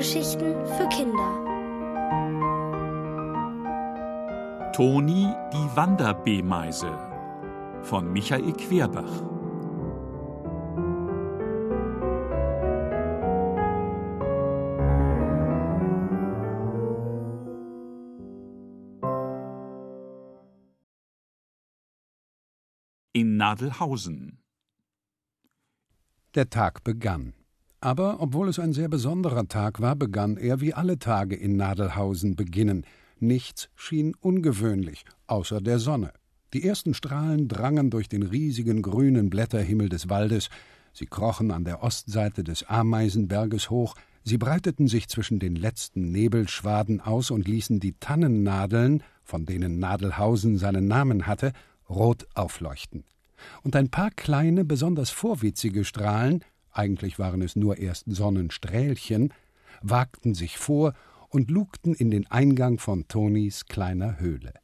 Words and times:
Hörgeschichten 0.00 0.54
für 0.64 0.88
Kinder. 0.88 1.30
Toni 4.72 5.28
die 5.52 5.76
Wanderbeemeise 5.76 6.90
von 7.82 8.10
Michael 8.10 8.54
Querbach. 8.54 9.04
In 23.12 23.36
Nadelhausen. 23.36 24.42
Der 26.34 26.48
Tag 26.48 26.84
begann. 26.84 27.34
Aber 27.80 28.20
obwohl 28.20 28.48
es 28.48 28.58
ein 28.58 28.72
sehr 28.72 28.88
besonderer 28.88 29.48
Tag 29.48 29.80
war, 29.80 29.96
begann 29.96 30.36
er, 30.36 30.60
wie 30.60 30.74
alle 30.74 30.98
Tage 30.98 31.34
in 31.34 31.56
Nadelhausen 31.56 32.36
beginnen. 32.36 32.84
Nichts 33.18 33.70
schien 33.74 34.14
ungewöhnlich, 34.20 35.04
außer 35.26 35.60
der 35.60 35.78
Sonne. 35.78 36.12
Die 36.52 36.66
ersten 36.66 36.94
Strahlen 36.94 37.48
drangen 37.48 37.90
durch 37.90 38.08
den 38.08 38.22
riesigen 38.22 38.82
grünen 38.82 39.30
Blätterhimmel 39.30 39.88
des 39.88 40.08
Waldes, 40.08 40.50
sie 40.92 41.06
krochen 41.06 41.50
an 41.50 41.64
der 41.64 41.82
Ostseite 41.82 42.44
des 42.44 42.64
Ameisenberges 42.64 43.70
hoch, 43.70 43.94
sie 44.24 44.36
breiteten 44.36 44.88
sich 44.88 45.08
zwischen 45.08 45.38
den 45.38 45.54
letzten 45.54 46.10
Nebelschwaden 46.10 47.00
aus 47.00 47.30
und 47.30 47.46
ließen 47.46 47.78
die 47.80 47.94
Tannennadeln, 48.00 49.02
von 49.22 49.46
denen 49.46 49.78
Nadelhausen 49.78 50.58
seinen 50.58 50.88
Namen 50.88 51.26
hatte, 51.26 51.52
rot 51.88 52.26
aufleuchten 52.34 53.04
und 53.62 53.76
ein 53.76 53.88
paar 53.88 54.10
kleine, 54.10 54.64
besonders 54.64 55.10
vorwitzige 55.10 55.84
Strahlen, 55.84 56.44
eigentlich 56.80 57.18
waren 57.18 57.42
es 57.42 57.56
nur 57.56 57.76
erst 57.76 58.04
Sonnenstrählchen, 58.06 59.34
wagten 59.82 60.34
sich 60.34 60.56
vor 60.56 60.94
und 61.28 61.50
lugten 61.50 61.94
in 61.94 62.10
den 62.10 62.26
Eingang 62.30 62.78
von 62.78 63.06
Tonis 63.06 63.66
kleiner 63.66 64.18
Höhle. 64.18 64.54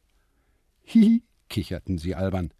Hi, 0.86 1.22
kicherten 1.50 1.98
sie 1.98 2.14
albern. 2.14 2.54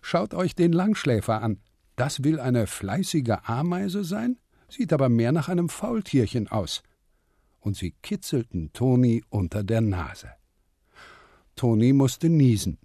Schaut 0.00 0.32
euch 0.32 0.54
den 0.54 0.72
Langschläfer 0.72 1.42
an. 1.42 1.58
Das 1.96 2.22
will 2.22 2.38
eine 2.38 2.68
fleißige 2.68 3.38
Ameise 3.42 4.04
sein? 4.04 4.38
Sieht 4.68 4.92
aber 4.92 5.08
mehr 5.08 5.32
nach 5.32 5.48
einem 5.48 5.68
Faultierchen 5.68 6.46
aus. 6.46 6.84
Und 7.58 7.76
sie 7.76 7.96
kitzelten 8.02 8.72
Toni 8.72 9.24
unter 9.28 9.64
der 9.64 9.80
Nase. 9.80 10.30
Toni 11.56 11.92
musste 11.92 12.28
niesen. 12.28 12.78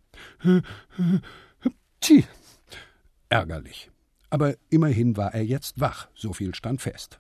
Tchi, 2.02 2.26
Ärgerlich. 3.30 3.92
Aber 4.30 4.56
immerhin 4.70 5.18
war 5.18 5.34
er 5.34 5.45
jetzt 5.45 5.80
wach, 5.80 6.08
so 6.14 6.34
viel 6.34 6.56
stand 6.56 6.81
fest. 6.81 7.20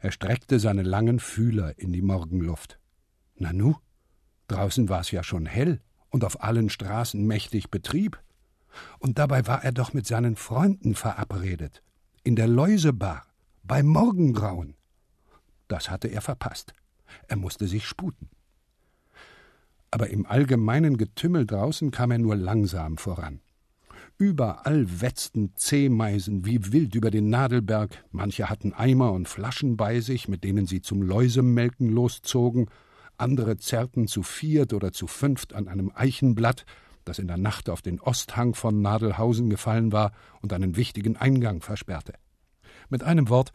Er 0.00 0.12
streckte 0.12 0.60
seine 0.60 0.82
langen 0.82 1.18
Fühler 1.18 1.78
in 1.78 1.92
die 1.92 2.02
Morgenluft. 2.02 2.78
Nanu, 3.36 3.74
draußen 4.46 4.88
war 4.88 5.00
es 5.00 5.10
ja 5.10 5.22
schon 5.22 5.46
hell 5.46 5.80
und 6.10 6.24
auf 6.24 6.42
allen 6.42 6.70
Straßen 6.70 7.26
mächtig 7.26 7.70
Betrieb. 7.70 8.20
Und 8.98 9.18
dabei 9.18 9.46
war 9.46 9.64
er 9.64 9.72
doch 9.72 9.92
mit 9.92 10.06
seinen 10.06 10.36
Freunden 10.36 10.94
verabredet. 10.94 11.82
In 12.22 12.36
der 12.36 12.46
Läusebar, 12.46 13.26
bei 13.62 13.82
Morgengrauen. 13.82 14.74
Das 15.66 15.90
hatte 15.90 16.08
er 16.08 16.20
verpasst. 16.20 16.74
Er 17.26 17.36
musste 17.36 17.66
sich 17.66 17.86
sputen. 17.86 18.28
Aber 19.90 20.10
im 20.10 20.26
allgemeinen 20.26 20.96
Getümmel 20.96 21.46
draußen 21.46 21.90
kam 21.90 22.10
er 22.10 22.18
nur 22.18 22.36
langsam 22.36 22.98
voran. 22.98 23.40
Überall 24.20 25.00
wetzten 25.00 25.54
Zehmeisen 25.54 26.44
wie 26.44 26.72
wild 26.72 26.96
über 26.96 27.12
den 27.12 27.30
Nadelberg, 27.30 28.04
manche 28.10 28.50
hatten 28.50 28.72
Eimer 28.72 29.12
und 29.12 29.28
Flaschen 29.28 29.76
bei 29.76 30.00
sich, 30.00 30.26
mit 30.26 30.42
denen 30.42 30.66
sie 30.66 30.82
zum 30.82 31.02
Läusemelken 31.02 31.88
loszogen, 31.88 32.66
andere 33.16 33.58
zerrten 33.58 34.08
zu 34.08 34.24
viert 34.24 34.72
oder 34.72 34.92
zu 34.92 35.06
fünft 35.06 35.54
an 35.54 35.68
einem 35.68 35.92
Eichenblatt, 35.94 36.66
das 37.04 37.20
in 37.20 37.28
der 37.28 37.36
Nacht 37.36 37.70
auf 37.70 37.80
den 37.80 38.00
Osthang 38.00 38.56
von 38.56 38.82
Nadelhausen 38.82 39.50
gefallen 39.50 39.92
war 39.92 40.10
und 40.42 40.52
einen 40.52 40.76
wichtigen 40.76 41.16
Eingang 41.16 41.60
versperrte. 41.62 42.14
Mit 42.88 43.04
einem 43.04 43.28
Wort, 43.28 43.52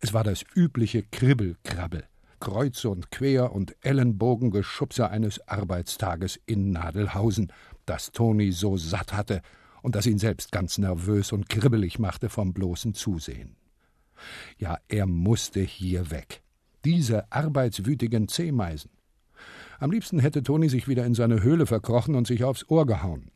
es 0.00 0.12
war 0.12 0.24
das 0.24 0.44
übliche 0.56 1.04
Kribbelkrabbel, 1.04 2.02
Kreuz 2.40 2.84
und 2.86 3.12
Quer 3.12 3.52
und 3.52 3.76
Ellenbogengeschubse 3.82 5.08
eines 5.08 5.46
Arbeitstages 5.46 6.40
in 6.44 6.72
Nadelhausen, 6.72 7.52
das 7.86 8.10
Toni 8.10 8.50
so 8.50 8.76
satt 8.76 9.12
hatte, 9.12 9.42
und 9.82 9.94
das 9.96 10.06
ihn 10.06 10.18
selbst 10.18 10.52
ganz 10.52 10.78
nervös 10.78 11.32
und 11.32 11.48
kribbelig 11.48 11.98
machte 11.98 12.28
vom 12.28 12.54
bloßen 12.54 12.94
Zusehen. 12.94 13.56
Ja, 14.58 14.78
er 14.88 15.06
musste 15.06 15.60
hier 15.60 16.10
weg. 16.10 16.42
Diese 16.84 17.30
arbeitswütigen 17.30 18.28
Zehmeisen. 18.28 18.90
Am 19.80 19.90
liebsten 19.90 20.20
hätte 20.20 20.42
Toni 20.42 20.68
sich 20.68 20.86
wieder 20.86 21.04
in 21.04 21.14
seine 21.14 21.42
Höhle 21.42 21.66
verkrochen 21.66 22.14
und 22.14 22.26
sich 22.26 22.44
aufs 22.44 22.68
Ohr 22.68 22.86
gehauen. 22.86 23.30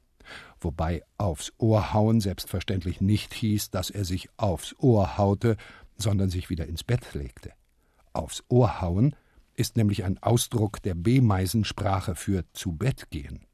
Wobei 0.60 1.02
aufs 1.18 1.52
Ohr 1.58 1.92
hauen 1.92 2.20
selbstverständlich 2.20 3.00
nicht 3.00 3.34
hieß, 3.34 3.70
dass 3.70 3.90
er 3.90 4.04
sich 4.04 4.28
aufs 4.36 4.74
Ohr 4.78 5.18
haute, 5.18 5.56
sondern 5.96 6.30
sich 6.30 6.50
wieder 6.50 6.66
ins 6.66 6.84
Bett 6.84 7.14
legte. 7.14 7.52
Aufs 8.12 8.44
Ohr 8.48 8.80
hauen 8.80 9.14
ist 9.54 9.76
nämlich 9.76 10.04
ein 10.04 10.22
Ausdruck 10.22 10.82
der 10.82 10.94
B-Meisensprache 10.94 12.14
für 12.14 12.44
zu 12.52 12.72
Bett 12.72 13.10
gehen 13.10 13.46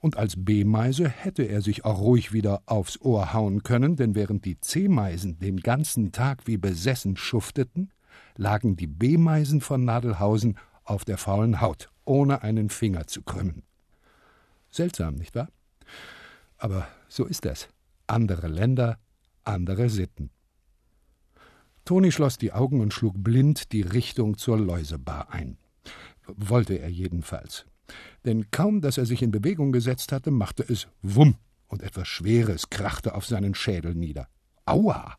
und 0.00 0.16
als 0.16 0.34
B-Meise 0.36 1.08
hätte 1.08 1.42
er 1.42 1.60
sich 1.60 1.84
auch 1.84 2.00
ruhig 2.00 2.32
wieder 2.32 2.62
aufs 2.66 3.00
Ohr 3.00 3.32
hauen 3.32 3.62
können, 3.62 3.96
denn 3.96 4.14
während 4.14 4.44
die 4.44 4.58
C-Meisen 4.58 5.38
den 5.38 5.58
ganzen 5.58 6.10
Tag 6.10 6.46
wie 6.46 6.56
besessen 6.56 7.16
schufteten, 7.16 7.92
lagen 8.36 8.76
die 8.76 8.86
B-Meisen 8.86 9.60
von 9.60 9.84
Nadelhausen 9.84 10.58
auf 10.84 11.04
der 11.04 11.18
faulen 11.18 11.60
Haut, 11.60 11.90
ohne 12.04 12.42
einen 12.42 12.70
Finger 12.70 13.06
zu 13.06 13.22
krümmen. 13.22 13.62
Seltsam, 14.70 15.16
nicht 15.16 15.34
wahr? 15.34 15.48
Aber 16.56 16.88
so 17.08 17.26
ist 17.26 17.44
es. 17.44 17.68
Andere 18.06 18.48
Länder, 18.48 18.98
andere 19.44 19.90
Sitten. 19.90 20.30
Toni 21.84 22.12
schloss 22.12 22.38
die 22.38 22.52
Augen 22.52 22.80
und 22.80 22.94
schlug 22.94 23.14
blind 23.22 23.72
die 23.72 23.82
Richtung 23.82 24.38
zur 24.38 24.58
Läusebar 24.58 25.30
ein. 25.30 25.58
Wollte 26.26 26.74
er 26.78 26.88
jedenfalls 26.88 27.66
denn 28.24 28.50
kaum 28.50 28.80
dass 28.80 28.98
er 28.98 29.06
sich 29.06 29.22
in 29.22 29.30
Bewegung 29.30 29.72
gesetzt 29.72 30.12
hatte, 30.12 30.30
machte 30.30 30.64
es 30.66 30.88
Wumm 31.02 31.36
und 31.68 31.82
etwas 31.82 32.08
Schweres 32.08 32.70
krachte 32.70 33.14
auf 33.14 33.26
seinen 33.26 33.54
Schädel 33.54 33.94
nieder. 33.94 34.28
Aua! 34.64 35.16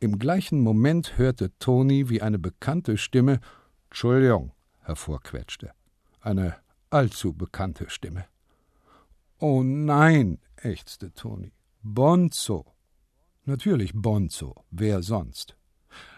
Im 0.00 0.18
gleichen 0.18 0.60
Moment 0.60 1.16
hörte 1.16 1.56
Toni, 1.58 2.08
wie 2.08 2.20
eine 2.20 2.38
bekannte 2.38 2.98
Stimme 2.98 3.40
Entschuldigung 3.88 4.52
hervorquetschte. 4.80 5.70
Eine 6.20 6.56
allzu 6.90 7.32
bekannte 7.32 7.88
Stimme. 7.88 8.26
Oh 9.38 9.62
nein, 9.62 10.38
ächzte 10.56 11.12
Toni. 11.12 11.52
Bonzo. 11.82 12.66
Natürlich 13.44 13.92
Bonzo. 13.94 14.64
Wer 14.70 15.02
sonst? 15.02 15.56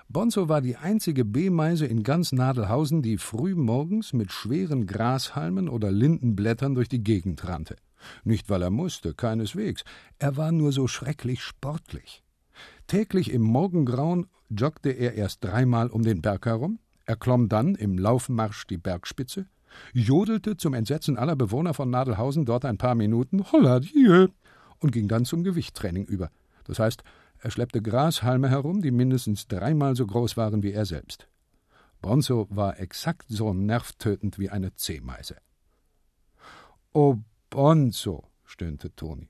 Bonzo 0.09 0.49
war 0.49 0.61
die 0.61 0.77
einzige 0.77 1.25
B-Meise 1.25 1.87
in 1.87 2.05
ganz 2.05 2.31
Nadelhausen, 2.31 3.03
die 3.03 3.19
früh 3.19 3.56
morgens 3.56 4.12
mit 4.12 4.31
schweren 4.31 4.87
Grashalmen 4.87 5.69
oder 5.69 5.91
Lindenblättern 5.91 6.77
durch 6.77 6.89
die 6.89 7.03
Gegend 7.03 7.47
rannte. 7.47 7.77
Nicht, 8.22 8.49
weil 8.49 8.62
er 8.62 8.71
musste, 8.71 9.15
keineswegs. 9.15 9.83
Er 10.21 10.37
war 10.37 10.53
nur 10.53 10.71
so 10.71 10.87
schrecklich 10.87 11.43
sportlich. 11.43 12.22
Täglich 12.87 13.33
im 13.33 13.43
Morgengrauen 13.43 14.27
joggte 14.49 14.91
er 14.91 15.15
erst 15.15 15.45
dreimal 15.45 15.89
um 15.89 16.03
den 16.03 16.22
Berg 16.22 16.47
herum, 16.47 16.78
er 17.05 17.16
klomm 17.16 17.49
dann 17.49 17.75
im 17.75 17.99
Laufmarsch 17.99 18.66
die 18.69 18.78
Bergspitze, 18.78 19.47
jodelte 19.93 20.56
zum 20.56 20.75
Entsetzen 20.75 21.16
aller 21.16 21.37
Bewohner 21.37 21.75
von 21.75 21.91
Nadelhausen 21.91 22.45
dort 22.45 22.65
ein 22.65 22.78
paar 22.78 22.95
Minuten, 22.95 23.45
holla 23.51 23.81
die, 23.81 24.28
und 24.78 24.92
ging 24.92 25.09
dann 25.09 25.25
zum 25.25 25.42
Gewichttraining 25.42 26.04
über. 26.04 26.31
Das 26.65 26.78
heißt, 26.78 27.03
er 27.41 27.50
schleppte 27.50 27.83
Grashalme 27.83 28.48
herum, 28.48 28.83
die 28.83 28.91
mindestens 28.91 29.47
dreimal 29.47 29.97
so 29.97 30.06
groß 30.06 30.36
waren 30.36 30.62
wie 30.62 30.72
er 30.72 30.86
selbst. 30.86 31.28
Bonzo 32.00 32.47
war 32.50 32.78
exakt 32.78 33.27
so 33.28 33.53
nervtötend 33.53 34.38
wie 34.38 34.50
eine 34.50 34.74
Zehmeise. 34.74 35.36
Oh, 36.92 37.16
Bonzo, 37.50 38.24
stöhnte 38.44 38.94
Toni. 38.94 39.28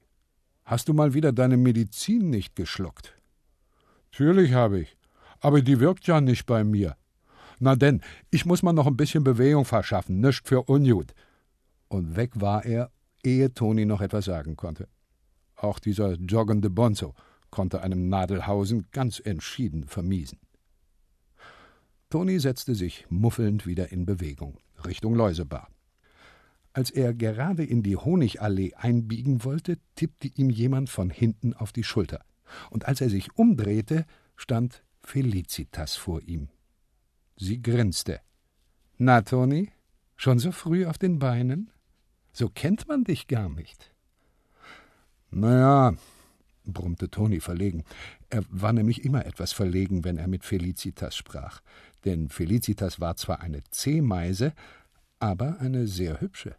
Hast 0.65 0.89
du 0.89 0.95
mal 0.95 1.15
wieder 1.15 1.33
deine 1.33 1.57
Medizin 1.57 2.31
nicht 2.31 2.57
geschluckt? 2.57 3.15
Natürlich 4.11 4.53
habe 4.53 4.81
ich, 4.81 4.97
aber 5.41 5.63
die 5.63 5.81
wirkt 5.81 6.07
ja 6.07 6.21
nicht 6.21 6.47
bei 6.47 6.65
mir. 6.65 6.97
Na 7.59 7.77
denn, 7.77 8.03
ich 8.31 8.45
muss 8.45 8.63
mal 8.63 8.73
noch 8.73 8.87
ein 8.87 8.97
bisschen 8.97 9.25
Bewegung 9.25 9.65
verschaffen, 9.65 10.21
nischt 10.21 10.47
für 10.47 10.63
Unjut. 10.63 11.15
Und 11.89 12.17
weg 12.17 12.33
war 12.35 12.65
er, 12.65 12.91
ehe 13.23 13.53
Toni 13.55 13.87
noch 13.87 14.01
etwas 14.01 14.27
sagen 14.27 14.57
konnte. 14.57 14.89
Auch 15.55 15.79
dieser 15.79 16.15
joggende 16.15 16.69
Bonzo 16.69 17.15
konnte 17.57 17.81
einem 17.81 18.11
Nadelhausen 18.11 18.87
ganz 18.93 19.19
entschieden 19.19 19.87
vermiesen. 19.87 20.39
Toni 22.11 22.39
setzte 22.39 22.75
sich 22.75 23.07
muffelnd 23.09 23.67
wieder 23.67 23.91
in 23.93 24.05
Bewegung, 24.05 24.59
Richtung 24.85 25.15
Läusebar. 25.15 25.71
Als 26.75 26.91
er 26.91 27.15
gerade 27.15 27.65
in 27.65 27.83
die 27.83 27.97
Honigallee 27.97 28.75
einbiegen 28.75 29.43
wollte, 29.43 29.79
tippte 29.95 30.29
ihm 30.29 30.51
jemand 30.51 30.91
von 30.91 31.09
hinten 31.09 31.55
auf 31.55 31.73
die 31.73 31.83
Schulter, 31.83 32.27
und 32.69 32.85
als 32.85 33.01
er 33.01 33.09
sich 33.09 33.35
umdrehte, 33.39 34.05
stand 34.37 34.85
Felicitas 35.03 35.97
vor 35.97 36.21
ihm. 36.21 36.51
Sie 37.39 37.63
grinste. 37.63 38.21
Na, 38.99 39.23
Toni, 39.23 39.71
schon 40.15 40.39
so 40.39 40.53
früh 40.53 40.85
auf 40.85 40.99
den 40.99 41.19
Beinen? 41.19 41.71
So 42.35 42.51
kennt 42.51 42.87
man 42.87 43.05
dich 43.05 43.29
gar 43.29 43.49
nicht. 43.49 43.95
Na 45.31 45.59
ja, 45.59 45.97
brummte 46.73 47.11
Toni 47.11 47.41
verlegen. 47.41 47.85
Er 48.31 48.43
war 48.51 48.73
nämlich 48.73 49.05
immer 49.05 49.27
etwas 49.27 49.53
verlegen, 49.53 50.05
wenn 50.05 50.19
er 50.19 50.29
mit 50.29 50.45
Felicitas 50.45 51.17
sprach. 51.17 51.61
Denn 52.05 52.29
Felicitas 52.29 53.01
war 53.01 53.17
zwar 53.17 53.41
eine 53.41 53.63
Zehmeise, 53.71 54.53
aber 55.19 55.61
eine 55.61 55.87
sehr 55.87 56.21
hübsche. 56.21 56.55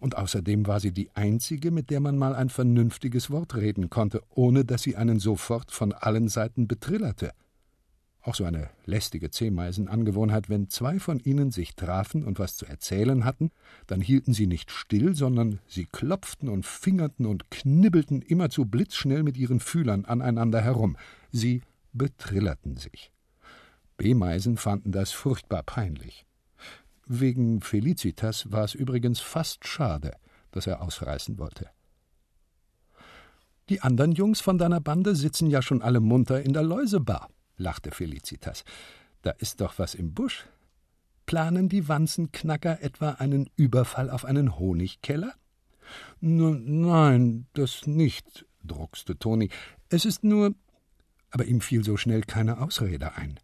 Und 0.00 0.16
außerdem 0.16 0.66
war 0.66 0.80
sie 0.80 0.92
die 0.92 1.10
einzige, 1.14 1.70
mit 1.70 1.90
der 1.90 2.00
man 2.00 2.18
mal 2.18 2.34
ein 2.34 2.48
vernünftiges 2.48 3.30
Wort 3.30 3.54
reden 3.54 3.90
konnte, 3.90 4.22
ohne 4.30 4.64
dass 4.64 4.82
sie 4.82 4.96
einen 4.96 5.20
sofort 5.20 5.70
von 5.70 5.92
allen 5.92 6.28
Seiten 6.28 6.66
betrillerte. 6.66 7.32
Auch 8.24 8.34
so 8.34 8.44
eine 8.44 8.70
lästige 8.86 9.30
Zehmeisenangewohnheit, 9.30 10.48
wenn 10.48 10.70
zwei 10.70 10.98
von 10.98 11.20
ihnen 11.20 11.50
sich 11.50 11.76
trafen 11.76 12.24
und 12.24 12.38
was 12.38 12.56
zu 12.56 12.64
erzählen 12.64 13.26
hatten, 13.26 13.50
dann 13.86 14.00
hielten 14.00 14.32
sie 14.32 14.46
nicht 14.46 14.70
still, 14.70 15.14
sondern 15.14 15.60
sie 15.66 15.84
klopften 15.84 16.48
und 16.48 16.64
fingerten 16.64 17.26
und 17.26 17.50
knibbelten 17.50 18.22
immerzu 18.22 18.64
blitzschnell 18.64 19.22
mit 19.24 19.36
ihren 19.36 19.60
Fühlern 19.60 20.06
aneinander 20.06 20.62
herum. 20.62 20.96
Sie 21.32 21.60
betrillerten 21.92 22.78
sich. 22.78 23.12
B-Meisen 23.98 24.56
fanden 24.56 24.90
das 24.90 25.12
furchtbar 25.12 25.62
peinlich. 25.62 26.24
Wegen 27.06 27.60
Felicitas 27.60 28.50
war 28.50 28.64
es 28.64 28.74
übrigens 28.74 29.20
fast 29.20 29.68
schade, 29.68 30.12
dass 30.50 30.66
er 30.66 30.80
ausreißen 30.80 31.38
wollte. 31.38 31.68
Die 33.68 33.82
anderen 33.82 34.12
Jungs 34.12 34.40
von 34.40 34.56
deiner 34.56 34.80
Bande 34.80 35.14
sitzen 35.14 35.50
ja 35.50 35.60
schon 35.60 35.82
alle 35.82 36.00
munter 36.00 36.42
in 36.42 36.54
der 36.54 36.62
Läusebar, 36.62 37.28
lachte 37.56 37.90
Felicitas. 37.90 38.64
Da 39.22 39.30
ist 39.30 39.60
doch 39.60 39.78
was 39.78 39.94
im 39.94 40.14
Busch. 40.14 40.46
Planen 41.26 41.68
die 41.68 41.88
Wanzenknacker 41.88 42.82
etwa 42.82 43.10
einen 43.12 43.48
Überfall 43.56 44.10
auf 44.10 44.24
einen 44.24 44.58
Honigkeller? 44.58 45.34
N 46.20 46.80
nein, 46.82 47.46
das 47.54 47.86
nicht, 47.86 48.46
druckste 48.62 49.18
Toni. 49.18 49.50
Es 49.88 50.04
ist 50.04 50.24
nur. 50.24 50.54
Aber 51.30 51.46
ihm 51.46 51.60
fiel 51.60 51.84
so 51.84 51.96
schnell 51.96 52.22
keine 52.22 52.60
Ausrede 52.60 53.16
ein 53.16 53.40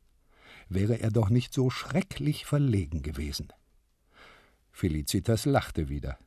wäre 0.71 1.01
er 1.01 1.11
doch 1.11 1.29
nicht 1.29 1.53
so 1.53 1.69
schrecklich 1.69 2.47
verlegen 2.47 3.03
gewesen. 3.03 3.53
Felicitas 4.71 5.45
lachte 5.45 5.91
wieder. 5.91 6.19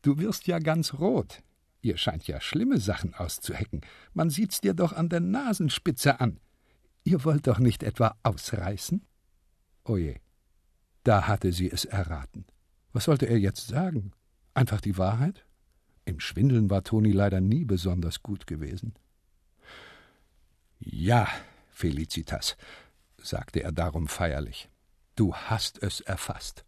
Du 0.00 0.18
wirst 0.18 0.46
ja 0.46 0.60
ganz 0.60 0.94
rot. 0.94 1.42
Ihr 1.82 1.96
scheint 1.98 2.26
ja 2.28 2.40
schlimme 2.40 2.78
Sachen 2.78 3.14
auszuhecken. 3.14 3.80
Man 4.14 4.30
sieht's 4.30 4.60
dir 4.60 4.72
doch 4.72 4.92
an 4.92 5.08
der 5.08 5.20
Nasenspitze 5.20 6.20
an. 6.20 6.38
Ihr 7.06 7.24
wollt 7.24 7.46
doch 7.46 7.60
nicht 7.60 7.84
etwa 7.84 8.16
ausreißen? 8.24 9.00
Oje, 9.84 10.16
da 11.04 11.28
hatte 11.28 11.52
sie 11.52 11.70
es 11.70 11.84
erraten. 11.84 12.46
Was 12.92 13.04
sollte 13.04 13.26
er 13.26 13.38
jetzt 13.38 13.68
sagen? 13.68 14.10
Einfach 14.54 14.80
die 14.80 14.98
Wahrheit? 14.98 15.46
Im 16.04 16.18
Schwindeln 16.18 16.68
war 16.68 16.82
Toni 16.82 17.12
leider 17.12 17.40
nie 17.40 17.64
besonders 17.64 18.24
gut 18.24 18.48
gewesen. 18.48 18.94
Ja, 20.80 21.28
Felicitas, 21.70 22.56
sagte 23.18 23.62
er 23.62 23.70
darum 23.70 24.08
feierlich. 24.08 24.68
Du 25.14 25.32
hast 25.32 25.80
es 25.84 26.00
erfasst. 26.00 26.64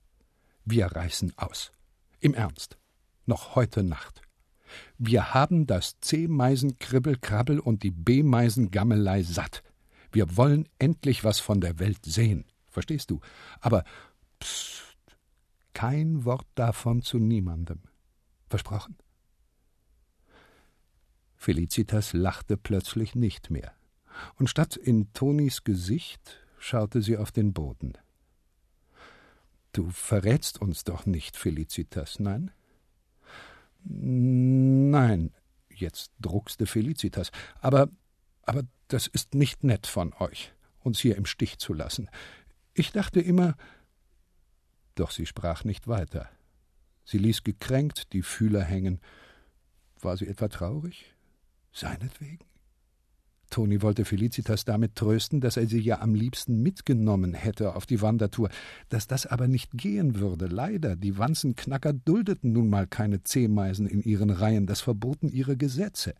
Wir 0.65 0.87
reißen 0.87 1.33
aus. 1.37 1.73
Im 2.21 2.35
Ernst. 2.35 2.79
Noch 3.27 3.57
heute 3.57 3.83
Nacht. 3.83 4.23
Wir 4.99 5.35
haben 5.35 5.67
das 5.67 5.99
C-Meisen-Kribbel-Krabbel 6.01 7.59
und 7.59 7.83
die 7.83 7.91
B-Meisen-Gammelei 7.91 9.25
satt. 9.25 9.65
Wir 10.13 10.37
wollen 10.37 10.69
endlich 10.79 11.25
was 11.25 11.41
von 11.41 11.61
der 11.61 11.79
Welt 11.79 12.05
sehen. 12.05 12.45
Verstehst 12.67 13.11
du? 13.11 13.21
Aber 13.61 13.85
psst, 14.41 14.97
kein 15.73 16.25
Wort 16.25 16.47
davon 16.55 17.03
zu 17.03 17.19
niemandem. 17.19 17.81
Versprochen? 18.49 18.97
Felicitas 21.37 22.13
lachte 22.13 22.57
plötzlich 22.57 23.15
nicht 23.15 23.51
mehr 23.51 23.79
und 24.37 24.49
statt 24.49 24.77
in 24.77 25.13
Tonis 25.13 25.65
Gesicht 25.65 26.45
schaute 26.59 27.03
sie 27.03 27.17
auf 27.17 27.33
den 27.33 27.53
Boden. 27.53 27.95
Du 29.73 29.91
verrätst 29.91 30.61
uns 30.61 30.85
doch 30.85 31.07
nicht, 31.07 31.37
Felicitas, 31.37 32.19
nein? 32.19 32.51
Nein, 33.85 35.33
jetzt 35.71 36.13
druckste 36.21 36.67
Felicitas, 36.67 37.31
aber, 37.61 37.89
aber 38.49 38.63
das 38.89 39.07
ist 39.07 39.35
nicht 39.35 39.65
nett 39.65 39.87
von 39.87 40.15
euch, 40.15 40.53
uns 40.81 40.99
hier 40.99 41.17
im 41.17 41.27
Stich 41.27 41.59
zu 41.59 41.75
lassen. 41.75 42.09
Ich 42.75 42.93
dachte 42.93 43.21
immer. 43.21 43.57
Doch 44.95 45.11
sie 45.11 45.27
sprach 45.27 45.65
nicht 45.65 45.87
weiter. 45.87 46.29
Sie 47.05 47.19
ließ 47.19 47.45
gekränkt 47.45 48.13
die 48.13 48.23
Fühler 48.23 48.63
hängen. 48.63 49.01
War 50.01 50.17
sie 50.17 50.27
etwa 50.27 50.49
traurig? 50.49 51.15
Seinetwegen? 51.73 52.45
Toni 53.51 53.81
wollte 53.81 54.05
Felicitas 54.05 54.65
damit 54.65 54.95
trösten, 54.95 55.41
dass 55.41 55.57
er 55.57 55.67
sie 55.67 55.81
ja 55.81 56.01
am 56.01 56.15
liebsten 56.15 56.63
mitgenommen 56.63 57.35
hätte 57.35 57.75
auf 57.75 57.87
die 57.87 58.03
Wandertour, 58.03 58.51
dass 58.89 59.07
das 59.07 59.27
aber 59.27 59.49
nicht 59.49 59.73
gehen 59.73 60.19
würde. 60.19 60.47
Leider, 60.47 60.97
die 60.97 61.17
Wanzenknacker 61.17 61.93
duldeten 61.93 62.53
nun 62.53 62.69
mal 62.69 62.87
keine 62.87 63.23
Zehmeisen 63.23 63.87
in 63.87 64.03
ihren 64.03 64.31
Reihen, 64.31 64.67
das 64.67 64.81
verboten 64.81 65.29
ihre 65.29 65.57
Gesetze. 65.57 66.15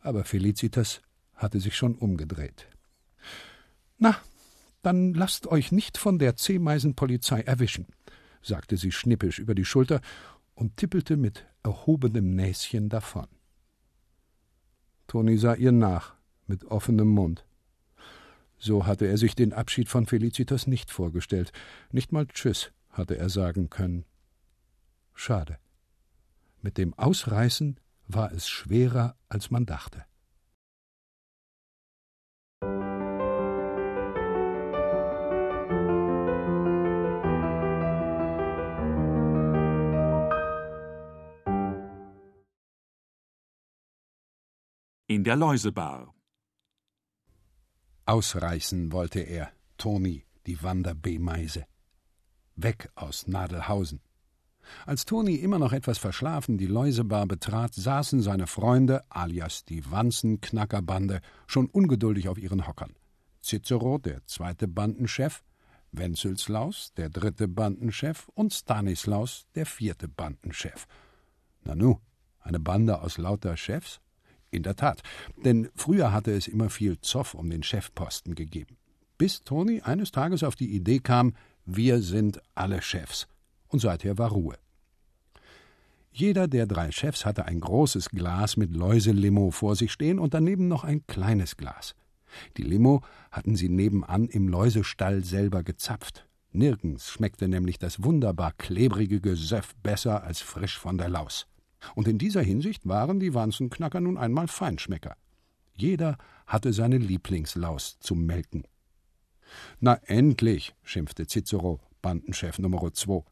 Aber 0.00 0.24
Felicitas 0.24 1.02
hatte 1.34 1.60
sich 1.60 1.76
schon 1.76 1.94
umgedreht. 1.94 2.68
Na, 3.98 4.16
dann 4.82 5.12
lasst 5.12 5.46
euch 5.46 5.72
nicht 5.72 5.98
von 5.98 6.18
der 6.18 6.36
Zehmeisenpolizei 6.36 7.42
erwischen, 7.42 7.86
sagte 8.42 8.76
sie 8.76 8.92
schnippisch 8.92 9.38
über 9.38 9.54
die 9.54 9.64
Schulter 9.64 10.00
und 10.54 10.76
tippelte 10.76 11.16
mit 11.16 11.46
erhobenem 11.62 12.34
Näschen 12.34 12.88
davon. 12.88 13.26
Toni 15.06 15.36
sah 15.36 15.54
ihr 15.54 15.72
nach, 15.72 16.14
mit 16.46 16.64
offenem 16.64 17.08
Mund. 17.08 17.44
So 18.58 18.86
hatte 18.86 19.06
er 19.06 19.16
sich 19.16 19.34
den 19.34 19.52
Abschied 19.52 19.88
von 19.88 20.06
Felicitas 20.06 20.66
nicht 20.66 20.90
vorgestellt. 20.90 21.52
Nicht 21.90 22.12
mal 22.12 22.26
Tschüss 22.26 22.72
hatte 22.90 23.16
er 23.16 23.30
sagen 23.30 23.70
können. 23.70 24.04
Schade. 25.14 25.58
Mit 26.60 26.76
dem 26.76 26.92
Ausreißen 26.94 27.80
war 28.14 28.32
es 28.32 28.48
schwerer, 28.48 29.16
als 29.28 29.50
man 29.50 29.66
dachte. 29.66 30.04
in 45.10 45.24
der 45.24 45.34
Läusebar. 45.34 46.14
Ausreißen 48.06 48.92
wollte 48.92 49.18
er, 49.18 49.52
Toni, 49.76 50.24
die 50.46 50.62
Wander-B-Meise. 50.62 51.66
Weg 52.54 52.88
aus 52.94 53.26
Nadelhausen. 53.26 54.00
Als 54.86 55.04
Toni 55.04 55.36
immer 55.36 55.58
noch 55.58 55.72
etwas 55.72 55.98
verschlafen 55.98 56.58
die 56.58 56.66
Läusebar 56.66 57.26
betrat, 57.26 57.74
saßen 57.74 58.22
seine 58.22 58.46
Freunde, 58.46 59.04
alias 59.08 59.64
die 59.64 59.90
Wanzenknackerbande, 59.90 61.20
schon 61.46 61.66
ungeduldig 61.66 62.28
auf 62.28 62.38
ihren 62.38 62.66
Hockern. 62.66 62.94
Cicero, 63.42 63.98
der 63.98 64.26
zweite 64.26 64.68
Bandenchef, 64.68 65.42
Wenzelslaus, 65.92 66.92
der 66.96 67.08
dritte 67.08 67.48
Bandenchef 67.48 68.28
und 68.34 68.52
Stanislaus, 68.52 69.46
der 69.54 69.66
vierte 69.66 70.08
Bandenchef. 70.08 70.86
Nanu, 71.64 71.98
eine 72.40 72.60
Bande 72.60 73.00
aus 73.00 73.18
lauter 73.18 73.56
Chefs? 73.56 74.00
In 74.52 74.64
der 74.64 74.74
Tat, 74.74 75.02
denn 75.44 75.68
früher 75.76 76.12
hatte 76.12 76.32
es 76.32 76.48
immer 76.48 76.70
viel 76.70 77.00
Zoff 77.00 77.34
um 77.34 77.50
den 77.50 77.62
Chefposten 77.62 78.34
gegeben. 78.34 78.76
Bis 79.16 79.42
Toni 79.42 79.80
eines 79.82 80.10
Tages 80.10 80.42
auf 80.42 80.56
die 80.56 80.74
Idee 80.74 80.98
kam, 80.98 81.34
wir 81.66 82.02
sind 82.02 82.40
alle 82.56 82.82
Chefs. 82.82 83.28
Und 83.70 83.80
seither 83.80 84.18
war 84.18 84.30
Ruhe. 84.30 84.56
Jeder 86.12 86.48
der 86.48 86.66
drei 86.66 86.90
Chefs 86.90 87.24
hatte 87.24 87.46
ein 87.46 87.60
großes 87.60 88.10
Glas 88.10 88.56
mit 88.56 88.74
Läuselimo 88.74 89.50
vor 89.50 89.76
sich 89.76 89.92
stehen 89.92 90.18
und 90.18 90.34
daneben 90.34 90.68
noch 90.68 90.84
ein 90.84 91.06
kleines 91.06 91.56
Glas. 91.56 91.94
Die 92.56 92.62
Limo 92.62 93.02
hatten 93.30 93.56
sie 93.56 93.68
nebenan 93.68 94.28
im 94.28 94.48
Läusestall 94.48 95.24
selber 95.24 95.62
gezapft. 95.62 96.26
Nirgends 96.52 97.10
schmeckte 97.10 97.46
nämlich 97.46 97.78
das 97.78 98.02
wunderbar 98.02 98.52
klebrige 98.52 99.20
Gesöff 99.20 99.74
besser 99.82 100.24
als 100.24 100.40
frisch 100.40 100.78
von 100.78 100.98
der 100.98 101.08
Laus. 101.08 101.46
Und 101.94 102.08
in 102.08 102.18
dieser 102.18 102.42
Hinsicht 102.42 102.86
waren 102.86 103.20
die 103.20 103.34
Wanzenknacker 103.34 104.00
nun 104.00 104.18
einmal 104.18 104.48
Feinschmecker. 104.48 105.16
Jeder 105.76 106.18
hatte 106.46 106.72
seine 106.72 106.98
Lieblingslaus 106.98 107.98
zum 108.00 108.26
Melken. 108.26 108.64
Na 109.78 109.94
endlich, 110.04 110.74
schimpfte 110.82 111.26
Cicero, 111.26 111.80
Bandenchef 112.02 112.58
Nummer 112.58 112.92
zwei. 112.92 113.22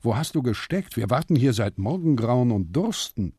Wo 0.00 0.16
hast 0.16 0.34
du 0.34 0.42
gesteckt? 0.42 0.96
Wir 0.96 1.10
warten 1.10 1.36
hier 1.36 1.52
seit 1.52 1.78
Morgengrauen 1.78 2.50
und 2.50 2.72
dursten. 2.72 3.34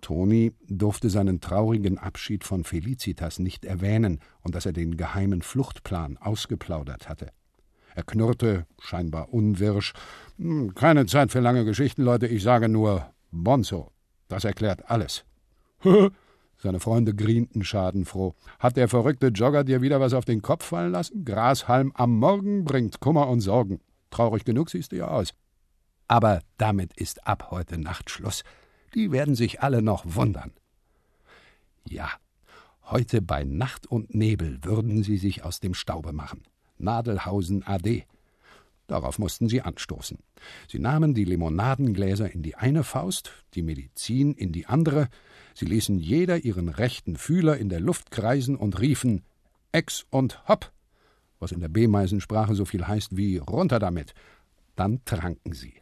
Toni 0.00 0.52
durfte 0.68 1.10
seinen 1.10 1.40
traurigen 1.40 1.98
Abschied 1.98 2.44
von 2.44 2.64
Felicitas 2.64 3.38
nicht 3.38 3.64
erwähnen 3.64 4.20
und 4.42 4.54
dass 4.54 4.66
er 4.66 4.72
den 4.72 4.96
geheimen 4.96 5.42
Fluchtplan 5.42 6.16
ausgeplaudert 6.18 7.08
hatte. 7.08 7.30
Er 7.94 8.04
knurrte, 8.04 8.66
scheinbar 8.78 9.32
unwirsch. 9.32 9.94
Hm, 10.38 10.74
keine 10.74 11.06
Zeit 11.06 11.32
für 11.32 11.40
lange 11.40 11.64
Geschichten, 11.64 12.02
Leute, 12.02 12.26
ich 12.26 12.42
sage 12.42 12.68
nur 12.68 13.10
Bonzo. 13.30 13.90
Das 14.28 14.44
erklärt 14.44 14.90
alles. 14.90 15.24
Seine 16.58 16.80
Freunde 16.80 17.14
grienten 17.14 17.64
schadenfroh. 17.64 18.34
Hat 18.58 18.76
der 18.76 18.88
verrückte 18.88 19.28
Jogger 19.28 19.64
dir 19.64 19.82
wieder 19.82 20.00
was 20.00 20.14
auf 20.14 20.24
den 20.24 20.42
Kopf 20.42 20.64
fallen 20.64 20.92
lassen? 20.92 21.24
Grashalm 21.24 21.92
am 21.94 22.18
Morgen 22.18 22.64
bringt 22.64 23.00
Kummer 23.00 23.28
und 23.28 23.40
Sorgen. 23.40 23.80
Traurig 24.10 24.44
genug 24.44 24.70
siehst 24.70 24.92
du 24.92 24.96
ja 24.96 25.08
aus. 25.08 25.34
Aber 26.08 26.40
damit 26.58 26.94
ist 26.94 27.26
ab 27.26 27.48
heute 27.50 27.78
Nacht 27.78 28.10
Schluss. 28.10 28.44
Die 28.94 29.10
werden 29.12 29.34
sich 29.34 29.62
alle 29.62 29.82
noch 29.82 30.04
wundern. 30.06 30.52
Ja, 31.88 32.10
heute 32.84 33.22
bei 33.22 33.44
Nacht 33.44 33.86
und 33.86 34.14
Nebel 34.14 34.58
würden 34.62 35.02
sie 35.02 35.18
sich 35.18 35.44
aus 35.44 35.60
dem 35.60 35.74
Staube 35.74 36.12
machen. 36.12 36.42
Nadelhausen 36.78 37.66
AD. 37.66 38.04
Darauf 38.86 39.18
mussten 39.18 39.48
sie 39.48 39.62
anstoßen. 39.62 40.18
Sie 40.68 40.78
nahmen 40.78 41.12
die 41.12 41.24
Limonadengläser 41.24 42.30
in 42.30 42.42
die 42.42 42.54
eine 42.54 42.84
Faust, 42.84 43.32
die 43.54 43.62
Medizin 43.62 44.32
in 44.34 44.52
die 44.52 44.66
andere, 44.66 45.08
sie 45.54 45.66
ließen 45.66 45.98
jeder 45.98 46.44
ihren 46.44 46.68
rechten 46.68 47.16
Fühler 47.16 47.56
in 47.56 47.68
der 47.68 47.80
Luft 47.80 48.12
kreisen 48.12 48.54
und 48.54 48.80
riefen 48.80 49.24
Ex 49.72 50.06
und 50.10 50.46
Hopp, 50.48 50.72
was 51.38 51.52
in 51.52 51.60
der 51.60 51.68
B-Meisensprache 51.68 52.54
so 52.54 52.64
viel 52.64 52.86
heißt 52.86 53.16
wie 53.16 53.38
runter 53.38 53.78
damit. 53.78 54.14
Dann 54.74 55.04
tranken 55.04 55.52
sie. 55.52 55.74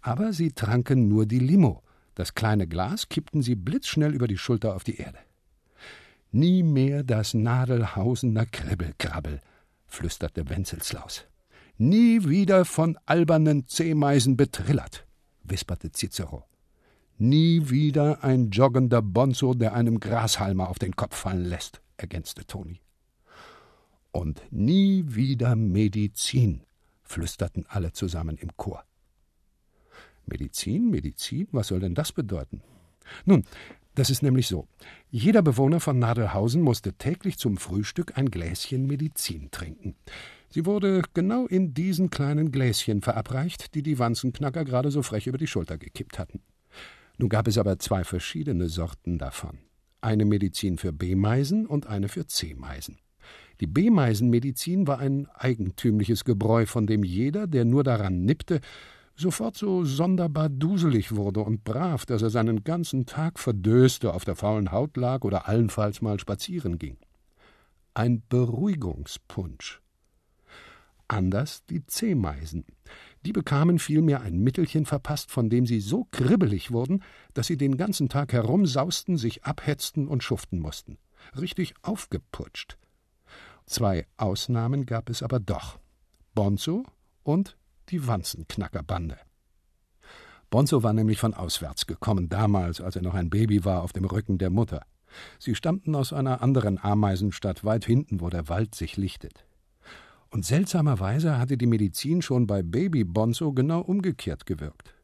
Aber 0.00 0.32
sie 0.32 0.52
tranken 0.52 1.08
nur 1.08 1.26
die 1.26 1.38
Limo. 1.38 1.82
Das 2.14 2.34
kleine 2.34 2.66
Glas 2.66 3.08
kippten 3.08 3.42
sie 3.42 3.54
blitzschnell 3.54 4.14
über 4.14 4.26
die 4.26 4.38
Schulter 4.38 4.74
auf 4.74 4.84
die 4.84 4.96
Erde. 4.96 5.18
Nie 6.32 6.62
mehr 6.62 7.02
das 7.02 7.34
Nadelhausener 7.34 8.46
Kribbelkrabbel, 8.46 9.40
flüsterte 9.86 10.48
Wenzelslaus. 10.48 11.24
Nie 11.78 12.24
wieder 12.26 12.64
von 12.64 12.98
albernen 13.04 13.66
Zehmeisen 13.68 14.36
betrillert, 14.36 15.06
wisperte 15.42 15.92
Cicero. 15.92 16.44
Nie 17.18 17.70
wieder 17.70 18.24
ein 18.24 18.50
joggender 18.50 19.02
Bonzo, 19.02 19.54
der 19.54 19.74
einem 19.74 20.00
Grashalmer 20.00 20.68
auf 20.68 20.78
den 20.78 20.96
Kopf 20.96 21.16
fallen 21.16 21.44
lässt, 21.44 21.80
ergänzte 21.96 22.46
Toni. 22.46 22.80
Und 24.16 24.40
nie 24.50 25.04
wieder 25.08 25.56
Medizin, 25.56 26.62
flüsterten 27.02 27.66
alle 27.68 27.92
zusammen 27.92 28.38
im 28.38 28.48
Chor. 28.56 28.82
Medizin, 30.24 30.90
Medizin, 30.90 31.48
was 31.52 31.66
soll 31.66 31.80
denn 31.80 31.94
das 31.94 32.12
bedeuten? 32.12 32.62
Nun, 33.26 33.44
das 33.94 34.08
ist 34.08 34.22
nämlich 34.22 34.46
so. 34.46 34.68
Jeder 35.10 35.42
Bewohner 35.42 35.80
von 35.80 35.98
Nadelhausen 35.98 36.62
musste 36.62 36.94
täglich 36.94 37.36
zum 37.36 37.58
Frühstück 37.58 38.16
ein 38.16 38.30
Gläschen 38.30 38.86
Medizin 38.86 39.50
trinken. 39.50 39.96
Sie 40.48 40.64
wurde 40.64 41.02
genau 41.12 41.46
in 41.46 41.74
diesen 41.74 42.08
kleinen 42.08 42.50
Gläschen 42.50 43.02
verabreicht, 43.02 43.74
die 43.74 43.82
die 43.82 43.98
Wanzenknacker 43.98 44.64
gerade 44.64 44.90
so 44.90 45.02
frech 45.02 45.26
über 45.26 45.36
die 45.36 45.46
Schulter 45.46 45.76
gekippt 45.76 46.18
hatten. 46.18 46.40
Nun 47.18 47.28
gab 47.28 47.48
es 47.48 47.58
aber 47.58 47.78
zwei 47.78 48.02
verschiedene 48.02 48.70
Sorten 48.70 49.18
davon. 49.18 49.58
Eine 50.00 50.24
Medizin 50.24 50.78
für 50.78 50.94
B-Meisen 50.94 51.66
und 51.66 51.86
eine 51.86 52.08
für 52.08 52.26
C-Meisen. 52.26 52.96
Die 53.60 53.66
B-Meisenmedizin 53.66 54.86
war 54.86 54.98
ein 54.98 55.28
eigentümliches 55.34 56.24
Gebräu, 56.24 56.66
von 56.66 56.86
dem 56.86 57.04
jeder, 57.04 57.46
der 57.46 57.64
nur 57.64 57.84
daran 57.84 58.24
nippte, 58.24 58.60
sofort 59.14 59.56
so 59.56 59.84
sonderbar 59.84 60.48
duselig 60.48 61.14
wurde 61.16 61.40
und 61.40 61.64
brav, 61.64 62.04
dass 62.04 62.22
er 62.22 62.30
seinen 62.30 62.64
ganzen 62.64 63.06
Tag 63.06 63.38
verdöste, 63.38 64.12
auf 64.12 64.24
der 64.24 64.36
faulen 64.36 64.72
Haut 64.72 64.96
lag 64.96 65.24
oder 65.24 65.48
allenfalls 65.48 66.02
mal 66.02 66.20
spazieren 66.20 66.78
ging. 66.78 66.98
Ein 67.94 68.22
Beruhigungspunsch. 68.28 69.80
Anders 71.08 71.64
die 71.66 71.86
Zehmeisen. 71.86 72.64
Die 73.24 73.32
bekamen 73.32 73.78
vielmehr 73.78 74.20
ein 74.20 74.38
Mittelchen 74.38 74.86
verpasst, 74.86 75.30
von 75.30 75.48
dem 75.48 75.64
sie 75.64 75.80
so 75.80 76.06
kribbelig 76.10 76.72
wurden, 76.72 77.02
dass 77.32 77.46
sie 77.46 77.56
den 77.56 77.76
ganzen 77.76 78.08
Tag 78.08 78.32
herumsausten, 78.32 79.16
sich 79.16 79.44
abhetzten 79.44 80.08
und 80.08 80.22
schuften 80.22 80.58
mussten. 80.58 80.98
Richtig 81.40 81.74
aufgeputscht. 81.82 82.76
Zwei 83.66 84.06
Ausnahmen 84.16 84.86
gab 84.86 85.10
es 85.10 85.22
aber 85.22 85.40
doch. 85.40 85.78
Bonzo 86.34 86.84
und 87.24 87.56
die 87.88 88.06
Wanzenknackerbande. 88.06 89.18
Bonzo 90.50 90.84
war 90.84 90.92
nämlich 90.92 91.18
von 91.18 91.34
auswärts 91.34 91.86
gekommen, 91.86 92.28
damals, 92.28 92.80
als 92.80 92.94
er 92.94 93.02
noch 93.02 93.14
ein 93.14 93.30
Baby 93.30 93.64
war, 93.64 93.82
auf 93.82 93.92
dem 93.92 94.04
Rücken 94.04 94.38
der 94.38 94.50
Mutter. 94.50 94.82
Sie 95.38 95.54
stammten 95.54 95.94
aus 95.94 96.12
einer 96.12 96.42
anderen 96.42 96.78
Ameisenstadt 96.78 97.64
weit 97.64 97.84
hinten, 97.84 98.20
wo 98.20 98.30
der 98.30 98.48
Wald 98.48 98.74
sich 98.74 98.96
lichtet. 98.96 99.46
Und 100.30 100.44
seltsamerweise 100.44 101.38
hatte 101.38 101.56
die 101.56 101.66
Medizin 101.66 102.22
schon 102.22 102.46
bei 102.46 102.62
Baby 102.62 103.04
Bonzo 103.04 103.52
genau 103.52 103.80
umgekehrt 103.80 104.46
gewirkt. 104.46 104.95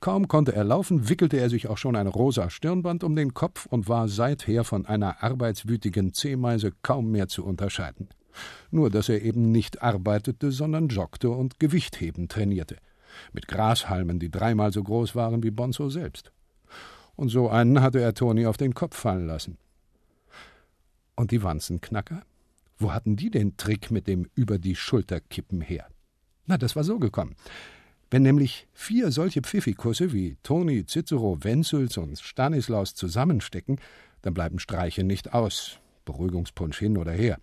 Kaum 0.00 0.28
konnte 0.28 0.54
er 0.54 0.64
laufen, 0.64 1.08
wickelte 1.08 1.38
er 1.38 1.50
sich 1.50 1.68
auch 1.68 1.78
schon 1.78 1.96
ein 1.96 2.06
rosa 2.06 2.50
Stirnband 2.50 3.04
um 3.04 3.14
den 3.16 3.34
Kopf 3.34 3.66
und 3.66 3.88
war 3.88 4.08
seither 4.08 4.64
von 4.64 4.86
einer 4.86 5.22
arbeitswütigen 5.22 6.12
Zehmeise 6.12 6.72
kaum 6.82 7.10
mehr 7.10 7.28
zu 7.28 7.44
unterscheiden. 7.44 8.08
Nur 8.70 8.90
dass 8.90 9.08
er 9.08 9.22
eben 9.22 9.50
nicht 9.52 9.82
arbeitete, 9.82 10.52
sondern 10.52 10.88
joggte 10.88 11.30
und 11.30 11.58
Gewichtheben 11.58 12.28
trainierte. 12.28 12.76
Mit 13.32 13.48
Grashalmen, 13.48 14.18
die 14.18 14.30
dreimal 14.30 14.72
so 14.72 14.82
groß 14.82 15.14
waren 15.14 15.42
wie 15.42 15.50
Bonzo 15.50 15.88
selbst. 15.88 16.32
Und 17.16 17.28
so 17.28 17.48
einen 17.48 17.82
hatte 17.82 18.00
er 18.00 18.14
Toni 18.14 18.46
auf 18.46 18.56
den 18.56 18.74
Kopf 18.74 18.96
fallen 18.96 19.26
lassen. 19.26 19.58
Und 21.16 21.32
die 21.32 21.42
Wanzenknacker? 21.42 22.22
Wo 22.78 22.94
hatten 22.94 23.16
die 23.16 23.30
den 23.30 23.58
Trick 23.58 23.90
mit 23.90 24.06
dem 24.06 24.26
über 24.34 24.58
die 24.58 24.74
Schulter 24.74 25.20
kippen 25.20 25.60
her? 25.60 25.86
Na, 26.46 26.56
das 26.56 26.76
war 26.76 26.84
so 26.84 26.98
gekommen. 26.98 27.36
Wenn 28.10 28.22
nämlich 28.22 28.66
vier 28.72 29.12
solche 29.12 29.40
Pfiffikusse 29.40 30.12
wie 30.12 30.36
Toni, 30.42 30.84
Cicero, 30.84 31.38
Wenzels 31.42 31.96
und 31.96 32.18
Stanislaus 32.18 32.94
zusammenstecken, 32.94 33.80
dann 34.22 34.34
bleiben 34.34 34.58
Streiche 34.58 35.04
nicht 35.04 35.32
aus. 35.32 35.78
Beruhigungspunsch 36.04 36.78
hin 36.78 36.98
oder 36.98 37.12
her. 37.12 37.38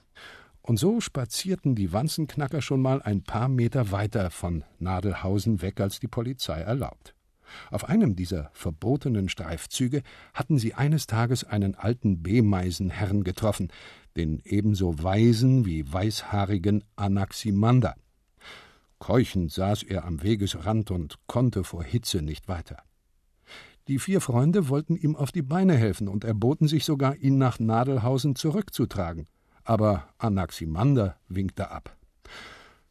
Und 0.61 0.77
so 0.77 0.99
spazierten 0.99 1.75
die 1.75 1.93
Wanzenknacker 1.93 2.61
schon 2.61 2.81
mal 2.81 3.01
ein 3.01 3.23
paar 3.23 3.47
Meter 3.47 3.91
weiter 3.91 4.29
von 4.29 4.65
Nadelhausen 4.79 5.61
weg, 5.61 5.79
als 5.79 6.01
die 6.01 6.09
Polizei 6.09 6.59
erlaubt. 6.59 7.13
Auf 7.71 7.87
einem 7.87 8.17
dieser 8.17 8.49
verbotenen 8.51 9.29
Streifzüge 9.29 10.01
hatten 10.33 10.57
sie 10.57 10.73
eines 10.73 11.07
Tages 11.07 11.45
einen 11.45 11.75
alten 11.75 12.21
B-Meisenherrn 12.21 13.23
getroffen, 13.23 13.69
den 14.17 14.41
ebenso 14.43 15.01
weisen 15.01 15.65
wie 15.65 15.91
weißhaarigen 15.91 16.83
Anaximander. 16.97 17.95
Keuchend 18.99 19.51
saß 19.51 19.83
er 19.83 20.05
am 20.05 20.23
Wegesrand 20.23 20.91
und 20.91 21.17
konnte 21.27 21.63
vor 21.63 21.83
Hitze 21.83 22.21
nicht 22.21 22.47
weiter. 22.47 22.77
Die 23.87 23.99
vier 23.99 24.21
Freunde 24.21 24.69
wollten 24.69 24.95
ihm 24.95 25.15
auf 25.15 25.31
die 25.31 25.41
Beine 25.41 25.75
helfen 25.75 26.07
und 26.07 26.23
erboten 26.23 26.67
sich 26.67 26.83
sogar, 26.83 27.15
ihn 27.15 27.37
nach 27.37 27.59
Nadelhausen 27.59 28.35
zurückzutragen 28.35 29.27
aber 29.67 30.07
Anaximander 30.17 31.17
winkte 31.27 31.69
ab. 31.69 31.97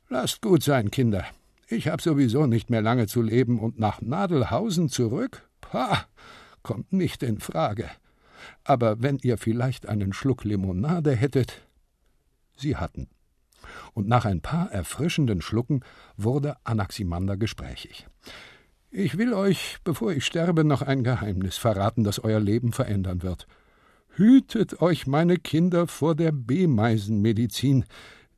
Lasst 0.09 0.43
gut 0.43 0.63
sein, 0.63 0.91
Kinder. 0.91 1.25
Ich 1.69 1.89
hab 1.89 2.01
sowieso 2.03 2.47
nicht 2.47 2.71
mehr 2.71 2.83
lange 2.83 3.07
zu 3.07 3.23
leben 3.23 3.59
und 3.59 3.79
nach 3.79 4.03
Nadelhausen 4.03 4.89
zurück? 4.89 5.49
Pah, 5.61 6.05
kommt 6.63 6.93
nicht 6.93 7.23
in 7.23 7.41
Frage. 7.41 7.91
Aber 8.63 9.03
wenn 9.03 9.19
ihr 9.23 9.39
vielleicht 9.39 9.87
einen 9.87 10.13
Schluck 10.13 10.45
Limonade 10.45 11.17
hättet. 11.17 11.63
Sie 12.57 12.77
hatten. 12.77 13.09
Und 13.97 14.09
nach 14.09 14.27
ein 14.27 14.43
paar 14.43 14.71
erfrischenden 14.71 15.41
Schlucken 15.41 15.81
wurde 16.19 16.59
Anaximander 16.65 17.39
gesprächig. 17.39 18.07
Ich 18.91 19.17
will 19.17 19.33
euch, 19.33 19.79
bevor 19.85 20.13
ich 20.13 20.27
sterbe, 20.27 20.65
noch 20.65 20.83
ein 20.83 21.03
Geheimnis 21.03 21.57
verraten, 21.57 22.05
das 22.05 22.19
euer 22.19 22.39
Leben 22.39 22.75
verändern 22.75 23.23
wird. 23.23 23.47
Hütet 24.11 24.83
euch, 24.83 25.07
meine 25.07 25.39
Kinder, 25.39 25.87
vor 25.87 26.15
der 26.15 26.31
B-Meisenmedizin. 26.31 27.87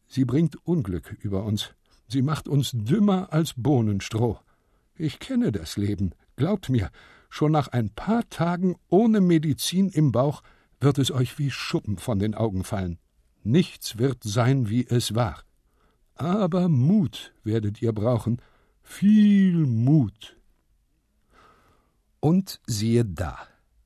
Sie 0.07 0.25
bringt 0.25 0.65
Unglück 0.65 1.17
über 1.23 1.43
uns. 1.43 1.75
Sie 2.07 2.23
macht 2.23 2.47
uns 2.47 2.71
dümmer 2.73 3.33
als 3.33 3.55
Bohnenstroh. 3.57 4.39
Ich 4.95 5.19
kenne 5.19 5.51
das 5.51 5.77
Leben. 5.77 6.13
Glaubt 6.37 6.69
mir, 6.69 6.89
schon 7.31 7.51
nach 7.51 7.67
ein 7.67 7.91
paar 7.91 8.29
Tagen 8.31 8.77
ohne 8.89 9.21
Medizin 9.21 9.89
im 9.89 10.13
Bauch 10.13 10.45
wird 10.79 10.99
es 10.99 11.11
euch 11.11 11.37
wie 11.41 11.51
Schuppen 11.51 11.99
von 11.99 12.21
den 12.21 12.37
Augen 12.37 12.63
fallen. 12.63 13.01
Nichts 13.43 13.99
wird 13.99 14.23
sein, 14.23 14.69
wie 14.69 14.87
es 14.87 15.17
war. 15.17 15.43
Aber 16.19 16.69
Mut 16.69 17.33
werdet 17.45 17.81
ihr 17.81 17.93
brauchen, 17.93 18.43
viel 18.83 19.67
Mut. 19.67 20.37
Und 22.19 22.61
siehe 22.67 23.05
da, 23.05 23.39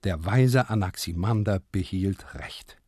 der 0.04 0.24
weise 0.24 0.70
Anaximander 0.70 1.60
behielt 1.72 2.34
recht. 2.34 2.78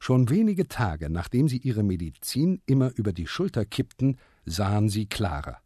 Schon 0.00 0.28
wenige 0.28 0.68
Tage, 0.68 1.08
nachdem 1.08 1.48
sie 1.48 1.56
ihre 1.56 1.82
Medizin 1.82 2.60
immer 2.66 2.92
über 2.94 3.14
die 3.14 3.26
Schulter 3.26 3.64
kippten, 3.64 4.18
sahen 4.44 4.90
sie 4.90 5.06
klarer. 5.06 5.56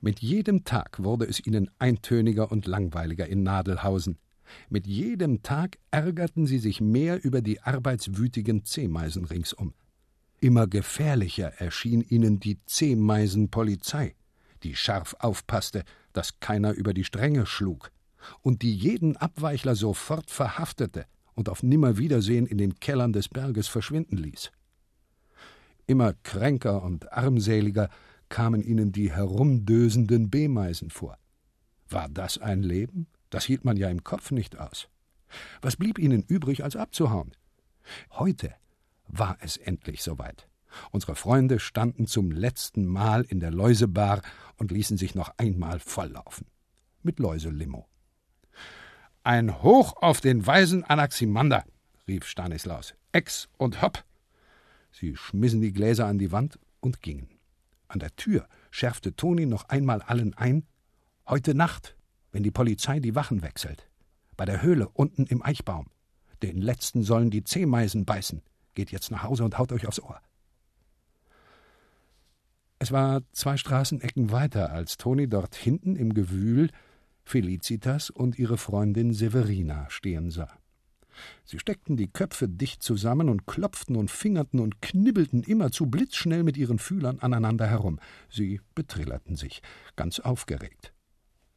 Mit 0.00 0.18
jedem 0.18 0.64
Tag 0.64 1.00
wurde 1.00 1.26
es 1.26 1.46
ihnen 1.46 1.70
eintöniger 1.78 2.50
und 2.50 2.66
langweiliger 2.66 3.28
in 3.28 3.44
Nadelhausen. 3.44 4.18
Mit 4.68 4.88
jedem 4.88 5.44
Tag 5.44 5.78
ärgerten 5.92 6.46
sie 6.46 6.58
sich 6.58 6.80
mehr 6.80 7.24
über 7.24 7.40
die 7.40 7.60
arbeitswütigen 7.60 8.64
Zehmeisen 8.64 9.26
ringsum. 9.26 9.74
Immer 10.42 10.66
gefährlicher 10.66 11.52
erschien 11.60 12.00
ihnen 12.00 12.40
die 12.40 12.58
Zehmeisenpolizei, 12.66 14.16
die 14.64 14.74
scharf 14.74 15.14
aufpasste, 15.20 15.84
dass 16.12 16.40
keiner 16.40 16.72
über 16.72 16.94
die 16.94 17.04
Stränge 17.04 17.46
schlug, 17.46 17.92
und 18.40 18.62
die 18.62 18.74
jeden 18.74 19.16
Abweichler 19.16 19.76
sofort 19.76 20.32
verhaftete 20.32 21.06
und 21.34 21.48
auf 21.48 21.62
Nimmerwiedersehen 21.62 22.46
in 22.46 22.58
den 22.58 22.74
Kellern 22.80 23.12
des 23.12 23.28
Berges 23.28 23.68
verschwinden 23.68 24.16
ließ. 24.16 24.50
Immer 25.86 26.14
kränker 26.24 26.82
und 26.82 27.12
armseliger 27.12 27.88
kamen 28.28 28.64
ihnen 28.64 28.90
die 28.90 29.12
herumdösenden 29.12 30.28
B-Meisen 30.28 30.90
vor. 30.90 31.18
War 31.88 32.08
das 32.08 32.38
ein 32.38 32.64
Leben? 32.64 33.06
Das 33.30 33.44
hielt 33.44 33.64
man 33.64 33.76
ja 33.76 33.88
im 33.88 34.02
Kopf 34.02 34.32
nicht 34.32 34.58
aus. 34.58 34.88
Was 35.60 35.76
blieb 35.76 36.00
ihnen 36.00 36.24
übrig, 36.24 36.64
als 36.64 36.74
abzuhauen? 36.74 37.30
Heute 38.10 38.56
war 39.08 39.36
es 39.40 39.56
endlich 39.56 40.02
soweit. 40.02 40.48
Unsere 40.90 41.14
Freunde 41.14 41.60
standen 41.60 42.06
zum 42.06 42.30
letzten 42.30 42.86
Mal 42.86 43.22
in 43.22 43.40
der 43.40 43.50
Läusebar 43.50 44.22
und 44.56 44.70
ließen 44.70 44.96
sich 44.96 45.14
noch 45.14 45.32
einmal 45.36 45.78
volllaufen. 45.78 46.46
Mit 47.02 47.18
Läuselimo. 47.18 47.86
Ein 49.24 49.62
Hoch 49.62 49.94
auf 50.02 50.20
den 50.20 50.46
weisen 50.46 50.84
Anaximander, 50.84 51.64
rief 52.08 52.26
Stanislaus. 52.26 52.94
Ex 53.12 53.48
und 53.56 53.82
hopp! 53.82 54.04
Sie 54.90 55.16
schmissen 55.16 55.60
die 55.60 55.72
Gläser 55.72 56.06
an 56.06 56.18
die 56.18 56.32
Wand 56.32 56.58
und 56.80 57.02
gingen. 57.02 57.28
An 57.88 57.98
der 57.98 58.14
Tür 58.16 58.48
schärfte 58.70 59.14
Toni 59.14 59.46
noch 59.46 59.68
einmal 59.68 60.02
allen 60.02 60.34
ein: 60.34 60.66
Heute 61.28 61.54
Nacht, 61.54 61.96
wenn 62.32 62.42
die 62.42 62.50
Polizei 62.50 63.00
die 63.00 63.14
Wachen 63.14 63.42
wechselt. 63.42 63.88
Bei 64.36 64.44
der 64.44 64.62
Höhle 64.62 64.88
unten 64.88 65.26
im 65.26 65.42
Eichbaum. 65.42 65.86
Den 66.42 66.60
letzten 66.60 67.04
sollen 67.04 67.30
die 67.30 67.44
Zehmeisen 67.44 68.04
beißen. 68.04 68.42
Geht 68.74 68.90
jetzt 68.90 69.10
nach 69.10 69.22
Hause 69.22 69.44
und 69.44 69.58
haut 69.58 69.72
euch 69.72 69.86
aufs 69.86 70.00
Ohr. 70.00 70.20
Es 72.78 72.90
war 72.90 73.22
zwei 73.32 73.56
Straßenecken 73.56 74.32
weiter, 74.32 74.72
als 74.72 74.96
Toni 74.96 75.28
dort 75.28 75.54
hinten 75.54 75.94
im 75.94 76.14
Gewühl 76.14 76.70
Felicitas 77.22 78.10
und 78.10 78.38
ihre 78.38 78.58
Freundin 78.58 79.12
Severina 79.12 79.88
stehen 79.88 80.30
sah. 80.30 80.58
Sie 81.44 81.58
steckten 81.58 81.96
die 81.96 82.08
Köpfe 82.08 82.48
dicht 82.48 82.82
zusammen 82.82 83.28
und 83.28 83.46
klopften 83.46 83.96
und 83.96 84.10
fingerten 84.10 84.60
und 84.60 84.82
knibbelten 84.82 85.42
immerzu 85.42 85.86
blitzschnell 85.86 86.42
mit 86.42 86.56
ihren 86.56 86.78
Fühlern 86.78 87.20
aneinander 87.20 87.66
herum. 87.66 88.00
Sie 88.28 88.60
betrillerten 88.74 89.36
sich, 89.36 89.62
ganz 89.94 90.20
aufgeregt. 90.20 90.92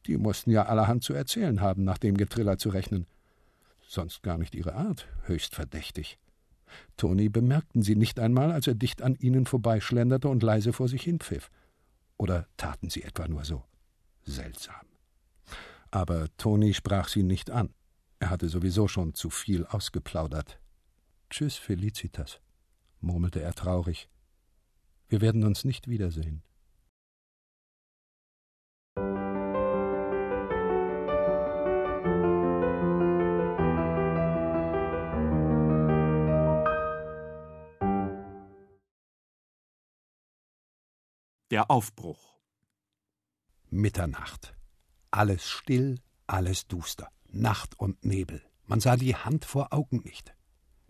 Die 0.06 0.18
mussten 0.18 0.50
ja 0.50 0.66
allerhand 0.66 1.02
zu 1.02 1.14
erzählen 1.14 1.60
haben, 1.60 1.84
nach 1.84 1.98
dem 1.98 2.16
Getriller 2.16 2.58
zu 2.58 2.68
rechnen. 2.68 3.06
Sonst 3.88 4.22
gar 4.22 4.38
nicht 4.38 4.54
ihre 4.54 4.74
Art, 4.74 5.08
höchst 5.24 5.54
verdächtig. 5.54 6.18
Toni 6.96 7.28
bemerkten 7.28 7.82
sie 7.82 7.96
nicht 7.96 8.18
einmal, 8.18 8.52
als 8.52 8.66
er 8.66 8.74
dicht 8.74 9.02
an 9.02 9.14
ihnen 9.16 9.46
vorbeischlenderte 9.46 10.28
und 10.28 10.42
leise 10.42 10.72
vor 10.72 10.88
sich 10.88 11.02
hinpfiff. 11.02 11.50
Oder 12.18 12.48
taten 12.56 12.90
sie 12.90 13.02
etwa 13.02 13.28
nur 13.28 13.44
so? 13.44 13.64
Seltsam. 14.22 14.86
Aber 15.90 16.26
Toni 16.36 16.74
sprach 16.74 17.08
sie 17.08 17.22
nicht 17.22 17.50
an. 17.50 17.72
Er 18.18 18.30
hatte 18.30 18.48
sowieso 18.48 18.88
schon 18.88 19.14
zu 19.14 19.30
viel 19.30 19.66
ausgeplaudert. 19.66 20.58
Tschüss, 21.30 21.56
Felicitas, 21.56 22.40
murmelte 23.00 23.40
er 23.40 23.54
traurig. 23.54 24.08
Wir 25.08 25.20
werden 25.20 25.44
uns 25.44 25.64
nicht 25.64 25.88
wiedersehen. 25.88 26.42
Der 41.56 41.70
Aufbruch. 41.70 42.36
Mitternacht. 43.70 44.54
Alles 45.10 45.48
still, 45.48 46.00
alles 46.26 46.66
duster. 46.68 47.08
Nacht 47.30 47.80
und 47.80 48.04
Nebel. 48.04 48.42
Man 48.66 48.80
sah 48.80 48.98
die 48.98 49.16
Hand 49.16 49.46
vor 49.46 49.72
Augen 49.72 50.02
nicht. 50.04 50.34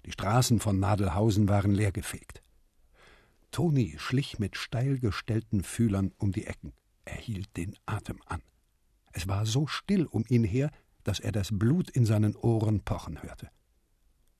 Die 0.04 0.10
Straßen 0.10 0.58
von 0.58 0.80
Nadelhausen 0.80 1.48
waren 1.48 1.70
leergefegt. 1.70 2.42
Toni 3.52 3.94
schlich 3.98 4.40
mit 4.40 4.56
steil 4.56 4.98
gestellten 4.98 5.62
Fühlern 5.62 6.12
um 6.18 6.32
die 6.32 6.48
Ecken. 6.48 6.72
Er 7.04 7.14
hielt 7.14 7.56
den 7.56 7.76
Atem 7.86 8.20
an. 8.26 8.42
Es 9.12 9.28
war 9.28 9.46
so 9.46 9.68
still 9.68 10.06
um 10.06 10.24
ihn 10.28 10.42
her, 10.42 10.72
dass 11.04 11.20
er 11.20 11.30
das 11.30 11.50
Blut 11.52 11.90
in 11.90 12.06
seinen 12.06 12.34
Ohren 12.34 12.80
pochen 12.80 13.22
hörte. 13.22 13.50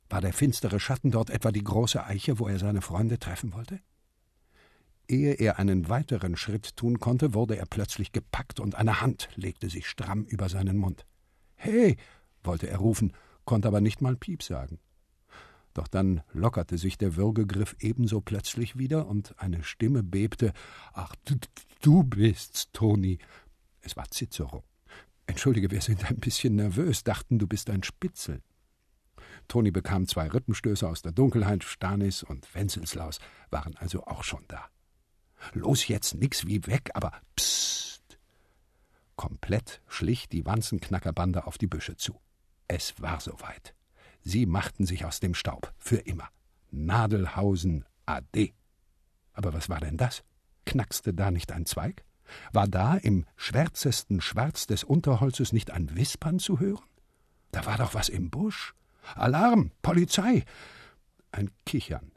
War 0.09 0.23
der 0.23 0.33
finstere 0.33 0.81
Schatten 0.81 1.13
dort 1.13 1.31
etwa 1.31 1.53
die 1.53 1.63
große 1.63 2.03
Eiche, 2.03 2.41
wo 2.41 2.49
er 2.49 2.59
seine 2.59 2.83
Freunde 2.83 3.21
treffen 3.21 3.53
wollte? 3.53 3.79
Ehe 5.09 5.35
er 5.35 5.59
einen 5.59 5.89
weiteren 5.89 6.37
Schritt 6.37 6.77
tun 6.77 6.99
konnte, 6.99 7.35
wurde 7.35 7.57
er 7.57 7.67
plötzlich 7.67 8.13
gepackt 8.13 8.61
und 8.61 8.75
eine 8.75 9.01
Hand 9.01 9.29
legte 9.35 9.69
sich 9.69 9.89
stramm 9.89 10.25
über 10.25 10.49
seinen 10.49 10.77
Mund. 10.77 11.07
Hey, 11.55 11.97
wollte 12.43 12.69
er 12.69 12.79
rufen, 12.79 13.13
konnte 13.45 13.69
aber 13.69 13.81
nicht 13.81 14.01
mal 14.01 14.17
Piep 14.17 14.43
sagen. 14.43 14.79
Doch 15.75 15.89
dann 15.89 16.23
lockerte 16.33 16.79
sich 16.79 16.97
der 16.97 17.17
Würgegriff 17.17 17.77
ebenso 17.81 18.21
plötzlich 18.21 18.79
wieder 18.79 19.07
und 19.07 19.39
eine 19.39 19.63
Stimme 19.63 20.03
bebte: 20.03 20.53
Ach, 20.93 21.15
du, 21.27 21.35
du 21.83 22.03
bist's, 22.03 22.73
Toni. 22.73 23.19
Es 23.83 23.97
war 23.97 24.07
Cicero. 24.11 24.65
Entschuldige, 25.27 25.71
wir 25.71 25.83
sind 25.83 26.09
ein 26.09 26.17
bisschen 26.17 26.57
nervös, 26.57 27.05
dachten, 27.05 27.39
du 27.39 27.47
bist 27.47 27.69
ein 27.69 27.83
Spitzel. 27.83 28.43
Toni 29.49 29.71
bekam 29.71 30.07
zwei 30.07 30.29
Rippenstöße 30.29 30.89
aus 30.89 31.03
der 31.03 31.13
Dunkelheit, 31.13 31.63
Stanis 31.63 32.23
und 32.23 32.55
Wenzelslaus 32.55 33.19
waren 33.51 33.77
also 33.77 34.05
auch 34.05 34.25
schon 34.25 34.45
da. 34.49 34.71
Los 35.53 35.89
jetzt, 35.89 36.15
nix 36.15 36.47
wie 36.47 36.67
weg, 36.67 36.91
aber 36.95 37.13
psst. 37.37 38.19
Komplett 39.17 39.81
schlich 39.87 40.29
die 40.29 40.45
Wanzenknackerbande 40.45 41.47
auf 41.47 41.59
die 41.59 41.67
Büsche 41.67 41.97
zu. 41.97 42.21
Es 42.69 43.01
war 43.01 43.21
soweit. 43.21 43.75
Sie 44.23 44.45
machten 44.47 44.87
sich 44.87 45.05
aus 45.05 45.21
dem 45.21 45.35
Staub. 45.35 45.73
Für 45.79 45.97
immer. 45.99 46.29
Nadelhausen 46.71 47.85
AD. 48.07 48.53
Aber 49.33 49.55
was 49.55 49.69
war 49.69 49.81
denn 49.81 49.97
das? 49.97 50.25
Knackste 50.65 51.15
da 51.15 51.31
nicht 51.31 51.53
ein 51.53 51.65
Zweig? 51.65 52.05
War 52.53 52.67
da 52.67 52.97
im 52.97 53.25
schwärzesten 53.37 54.21
Schwarz 54.21 54.67
des 54.67 54.85
Unterholzes 54.85 55.53
nicht 55.53 55.71
ein 55.71 55.95
Wispern 55.97 56.39
zu 56.39 56.59
hören? 56.59 56.85
Da 57.53 57.65
war 57.67 57.79
doch 57.79 57.95
was 57.95 58.09
im 58.09 58.31
Busch. 58.31 58.75
Alarm! 59.15 59.71
Polizei! 59.83 60.45
Ein 61.31 61.51
Kichern. 61.65 62.13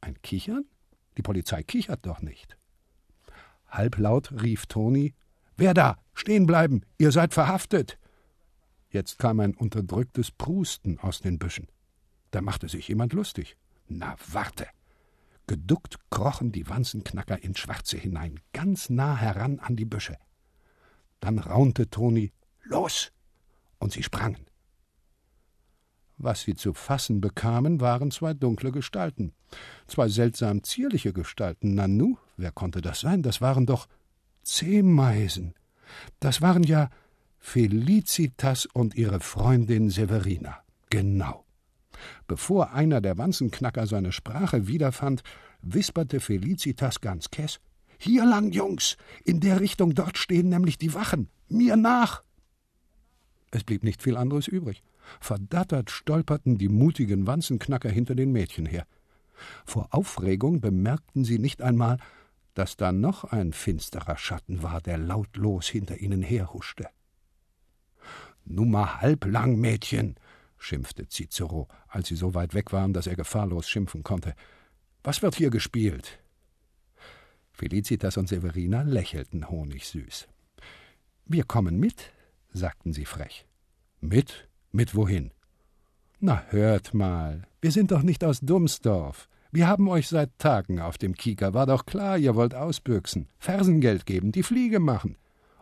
Ein 0.00 0.20
Kichern? 0.22 0.64
Die 1.16 1.22
Polizei 1.22 1.62
kichert 1.62 2.04
doch 2.06 2.20
nicht. 2.20 2.56
Halblaut 3.68 4.32
rief 4.42 4.66
Toni 4.66 5.14
Wer 5.56 5.72
da? 5.72 5.98
Stehen 6.12 6.46
bleiben! 6.46 6.82
Ihr 6.98 7.12
seid 7.12 7.32
verhaftet! 7.32 7.98
Jetzt 8.90 9.18
kam 9.18 9.40
ein 9.40 9.54
unterdrücktes 9.54 10.30
Prusten 10.30 10.98
aus 10.98 11.20
den 11.20 11.38
Büschen. 11.38 11.68
Da 12.30 12.42
machte 12.42 12.68
sich 12.68 12.88
jemand 12.88 13.14
lustig. 13.14 13.56
Na, 13.88 14.16
warte! 14.30 14.66
Geduckt 15.46 15.98
krochen 16.10 16.52
die 16.52 16.68
Wanzenknacker 16.68 17.42
ins 17.42 17.60
Schwarze 17.60 17.96
hinein, 17.96 18.40
ganz 18.52 18.90
nah 18.90 19.16
heran 19.16 19.60
an 19.60 19.76
die 19.76 19.84
Büsche. 19.84 20.16
Dann 21.20 21.38
raunte 21.38 21.88
Toni 21.88 22.32
Los! 22.64 23.12
Und 23.78 23.92
sie 23.92 24.02
sprangen. 24.02 24.46
Was 26.18 26.42
sie 26.42 26.54
zu 26.54 26.72
fassen 26.72 27.20
bekamen, 27.20 27.80
waren 27.80 28.10
zwei 28.10 28.32
dunkle 28.32 28.72
Gestalten. 28.72 29.32
Zwei 29.86 30.08
seltsam 30.08 30.62
zierliche 30.62 31.12
Gestalten. 31.12 31.74
Nanu, 31.74 32.16
wer 32.36 32.52
konnte 32.52 32.80
das 32.80 33.00
sein? 33.00 33.22
Das 33.22 33.40
waren 33.40 33.66
doch 33.66 33.86
Zehmeisen. 34.42 35.54
Das 36.20 36.40
waren 36.40 36.62
ja 36.62 36.90
Felicitas 37.38 38.66
und 38.66 38.94
ihre 38.94 39.20
Freundin 39.20 39.90
Severina. 39.90 40.58
Genau. 40.90 41.44
Bevor 42.26 42.72
einer 42.72 43.00
der 43.00 43.18
Wanzenknacker 43.18 43.86
seine 43.86 44.12
Sprache 44.12 44.66
wiederfand, 44.66 45.22
wisperte 45.62 46.20
Felicitas 46.20 47.00
ganz 47.00 47.30
kess: 47.30 47.60
Hier 47.98 48.24
lang, 48.24 48.52
Jungs! 48.52 48.96
In 49.24 49.40
der 49.40 49.60
Richtung 49.60 49.94
dort 49.94 50.18
stehen 50.18 50.48
nämlich 50.48 50.78
die 50.78 50.94
Wachen! 50.94 51.28
Mir 51.48 51.76
nach! 51.76 52.22
Es 53.50 53.64
blieb 53.64 53.84
nicht 53.84 54.02
viel 54.02 54.16
anderes 54.16 54.48
übrig. 54.48 54.82
Verdattert 55.20 55.90
stolperten 55.90 56.58
die 56.58 56.68
mutigen 56.68 57.26
Wanzenknacker 57.26 57.88
hinter 57.88 58.14
den 58.14 58.32
Mädchen 58.32 58.66
her. 58.66 58.86
Vor 59.64 59.88
Aufregung 59.90 60.60
bemerkten 60.60 61.24
sie 61.24 61.38
nicht 61.38 61.62
einmal, 61.62 61.98
dass 62.54 62.76
da 62.76 62.90
noch 62.90 63.24
ein 63.24 63.52
finsterer 63.52 64.16
Schatten 64.16 64.62
war, 64.62 64.80
der 64.80 64.98
lautlos 64.98 65.68
hinter 65.68 65.98
ihnen 65.98 66.22
herhuschte. 66.22 66.88
Nummer 68.44 69.00
halblang, 69.00 69.56
Mädchen, 69.56 70.16
schimpfte 70.56 71.06
Cicero, 71.08 71.68
als 71.88 72.08
sie 72.08 72.16
so 72.16 72.34
weit 72.34 72.54
weg 72.54 72.72
waren, 72.72 72.92
dass 72.92 73.06
er 73.06 73.16
gefahrlos 73.16 73.68
schimpfen 73.68 74.02
konnte. 74.02 74.34
Was 75.02 75.22
wird 75.22 75.34
hier 75.34 75.50
gespielt? 75.50 76.18
Felicitas 77.52 78.16
und 78.16 78.28
Severina 78.28 78.82
lächelten 78.82 79.48
honigsüß. 79.48 80.28
Wir 81.26 81.44
kommen 81.44 81.78
mit, 81.78 82.12
sagten 82.52 82.92
sie 82.92 83.04
frech. 83.04 83.46
Mit? 84.00 84.48
Mit 84.76 84.94
wohin? 84.94 85.30
Na, 86.20 86.44
hört 86.50 86.92
mal, 86.92 87.44
wir 87.62 87.72
sind 87.72 87.92
doch 87.92 88.02
nicht 88.02 88.22
aus 88.22 88.40
Dumsdorf. 88.40 89.26
Wir 89.50 89.68
haben 89.68 89.88
euch 89.88 90.06
seit 90.06 90.38
Tagen 90.38 90.80
auf 90.80 90.98
dem 90.98 91.14
Kieker. 91.14 91.54
War 91.54 91.64
doch 91.64 91.86
klar, 91.86 92.18
ihr 92.18 92.34
wollt 92.34 92.54
ausbüchsen, 92.54 93.26
Fersengeld 93.38 94.04
geben, 94.04 94.32
die 94.32 94.42
Fliege 94.42 94.78
machen. 94.78 95.16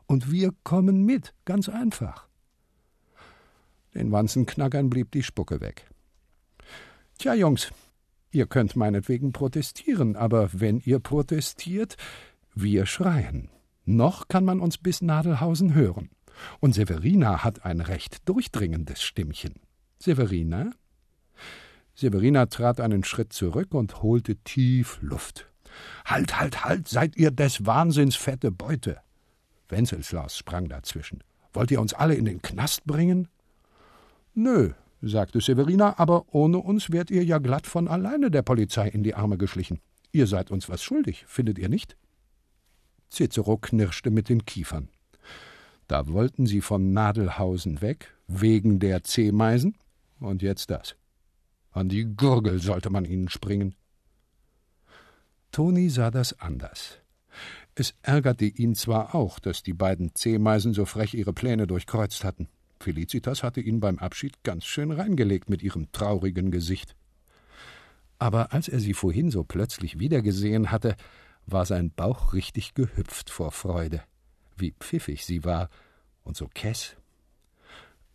Und 0.07 0.33
wir 0.33 0.51
kommen 0.65 1.05
mit, 1.05 1.33
ganz 1.45 1.69
einfach. 1.69 2.27
Den 3.95 4.11
Wanzenknackern 4.11 4.91
blieb 4.91 5.13
die 5.13 5.23
Spucke 5.23 5.61
weg. 5.61 5.89
Tja, 7.17 7.35
Jungs, 7.35 7.71
ihr 8.33 8.49
könnt 8.49 8.75
meinetwegen 8.75 9.31
protestieren, 9.31 10.17
aber 10.17 10.49
wenn 10.53 10.81
ihr 10.81 10.99
protestiert, 10.99 11.97
wir 12.53 12.85
schreien. 12.85 13.49
Noch 13.85 14.27
kann 14.27 14.45
man 14.45 14.59
uns 14.59 14.77
bis 14.77 15.03
Nadelhausen 15.03 15.73
hören. 15.73 16.11
Und 16.61 16.75
Severina 16.75 17.45
hat 17.45 17.65
ein 17.65 17.81
recht 17.81 18.29
durchdringendes 18.29 19.03
Stimmchen. 19.03 19.55
Severina? 19.99 20.71
Severina 21.95 22.47
trat 22.47 22.81
einen 22.81 23.05
Schritt 23.05 23.33
zurück 23.33 23.73
und 23.75 24.03
holte 24.03 24.37
tief 24.37 24.99
Luft. 25.01 25.49
Halt, 26.05 26.39
halt, 26.39 26.65
halt, 26.65 26.89
seid 26.89 27.17
ihr 27.17 27.31
des 27.31 27.67
Wahnsinns 27.67 28.17
fette 28.17 28.51
Beute. 28.51 29.01
Wenzelslaus 29.69 30.37
sprang 30.37 30.69
dazwischen. 30.69 31.23
Wollt 31.53 31.71
ihr 31.71 31.81
uns 31.81 31.95
alle 31.95 32.15
in 32.15 32.25
den 32.25 32.43
Knast 32.43 32.85
bringen? 32.85 33.29
Nö, 34.35 34.73
sagte 35.01 35.41
Severina, 35.41 35.99
aber 35.99 36.35
ohne 36.35 36.59
uns 36.59 36.91
wärt 36.91 37.11
ihr 37.11 37.25
ja 37.25 37.39
glatt 37.39 37.67
von 37.67 37.89
alleine 37.89 38.31
der 38.31 38.43
Polizei 38.43 38.89
in 38.89 39.03
die 39.03 39.15
Arme 39.15 39.39
geschlichen. 39.39 39.81
Ihr 40.13 40.27
seid 40.27 40.51
uns 40.51 40.69
was 40.69 40.83
schuldig, 40.83 41.25
findet 41.27 41.59
ihr 41.59 41.69
nicht? 41.69 41.97
Cicero 43.11 43.57
knirschte 43.57 44.11
mit 44.11 44.29
den 44.29 44.45
Kiefern. 44.45 44.89
Da 45.87 46.09
wollten 46.09 46.47
sie 46.47 46.61
von 46.61 46.93
Nadelhausen 46.93 47.83
weg, 47.83 48.15
wegen 48.27 48.79
der 48.79 49.03
Zehmeisen, 49.05 49.77
und 50.21 50.43
jetzt 50.43 50.71
das. 50.71 50.97
An 51.71 51.89
die 51.89 52.05
Gurgel 52.05 52.61
sollte 52.61 52.91
man 52.91 53.05
ihnen 53.05 53.29
springen. 53.29 53.75
Toni 55.51 55.91
sah 55.91 56.11
das 56.11 56.41
anders. 56.41 56.99
Es 57.75 57.95
ärgerte 58.03 58.45
ihn 58.45 58.75
zwar 58.75 59.15
auch, 59.15 59.39
dass 59.39 59.63
die 59.63 59.75
beiden 59.75 60.15
Zehmeisen 60.15 60.73
so 60.73 60.85
frech 60.85 61.15
ihre 61.15 61.33
Pläne 61.33 61.67
durchkreuzt 61.67 62.25
hatten. 62.25 62.49
Felicitas 62.79 63.43
hatte 63.43 63.61
ihn 63.61 63.81
beim 63.81 63.99
Abschied 63.99 64.43
ganz 64.45 64.65
schön 64.65 64.93
reingelegt 64.93 65.51
mit 65.51 65.63
ihrem 65.63 65.91
traurigen 65.91 66.51
Gesicht. 66.51 66.95
Aber 68.19 68.53
als 68.53 68.69
er 68.69 68.79
sie 68.79 68.95
vorhin 68.95 69.31
so 69.31 69.43
plötzlich 69.43 69.99
wiedergesehen 69.99 70.71
hatte, 70.71 70.97
war 71.47 71.67
sein 71.67 71.91
Bauch 71.91 72.33
richtig 72.33 72.75
gehüpft 72.75 73.31
vor 73.31 73.51
Freude. 73.51 74.03
Wie 74.57 74.73
pfiffig 74.79 75.25
sie 75.25 75.45
war 75.45 75.69
und 76.25 76.37
so 76.37 76.49
kess. 76.53 76.97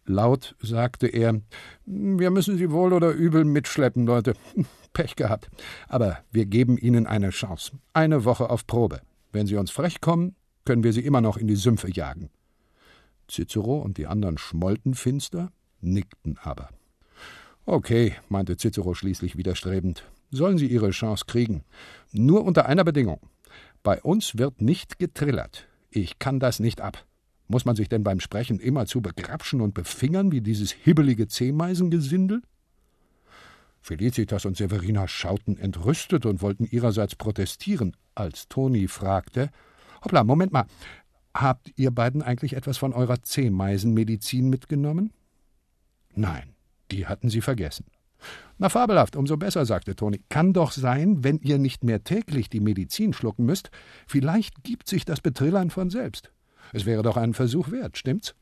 Laut 0.06 0.56
sagte 0.60 1.08
er: 1.08 1.39
Wir 1.86 2.32
müssen 2.32 2.58
Sie 2.58 2.71
wohl 2.71 2.93
oder 2.93 3.12
übel 3.12 3.45
mitschleppen, 3.45 4.08
Leute. 4.08 4.34
Pech 4.93 5.15
gehabt. 5.15 5.52
Aber 5.88 6.17
wir 6.32 6.47
geben 6.47 6.78
Ihnen 6.78 7.06
eine 7.06 7.30
Chance. 7.30 7.73
Eine 7.93 8.25
Woche 8.25 8.49
auf 8.49 8.65
Probe. 8.65 9.02
Wenn 9.32 9.45
Sie 9.45 9.56
uns 9.56 9.69
frech 9.69 10.02
kommen, 10.02 10.36
können 10.65 10.84
wir 10.84 10.93
Sie 10.93 11.06
immer 11.06 11.21
noch 11.21 11.38
in 11.38 11.47
die 11.47 11.56
Sümpfe 11.56 11.91
jagen. 11.91 12.32
Cicero 13.30 13.78
und 13.78 13.99
die 13.99 14.08
anderen 14.08 14.39
schmollten 14.39 14.95
finster, 14.95 15.52
nickten 15.80 16.39
aber. 16.41 16.69
Okay, 17.67 18.15
meinte 18.30 18.58
Cicero 18.58 18.95
schließlich 18.95 19.38
widerstrebend, 19.38 20.04
sollen 20.32 20.58
Sie 20.58 20.65
Ihre 20.65 20.89
Chance 20.89 21.25
kriegen. 21.28 21.63
Nur 22.12 22.43
unter 22.43 22.65
einer 22.65 22.84
Bedingung. 22.84 23.19
Bei 23.84 24.02
uns 24.02 24.39
wird 24.39 24.60
nicht 24.60 24.97
getrillert. 24.97 25.68
Ich 25.89 26.19
kann 26.19 26.39
das 26.39 26.60
nicht 26.60 26.82
ab. 26.82 27.06
Muss 27.47 27.65
man 27.65 27.75
sich 27.75 27.89
denn 27.89 28.04
beim 28.04 28.19
Sprechen 28.19 28.60
immerzu 28.60 29.02
begrapschen 29.02 29.62
und 29.62 29.73
befingern 29.73 30.32
wie 30.32 30.41
dieses 30.41 30.71
hibbelige 30.71 31.28
Zehmeisengesindel? 31.28 32.41
Felicitas 33.82 34.45
und 34.45 34.58
Severina 34.58 35.08
schauten 35.08 35.58
entrüstet 35.58 36.25
und 36.25 36.41
wollten 36.41 36.65
ihrerseits 36.65 37.15
protestieren, 37.15 37.95
als 38.13 38.47
Toni 38.49 38.88
fragte: 38.88 39.49
Hoppla, 40.04 40.23
Moment 40.23 40.52
mal, 40.52 40.65
Habt 41.34 41.71
ihr 41.78 41.91
beiden 41.91 42.21
eigentlich 42.21 42.56
etwas 42.56 42.78
von 42.78 42.93
eurer 42.93 43.21
Zehmeisenmedizin 43.21 44.49
mitgenommen? 44.49 45.13
Nein, 46.13 46.54
die 46.91 47.08
hatten 47.08 47.30
sie 47.30 47.41
vergessen. 47.41 47.86
Na, 48.61 48.67
fabelhaft, 48.67 49.15
umso 49.15 49.37
besser, 49.37 49.65
sagte 49.65 49.95
Toni. 49.95 50.21
Kann 50.27 50.51
doch 50.51 50.73
sein, 50.73 51.23
wenn 51.23 51.39
ihr 51.39 51.57
nicht 51.57 51.85
mehr 51.85 52.03
täglich 52.03 52.49
die 52.49 52.59
Medizin 52.59 53.13
schlucken 53.13 53.45
müsst, 53.45 53.71
vielleicht 54.05 54.63
gibt 54.63 54.89
sich 54.89 55.05
das 55.05 55.21
Betrillern 55.21 55.69
von 55.69 55.89
selbst. 55.89 56.29
Es 56.73 56.85
wäre 56.85 57.01
doch 57.01 57.15
einen 57.15 57.33
Versuch 57.33 57.71
wert, 57.71 57.97
stimmt's? 57.97 58.35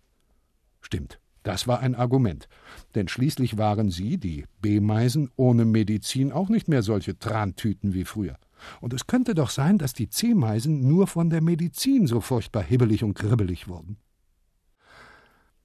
Stimmt, 0.82 1.20
das 1.44 1.68
war 1.68 1.82
ein 1.82 1.94
Argument. 1.94 2.48
Denn 2.96 3.08
schließlich 3.08 3.60
waren 3.60 3.92
sie, 3.92 4.18
die 4.18 4.46
B-Meisen, 4.60 5.30
ohne 5.36 5.66
Medizin 5.66 6.32
auch 6.32 6.50
nicht 6.50 6.68
mehr 6.68 6.82
solche 6.82 7.20
Trantüten 7.20 7.94
wie 7.94 8.04
früher. 8.04 8.38
Und 8.82 8.94
es 8.94 9.06
könnte 9.06 9.36
doch 9.36 9.52
sein, 9.52 9.78
dass 9.78 9.94
die 9.94 10.10
Zehmeisen 10.10 10.88
nur 10.88 11.06
von 11.06 11.30
der 11.30 11.42
Medizin 11.42 12.08
so 12.08 12.22
furchtbar 12.22 12.64
hibbelig 12.64 13.04
und 13.04 13.14
kribbelig 13.14 13.68
wurden. 13.68 13.98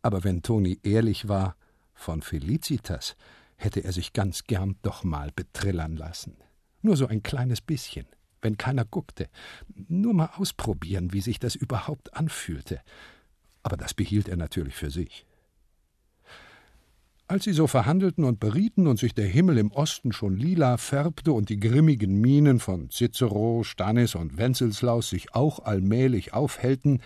Aber 0.02 0.24
wenn 0.24 0.42
Toni 0.42 0.78
ehrlich 0.82 1.26
war, 1.26 1.56
von 1.94 2.20
Felicitas 2.20 3.16
hätte 3.64 3.84
er 3.84 3.92
sich 3.92 4.12
ganz 4.12 4.44
gern 4.44 4.76
doch 4.82 5.04
mal 5.04 5.30
betrillern 5.34 5.96
lassen. 5.96 6.36
Nur 6.82 6.96
so 6.96 7.06
ein 7.06 7.22
kleines 7.22 7.60
bisschen, 7.60 8.06
wenn 8.40 8.58
keiner 8.58 8.84
guckte. 8.84 9.28
Nur 9.88 10.14
mal 10.14 10.30
ausprobieren, 10.36 11.12
wie 11.12 11.20
sich 11.20 11.38
das 11.38 11.54
überhaupt 11.54 12.14
anfühlte. 12.14 12.80
Aber 13.62 13.76
das 13.76 13.94
behielt 13.94 14.28
er 14.28 14.36
natürlich 14.36 14.74
für 14.74 14.90
sich. 14.90 15.26
Als 17.28 17.44
sie 17.44 17.52
so 17.52 17.66
verhandelten 17.66 18.24
und 18.24 18.40
berieten 18.40 18.86
und 18.86 18.98
sich 18.98 19.14
der 19.14 19.26
Himmel 19.26 19.56
im 19.56 19.70
Osten 19.70 20.12
schon 20.12 20.36
lila 20.36 20.76
färbte 20.76 21.32
und 21.32 21.48
die 21.48 21.58
grimmigen 21.58 22.20
Mienen 22.20 22.58
von 22.58 22.90
Cicero, 22.90 23.62
Stannis 23.64 24.14
und 24.14 24.36
Wenzelslaus 24.36 25.08
sich 25.08 25.34
auch 25.34 25.60
allmählich 25.60 26.34
aufhellten, 26.34 27.00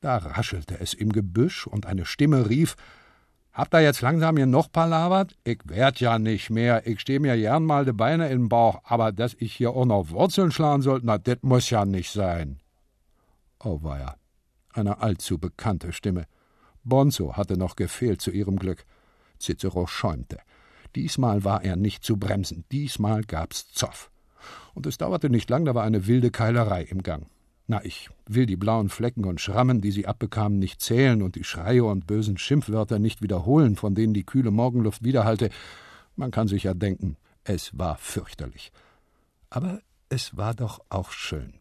da 0.00 0.16
raschelte 0.16 0.80
es 0.80 0.94
im 0.94 1.12
Gebüsch 1.12 1.66
und 1.66 1.86
eine 1.86 2.06
Stimme 2.06 2.48
rief: 2.48 2.76
Habt 3.52 3.74
ihr 3.74 3.80
jetzt 3.80 4.00
langsam 4.00 4.38
hier 4.38 4.46
noch 4.46 4.72
palavert? 4.72 5.36
Ich 5.44 5.60
werd 5.64 6.00
ja 6.00 6.18
nicht 6.18 6.48
mehr. 6.48 6.86
Ich 6.86 7.00
steh 7.00 7.18
mir 7.18 7.36
gern 7.36 7.66
mal 7.66 7.84
de 7.84 7.92
Beine 7.92 8.30
in 8.30 8.42
den 8.42 8.48
Bauch, 8.48 8.80
aber 8.84 9.12
dass 9.12 9.34
ich 9.34 9.52
hier 9.52 9.72
auch 9.72 9.84
noch 9.84 10.08
Wurzeln 10.08 10.50
schlagen 10.50 10.80
sollte, 10.80 11.04
na, 11.04 11.18
das 11.18 11.38
muss 11.42 11.68
ja 11.68 11.84
nicht 11.84 12.10
sein. 12.10 12.60
Oh 13.62 13.80
weia, 13.82 14.16
eine 14.72 15.02
allzu 15.02 15.38
bekannte 15.38 15.92
Stimme. 15.92 16.26
Bonzo 16.82 17.36
hatte 17.36 17.58
noch 17.58 17.76
gefehlt 17.76 18.22
zu 18.22 18.30
ihrem 18.30 18.58
Glück. 18.58 18.86
Cicero 19.38 19.86
schäumte. 19.86 20.38
Diesmal 20.94 21.44
war 21.44 21.62
er 21.62 21.76
nicht 21.76 22.04
zu 22.04 22.16
bremsen, 22.16 22.64
diesmal 22.72 23.22
gab's 23.22 23.70
Zoff. 23.72 24.10
Und 24.74 24.86
es 24.86 24.96
dauerte 24.96 25.28
nicht 25.28 25.50
lang, 25.50 25.66
da 25.66 25.74
war 25.74 25.84
eine 25.84 26.06
wilde 26.06 26.30
Keilerei 26.30 26.82
im 26.84 27.02
Gang. 27.02 27.26
Na, 27.66 27.84
ich 27.84 28.10
will 28.26 28.46
die 28.46 28.56
blauen 28.56 28.88
Flecken 28.88 29.24
und 29.24 29.40
Schrammen, 29.40 29.80
die 29.80 29.92
sie 29.92 30.06
abbekamen, 30.06 30.58
nicht 30.58 30.80
zählen 30.80 31.22
und 31.22 31.36
die 31.36 31.44
Schreie 31.44 31.84
und 31.84 32.06
bösen 32.06 32.36
Schimpfwörter 32.36 32.98
nicht 32.98 33.22
wiederholen, 33.22 33.76
von 33.76 33.94
denen 33.94 34.14
die 34.14 34.24
kühle 34.24 34.50
Morgenluft 34.50 35.04
widerhallte. 35.04 35.50
Man 36.16 36.30
kann 36.30 36.48
sich 36.48 36.64
ja 36.64 36.74
denken, 36.74 37.16
es 37.44 37.76
war 37.78 37.96
fürchterlich. 37.98 38.72
Aber 39.50 39.80
es 40.08 40.36
war 40.36 40.54
doch 40.54 40.80
auch 40.88 41.10
schön. 41.10 41.54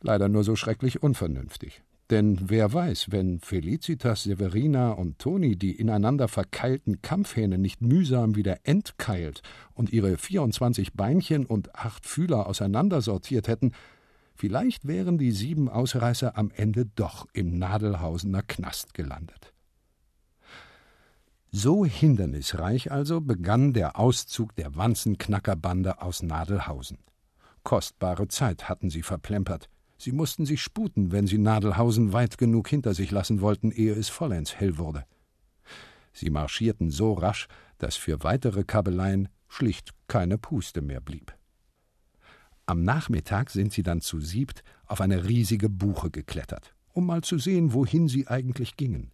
Leider 0.00 0.28
nur 0.28 0.44
so 0.44 0.56
schrecklich 0.56 1.02
unvernünftig. 1.02 1.82
Denn 2.10 2.38
wer 2.46 2.72
weiß, 2.72 3.08
wenn 3.10 3.38
Felicitas, 3.40 4.22
Severina 4.22 4.92
und 4.92 5.18
Toni 5.18 5.56
die 5.56 5.72
ineinander 5.72 6.28
verkeilten 6.28 7.02
Kampfhähne 7.02 7.58
nicht 7.58 7.82
mühsam 7.82 8.34
wieder 8.34 8.60
entkeilt 8.64 9.42
und 9.74 9.92
ihre 9.92 10.16
24 10.16 10.94
Beinchen 10.94 11.44
und 11.44 11.74
acht 11.74 12.06
Fühler 12.06 12.46
auseinandersortiert 12.46 13.46
hätten, 13.48 13.72
vielleicht 14.38 14.86
wären 14.86 15.18
die 15.18 15.32
sieben 15.32 15.68
Ausreißer 15.68 16.38
am 16.38 16.50
Ende 16.54 16.86
doch 16.86 17.26
im 17.32 17.58
Nadelhausener 17.58 18.42
Knast 18.42 18.94
gelandet. 18.94 19.52
So 21.50 21.84
hindernisreich 21.84 22.92
also 22.92 23.20
begann 23.20 23.72
der 23.72 23.98
Auszug 23.98 24.54
der 24.56 24.76
Wanzenknackerbande 24.76 26.00
aus 26.02 26.22
Nadelhausen. 26.22 26.98
Kostbare 27.64 28.28
Zeit 28.28 28.68
hatten 28.68 28.90
sie 28.90 29.02
verplempert. 29.02 29.68
Sie 29.96 30.12
mussten 30.12 30.46
sich 30.46 30.62
sputen, 30.62 31.10
wenn 31.10 31.26
sie 31.26 31.38
Nadelhausen 31.38 32.12
weit 32.12 32.38
genug 32.38 32.68
hinter 32.68 32.94
sich 32.94 33.10
lassen 33.10 33.40
wollten, 33.40 33.72
ehe 33.72 33.94
es 33.94 34.08
vollends 34.08 34.54
hell 34.54 34.78
wurde. 34.78 35.04
Sie 36.12 36.30
marschierten 36.30 36.90
so 36.90 37.14
rasch, 37.14 37.48
dass 37.78 37.96
für 37.96 38.22
weitere 38.22 38.62
Kabeleien 38.62 39.28
schlicht 39.48 39.90
keine 40.06 40.38
Puste 40.38 40.82
mehr 40.82 41.00
blieb. 41.00 41.37
Am 42.68 42.82
Nachmittag 42.82 43.48
sind 43.48 43.72
sie 43.72 43.82
dann 43.82 44.02
zu 44.02 44.20
siebt 44.20 44.62
auf 44.84 45.00
eine 45.00 45.24
riesige 45.24 45.70
Buche 45.70 46.10
geklettert, 46.10 46.74
um 46.92 47.06
mal 47.06 47.22
zu 47.22 47.38
sehen, 47.38 47.72
wohin 47.72 48.08
sie 48.08 48.28
eigentlich 48.28 48.76
gingen. 48.76 49.10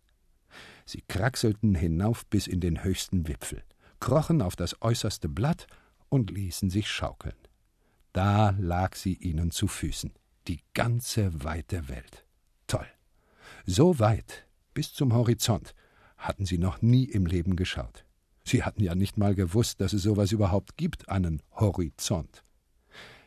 Sie 0.84 1.04
kraxelten 1.06 1.76
hinauf 1.76 2.26
bis 2.26 2.48
in 2.48 2.58
den 2.58 2.82
höchsten 2.82 3.28
Wipfel, 3.28 3.62
krochen 4.00 4.42
auf 4.42 4.56
das 4.56 4.82
äußerste 4.82 5.28
Blatt 5.28 5.68
und 6.08 6.32
ließen 6.32 6.68
sich 6.68 6.88
schaukeln. 6.88 7.36
Da 8.12 8.56
lag 8.58 8.96
sie 8.96 9.14
ihnen 9.14 9.52
zu 9.52 9.68
Füßen 9.68 10.12
die 10.48 10.58
ganze 10.74 11.44
weite 11.44 11.88
Welt. 11.88 12.26
Toll. 12.66 12.88
So 13.66 14.00
weit, 14.00 14.48
bis 14.74 14.92
zum 14.92 15.14
Horizont, 15.14 15.76
hatten 16.18 16.44
sie 16.44 16.58
noch 16.58 16.82
nie 16.82 17.04
im 17.04 17.24
Leben 17.24 17.54
geschaut. 17.54 18.04
Sie 18.42 18.64
hatten 18.64 18.82
ja 18.82 18.96
nicht 18.96 19.16
mal 19.16 19.36
gewusst, 19.36 19.80
dass 19.80 19.92
es 19.92 20.02
sowas 20.02 20.32
überhaupt 20.32 20.76
gibt, 20.76 21.08
einen 21.08 21.40
Horizont. 21.52 22.43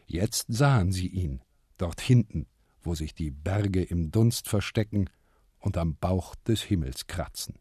Jetzt 0.08 0.46
sahen 0.50 0.92
sie 0.92 1.08
ihn, 1.08 1.42
dort 1.78 2.02
hinten, 2.02 2.48
wo 2.82 2.96
sich 2.96 3.14
die 3.14 3.30
Berge 3.30 3.84
im 3.84 4.10
Dunst 4.10 4.48
verstecken 4.48 5.10
und 5.60 5.78
am 5.78 5.98
Bauch 5.98 6.34
des 6.36 6.62
Himmels 6.64 7.08
kratzen. 7.08 7.60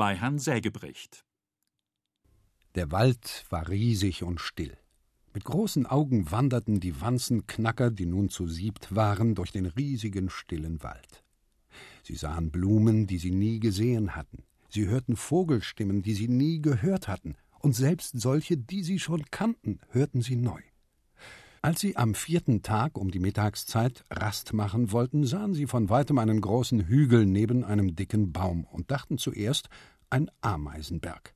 bei 0.00 0.16
Herrn 0.16 0.38
Sägebrecht. 0.38 1.26
Der 2.74 2.90
Wald 2.90 3.44
war 3.50 3.68
riesig 3.68 4.22
und 4.22 4.40
still. 4.40 4.78
Mit 5.32 5.44
großen 5.44 5.86
Augen 5.86 6.30
wanderten 6.32 6.80
die 6.80 7.00
Wanzenknacker, 7.00 7.92
die 7.92 8.06
nun 8.06 8.30
zu 8.30 8.48
siebt 8.48 8.94
waren, 8.94 9.36
durch 9.36 9.52
den 9.52 9.66
riesigen, 9.66 10.28
stillen 10.28 10.82
Wald. 10.82 11.22
Sie 12.02 12.16
sahen 12.16 12.50
Blumen, 12.50 13.06
die 13.06 13.18
sie 13.18 13.30
nie 13.30 13.60
gesehen 13.60 14.16
hatten. 14.16 14.42
Sie 14.68 14.88
hörten 14.88 15.14
Vogelstimmen, 15.16 16.02
die 16.02 16.14
sie 16.14 16.28
nie 16.28 16.60
gehört 16.60 17.06
hatten, 17.06 17.36
und 17.60 17.76
selbst 17.76 18.20
solche, 18.20 18.56
die 18.56 18.82
sie 18.82 18.98
schon 18.98 19.24
kannten, 19.30 19.78
hörten 19.90 20.20
sie 20.22 20.36
neu. 20.36 20.60
Als 21.62 21.80
sie 21.80 21.96
am 21.96 22.14
vierten 22.14 22.62
Tag 22.62 22.96
um 22.96 23.10
die 23.10 23.18
Mittagszeit 23.18 24.04
Rast 24.10 24.52
machen 24.52 24.92
wollten, 24.92 25.26
sahen 25.26 25.54
sie 25.54 25.66
von 25.66 25.90
weitem 25.90 26.18
einen 26.18 26.40
großen 26.40 26.86
Hügel 26.86 27.26
neben 27.26 27.64
einem 27.64 27.94
dicken 27.94 28.32
Baum 28.32 28.64
und 28.64 28.90
dachten 28.90 29.18
zuerst 29.18 29.68
ein 30.08 30.30
Ameisenberg. 30.40 31.34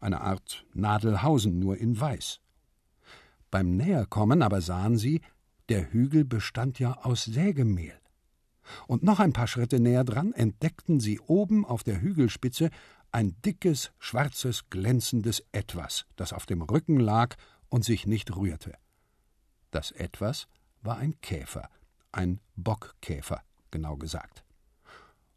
Eine 0.00 0.20
Art 0.20 0.66
Nadelhausen, 0.74 1.58
nur 1.58 1.78
in 1.78 1.98
weiß. 1.98 2.40
Beim 3.52 3.76
Näherkommen 3.76 4.42
aber 4.42 4.62
sahen 4.62 4.96
sie, 4.96 5.20
der 5.68 5.92
Hügel 5.92 6.24
bestand 6.24 6.78
ja 6.78 6.94
aus 6.94 7.24
Sägemehl. 7.24 8.00
Und 8.86 9.02
noch 9.02 9.20
ein 9.20 9.34
paar 9.34 9.46
Schritte 9.46 9.78
näher 9.78 10.04
dran 10.04 10.32
entdeckten 10.32 11.00
sie 11.00 11.20
oben 11.20 11.66
auf 11.66 11.84
der 11.84 12.00
Hügelspitze 12.00 12.70
ein 13.12 13.36
dickes, 13.42 13.92
schwarzes, 13.98 14.70
glänzendes 14.70 15.44
Etwas, 15.52 16.06
das 16.16 16.32
auf 16.32 16.46
dem 16.46 16.62
Rücken 16.62 16.98
lag 16.98 17.36
und 17.68 17.84
sich 17.84 18.06
nicht 18.06 18.34
rührte. 18.34 18.72
Das 19.70 19.90
Etwas 19.90 20.48
war 20.80 20.96
ein 20.96 21.20
Käfer, 21.20 21.68
ein 22.10 22.40
Bockkäfer, 22.56 23.42
genau 23.70 23.96
gesagt. 23.98 24.44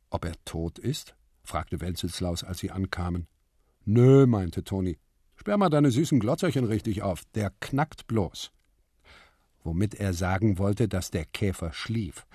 Ob 0.10 0.24
er 0.24 0.36
tot 0.46 0.80
ist? 0.80 1.18
fragte 1.44 1.82
Wenzelslaus, 1.82 2.46
als 2.46 2.60
sie 2.60 2.72
ankamen. 2.72 3.28
Nö, 3.84 4.26
meinte 4.26 4.64
Toni. 4.64 4.98
Sperr 5.46 5.58
mal 5.58 5.70
deine 5.70 5.92
süßen 5.92 6.20
Glotzerchen 6.20 6.66
richtig 6.66 7.04
auf, 7.04 7.22
der 7.36 7.52
knackt 7.60 8.08
bloß. 8.08 8.52
Womit 9.64 9.94
er 9.94 10.12
sagen 10.12 10.58
wollte, 10.58 10.88
dass 10.88 11.12
der 11.12 11.24
Käfer 11.24 11.72
schlief. 11.72 12.26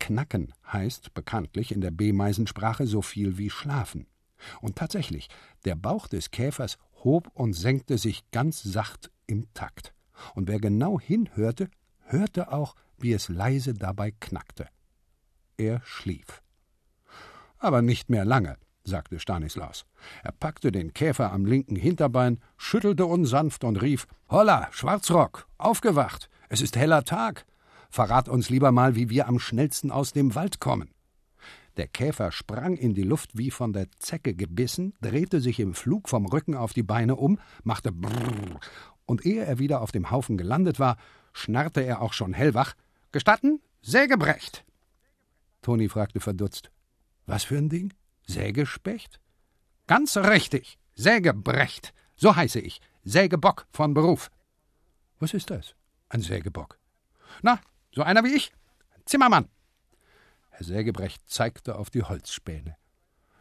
Knacken 0.00 0.52
heißt 0.72 1.14
bekanntlich 1.14 1.70
in 1.70 1.80
der 1.80 1.92
B-Meisensprache 1.92 2.88
so 2.88 3.02
viel 3.02 3.38
wie 3.38 3.50
schlafen. 3.50 4.08
Und 4.60 4.74
tatsächlich, 4.74 5.28
der 5.64 5.76
Bauch 5.76 6.08
des 6.08 6.32
Käfers 6.32 6.76
hob 7.04 7.30
und 7.34 7.52
senkte 7.52 7.98
sich 7.98 8.28
ganz 8.32 8.64
sacht 8.64 9.12
im 9.28 9.46
Takt 9.54 9.94
und 10.34 10.48
wer 10.48 10.58
genau 10.58 10.98
hinhörte, 10.98 11.68
hörte 12.06 12.50
auch, 12.50 12.74
wie 12.98 13.12
es 13.12 13.28
leise 13.28 13.74
dabei 13.74 14.10
knackte. 14.10 14.66
Er 15.56 15.82
schlief. 15.84 16.42
Aber 17.58 17.80
nicht 17.80 18.10
mehr 18.10 18.24
lange, 18.24 18.56
sagte 18.86 19.18
Stanislaus. 19.18 19.84
Er 20.22 20.32
packte 20.32 20.72
den 20.72 20.94
Käfer 20.94 21.32
am 21.32 21.44
linken 21.44 21.76
Hinterbein, 21.76 22.38
schüttelte 22.56 23.06
uns 23.06 23.30
sanft 23.30 23.64
und 23.64 23.82
rief: 23.82 24.06
Holla, 24.30 24.68
Schwarzrock, 24.70 25.46
aufgewacht! 25.58 26.30
Es 26.48 26.60
ist 26.60 26.76
heller 26.76 27.04
Tag! 27.04 27.44
Verrat 27.90 28.28
uns 28.28 28.50
lieber 28.50 28.72
mal, 28.72 28.94
wie 28.94 29.10
wir 29.10 29.28
am 29.28 29.38
schnellsten 29.38 29.90
aus 29.90 30.12
dem 30.12 30.34
Wald 30.34 30.60
kommen. 30.60 30.90
Der 31.76 31.88
Käfer 31.88 32.32
sprang 32.32 32.76
in 32.76 32.94
die 32.94 33.02
Luft 33.02 33.36
wie 33.36 33.50
von 33.50 33.72
der 33.72 33.90
Zecke 33.98 34.34
gebissen, 34.34 34.94
drehte 35.02 35.40
sich 35.40 35.60
im 35.60 35.74
Flug 35.74 36.08
vom 36.08 36.26
Rücken 36.26 36.54
auf 36.54 36.72
die 36.72 36.82
Beine 36.82 37.16
um, 37.16 37.38
machte 37.64 37.92
brrr 37.92 38.60
und 39.04 39.24
ehe 39.24 39.44
er 39.44 39.58
wieder 39.58 39.80
auf 39.82 39.92
dem 39.92 40.10
Haufen 40.10 40.36
gelandet 40.36 40.80
war, 40.80 40.96
schnarrte 41.32 41.82
er 41.82 42.02
auch 42.02 42.12
schon 42.12 42.32
hellwach: 42.32 42.74
Gestatten? 43.12 43.60
Sägebrecht! 43.82 44.64
Toni 45.62 45.88
fragte 45.88 46.20
verdutzt: 46.20 46.70
Was 47.26 47.44
für 47.44 47.58
ein 47.58 47.68
Ding? 47.68 47.92
Sägespecht? 48.26 49.20
Ganz 49.86 50.16
richtig, 50.16 50.78
Sägebrecht. 50.94 51.94
So 52.16 52.34
heiße 52.34 52.60
ich. 52.60 52.80
Sägebock 53.04 53.66
von 53.70 53.94
Beruf. 53.94 54.30
Was 55.20 55.34
ist 55.34 55.50
das? 55.50 55.74
Ein 56.08 56.22
Sägebock? 56.22 56.78
Na, 57.42 57.60
so 57.92 58.02
einer 58.02 58.24
wie 58.24 58.34
ich. 58.34 58.52
Zimmermann. 59.04 59.48
Herr 60.50 60.64
Sägebrecht 60.64 61.28
zeigte 61.28 61.76
auf 61.76 61.90
die 61.90 62.02
Holzspäne. 62.02 62.76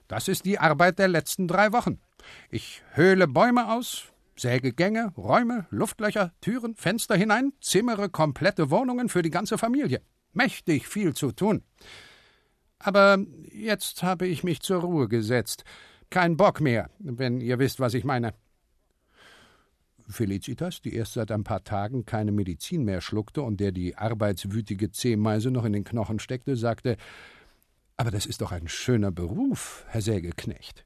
Das 0.07 0.27
ist 0.27 0.45
die 0.45 0.59
Arbeit 0.59 0.99
der 0.99 1.07
letzten 1.07 1.47
drei 1.47 1.71
Wochen. 1.71 1.99
Ich 2.49 2.83
höhle 2.91 3.27
Bäume 3.27 3.71
aus, 3.71 4.05
säge 4.35 4.73
Gänge, 4.73 5.13
Räume, 5.17 5.65
Luftlöcher, 5.71 6.33
Türen, 6.41 6.75
Fenster 6.75 7.15
hinein, 7.15 7.53
zimmere 7.61 8.09
komplette 8.09 8.69
Wohnungen 8.69 9.09
für 9.09 9.21
die 9.21 9.31
ganze 9.31 9.57
Familie. 9.57 10.01
Mächtig 10.33 10.87
viel 10.87 11.13
zu 11.13 11.31
tun. 11.31 11.63
Aber 12.79 13.19
jetzt 13.51 14.03
habe 14.03 14.27
ich 14.27 14.43
mich 14.43 14.61
zur 14.61 14.81
Ruhe 14.81 15.07
gesetzt. 15.07 15.63
Kein 16.09 16.37
Bock 16.37 16.61
mehr, 16.61 16.89
wenn 16.99 17.41
ihr 17.41 17.59
wisst, 17.59 17.79
was 17.79 17.93
ich 17.93 18.03
meine. 18.03 18.33
Felicitas, 20.07 20.81
die 20.81 20.93
erst 20.93 21.13
seit 21.13 21.31
ein 21.31 21.43
paar 21.43 21.63
Tagen 21.63 22.05
keine 22.05 22.31
Medizin 22.31 22.83
mehr 22.83 23.01
schluckte 23.01 23.41
und 23.41 23.59
der 23.59 23.71
die 23.71 23.95
arbeitswütige 23.97 24.91
Zehmeise 24.91 25.51
noch 25.51 25.65
in 25.65 25.73
den 25.73 25.83
Knochen 25.83 26.19
steckte, 26.19 26.55
sagte 26.55 26.97
Aber 27.97 28.11
das 28.11 28.25
ist 28.25 28.41
doch 28.41 28.51
ein 28.51 28.67
schöner 28.67 29.11
Beruf, 29.11 29.83
Herr 29.87 30.01
Sägeknecht. 30.01 30.85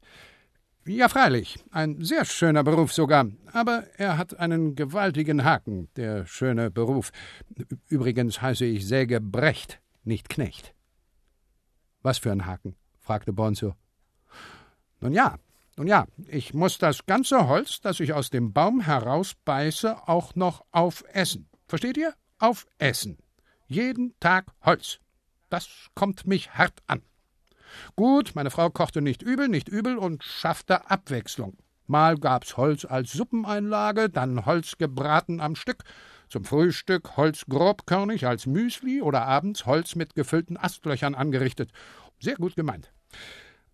Ja, 0.86 1.10
freilich, 1.10 1.60
ein 1.72 2.04
sehr 2.04 2.26
schöner 2.26 2.64
Beruf 2.64 2.94
sogar, 2.94 3.28
aber 3.52 3.84
er 3.98 4.18
hat 4.18 4.40
einen 4.40 4.76
gewaltigen 4.76 5.44
Haken, 5.44 5.90
der 5.98 6.26
schöne 6.26 6.72
Beruf. 6.72 7.12
Übrigens 7.90 8.42
heiße 8.42 8.66
ich 8.66 8.88
Säge 8.88 9.20
Brecht, 9.20 9.82
nicht 10.04 10.30
Knecht. 10.30 10.74
Was 12.02 12.18
für 12.18 12.32
ein 12.32 12.46
Haken? 12.46 12.76
fragte 12.98 13.34
Bonzo. 13.34 13.76
Nun 15.02 15.14
ja, 15.14 15.38
nun 15.78 15.88
ja, 15.88 16.06
ich 16.28 16.54
muss 16.54 16.78
das 16.78 17.06
ganze 17.06 17.48
Holz, 17.48 17.82
das 17.82 18.00
ich 18.00 18.14
aus 18.14 18.30
dem 18.30 18.54
Baum 18.54 18.82
herausbeiße, 18.82 20.08
auch 20.08 20.36
noch 20.36 20.66
aufessen. 20.72 21.50
Versteht 21.68 21.98
ihr? 21.98 22.14
Aufessen. 22.38 23.18
Jeden 23.68 24.14
Tag 24.20 24.48
Holz. 24.64 25.00
Das 25.50 25.70
kommt 25.96 26.28
mich 26.28 26.54
hart 26.56 26.80
an. 26.88 27.02
Gut, 27.96 28.32
meine 28.36 28.50
Frau 28.50 28.70
kochte 28.70 29.02
nicht 29.02 29.22
übel, 29.22 29.48
nicht 29.48 29.70
übel 29.70 29.98
und 29.98 30.24
schaffte 30.24 30.90
Abwechslung. 30.90 31.58
Mal 31.88 32.18
gab's 32.18 32.58
Holz 32.58 32.86
als 32.86 33.12
Suppeneinlage, 33.14 34.10
dann 34.10 34.46
Holz 34.46 34.78
gebraten 34.78 35.40
am 35.40 35.56
Stück, 35.56 35.84
zum 36.30 36.46
Frühstück 36.46 37.18
Holz 37.18 37.46
grobkörnig 37.50 38.26
als 38.26 38.46
Müsli 38.46 39.02
oder 39.02 39.26
abends 39.26 39.66
Holz 39.66 39.96
mit 39.96 40.16
gefüllten 40.16 40.58
Astlöchern 40.58 41.16
angerichtet. 41.16 41.72
Sehr 42.20 42.36
gut 42.36 42.56
gemeint. 42.56 42.92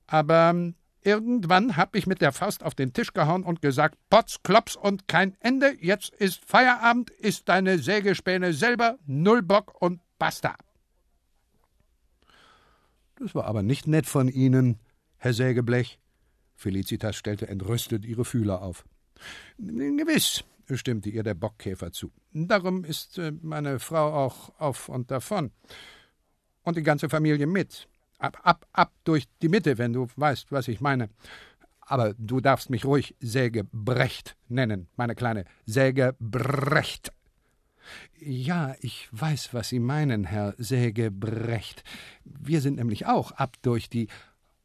Aber 0.08 0.50
ähm, 0.52 0.76
irgendwann 1.02 1.78
hab 1.78 1.96
ich 1.96 2.08
mit 2.08 2.22
der 2.22 2.32
Faust 2.32 2.64
auf 2.64 2.76
den 2.76 2.94
Tisch 2.94 3.14
gehauen 3.14 3.44
und 3.44 3.62
gesagt: 3.62 3.98
Potz, 4.10 4.38
Klops 4.44 4.76
und 4.76 5.08
kein 5.08 5.36
Ende, 5.40 5.76
jetzt 5.80 6.14
ist 6.16 6.44
Feierabend, 6.46 7.10
ist 7.10 7.50
deine 7.50 7.80
Sägespäne 7.80 8.54
selber, 8.54 8.98
null 9.06 9.42
Bock 9.42 9.82
und 9.82 10.02
basta. 10.18 10.56
Das 13.18 13.34
war 13.34 13.46
aber 13.46 13.64
nicht 13.64 13.88
nett 13.88 14.06
von 14.06 14.28
Ihnen, 14.28 14.80
Herr 15.18 15.34
Sägeblech. 15.34 16.00
Felicitas 16.56 17.16
stellte 17.16 17.48
entrüstet 17.48 18.06
ihre 18.06 18.26
Fühler 18.26 18.62
auf. 18.62 18.86
Gewiss, 19.58 20.44
stimmte 20.74 21.10
ihr 21.10 21.24
der 21.24 21.36
Bockkäfer 21.36 21.92
zu. 21.92 22.12
Darum 22.34 22.84
ist 22.84 23.18
äh, 23.18 23.32
meine 23.42 23.80
Frau 23.80 24.14
auch 24.14 24.60
auf 24.60 24.90
und 24.90 25.12
davon. 25.12 25.52
Und 26.64 26.78
die 26.78 26.84
ganze 26.84 27.10
Familie 27.10 27.48
mit. 27.48 27.88
Ab, 28.18 28.40
ab, 28.44 28.66
ab 28.74 28.92
durch 29.04 29.26
die 29.42 29.50
Mitte, 29.50 29.78
wenn 29.78 29.94
du 29.94 30.08
weißt, 30.16 30.52
was 30.52 30.68
ich 30.68 30.82
meine. 30.82 31.10
Aber 31.82 32.16
du 32.18 32.40
darfst 32.40 32.70
mich 32.70 32.86
ruhig 32.86 33.16
Sägebrecht 33.20 34.36
nennen, 34.48 34.88
meine 34.96 35.14
kleine 35.14 35.46
Sägebrecht. 35.66 37.12
Ja, 38.20 38.76
ich 38.80 39.08
weiß, 39.12 39.54
was 39.54 39.70
Sie 39.70 39.80
meinen, 39.80 40.24
Herr 40.24 40.56
Sägebrecht. 40.58 41.84
Wir 42.24 42.62
sind 42.62 42.78
nämlich 42.78 43.06
auch 43.06 43.32
ab 43.32 43.56
durch 43.62 43.90
die. 43.90 44.08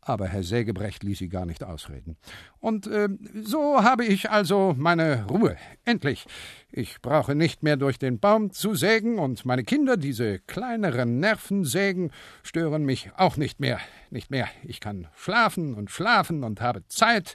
Aber 0.02 0.26
Herr 0.26 0.42
Sägebrecht 0.42 1.02
ließ 1.02 1.18
sie 1.18 1.28
gar 1.28 1.44
nicht 1.44 1.62
ausreden. 1.62 2.16
Und 2.58 2.86
äh, 2.86 3.08
so 3.42 3.82
habe 3.82 4.04
ich 4.04 4.30
also 4.30 4.74
meine 4.76 5.26
Ruhe. 5.26 5.56
Endlich. 5.84 6.26
Ich 6.72 7.02
brauche 7.02 7.34
nicht 7.34 7.62
mehr 7.62 7.76
durch 7.76 7.98
den 7.98 8.18
Baum 8.18 8.50
zu 8.52 8.74
sägen, 8.74 9.18
und 9.18 9.44
meine 9.44 9.64
Kinder, 9.64 9.96
diese 9.96 10.38
kleineren 10.38 11.20
Nervensägen, 11.20 12.12
stören 12.42 12.84
mich 12.84 13.10
auch 13.16 13.36
nicht 13.36 13.60
mehr. 13.60 13.78
Nicht 14.10 14.30
mehr. 14.30 14.48
Ich 14.62 14.80
kann 14.80 15.08
schlafen 15.14 15.74
und 15.74 15.90
schlafen 15.90 16.44
und 16.44 16.60
habe 16.60 16.86
Zeit. 16.88 17.34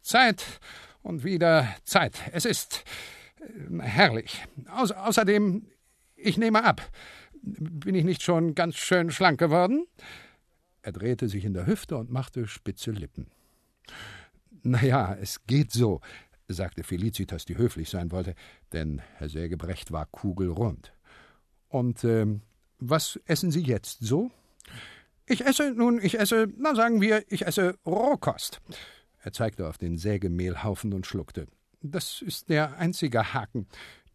Zeit 0.00 0.60
und 1.02 1.24
wieder 1.24 1.68
Zeit. 1.84 2.14
Es 2.32 2.44
ist 2.44 2.84
äh, 3.40 3.82
herrlich. 3.82 4.44
Au 4.70 4.84
außerdem, 4.84 5.66
ich 6.16 6.38
nehme 6.38 6.64
ab. 6.64 6.80
Bin 7.42 7.94
ich 7.94 8.04
nicht 8.04 8.22
schon 8.22 8.54
ganz 8.54 8.76
schön 8.76 9.10
schlank 9.10 9.38
geworden? 9.38 9.86
Er 10.82 10.92
drehte 10.92 11.28
sich 11.28 11.44
in 11.44 11.54
der 11.54 11.66
Hüfte 11.66 11.96
und 11.96 12.10
machte 12.10 12.46
spitze 12.46 12.90
Lippen. 12.90 13.26
Na 14.62 14.82
ja, 14.82 15.14
es 15.14 15.46
geht 15.46 15.72
so, 15.72 16.00
sagte 16.48 16.82
Felicitas, 16.82 17.44
die 17.44 17.56
höflich 17.56 17.90
sein 17.90 18.10
wollte, 18.10 18.34
denn 18.72 19.00
Herr 19.16 19.28
Sägebrecht 19.28 19.92
war 19.92 20.06
kugelrund. 20.06 20.92
Und 21.68 22.04
ähm, 22.04 22.42
was 22.78 23.20
essen 23.26 23.50
Sie 23.50 23.62
jetzt 23.62 23.98
so? 24.00 24.30
Ich 25.26 25.44
esse, 25.44 25.72
nun, 25.72 26.00
ich 26.02 26.18
esse, 26.18 26.48
na 26.56 26.74
sagen 26.74 27.00
wir, 27.00 27.24
ich 27.28 27.46
esse 27.46 27.76
Rohkost. 27.84 28.60
Er 29.20 29.32
zeigte 29.32 29.68
auf 29.68 29.76
den 29.76 29.98
Sägemehlhaufen 29.98 30.94
und 30.94 31.06
schluckte. 31.06 31.46
Das 31.82 32.22
ist 32.22 32.48
der 32.48 32.78
einzige 32.78 33.34
Haken. 33.34 33.66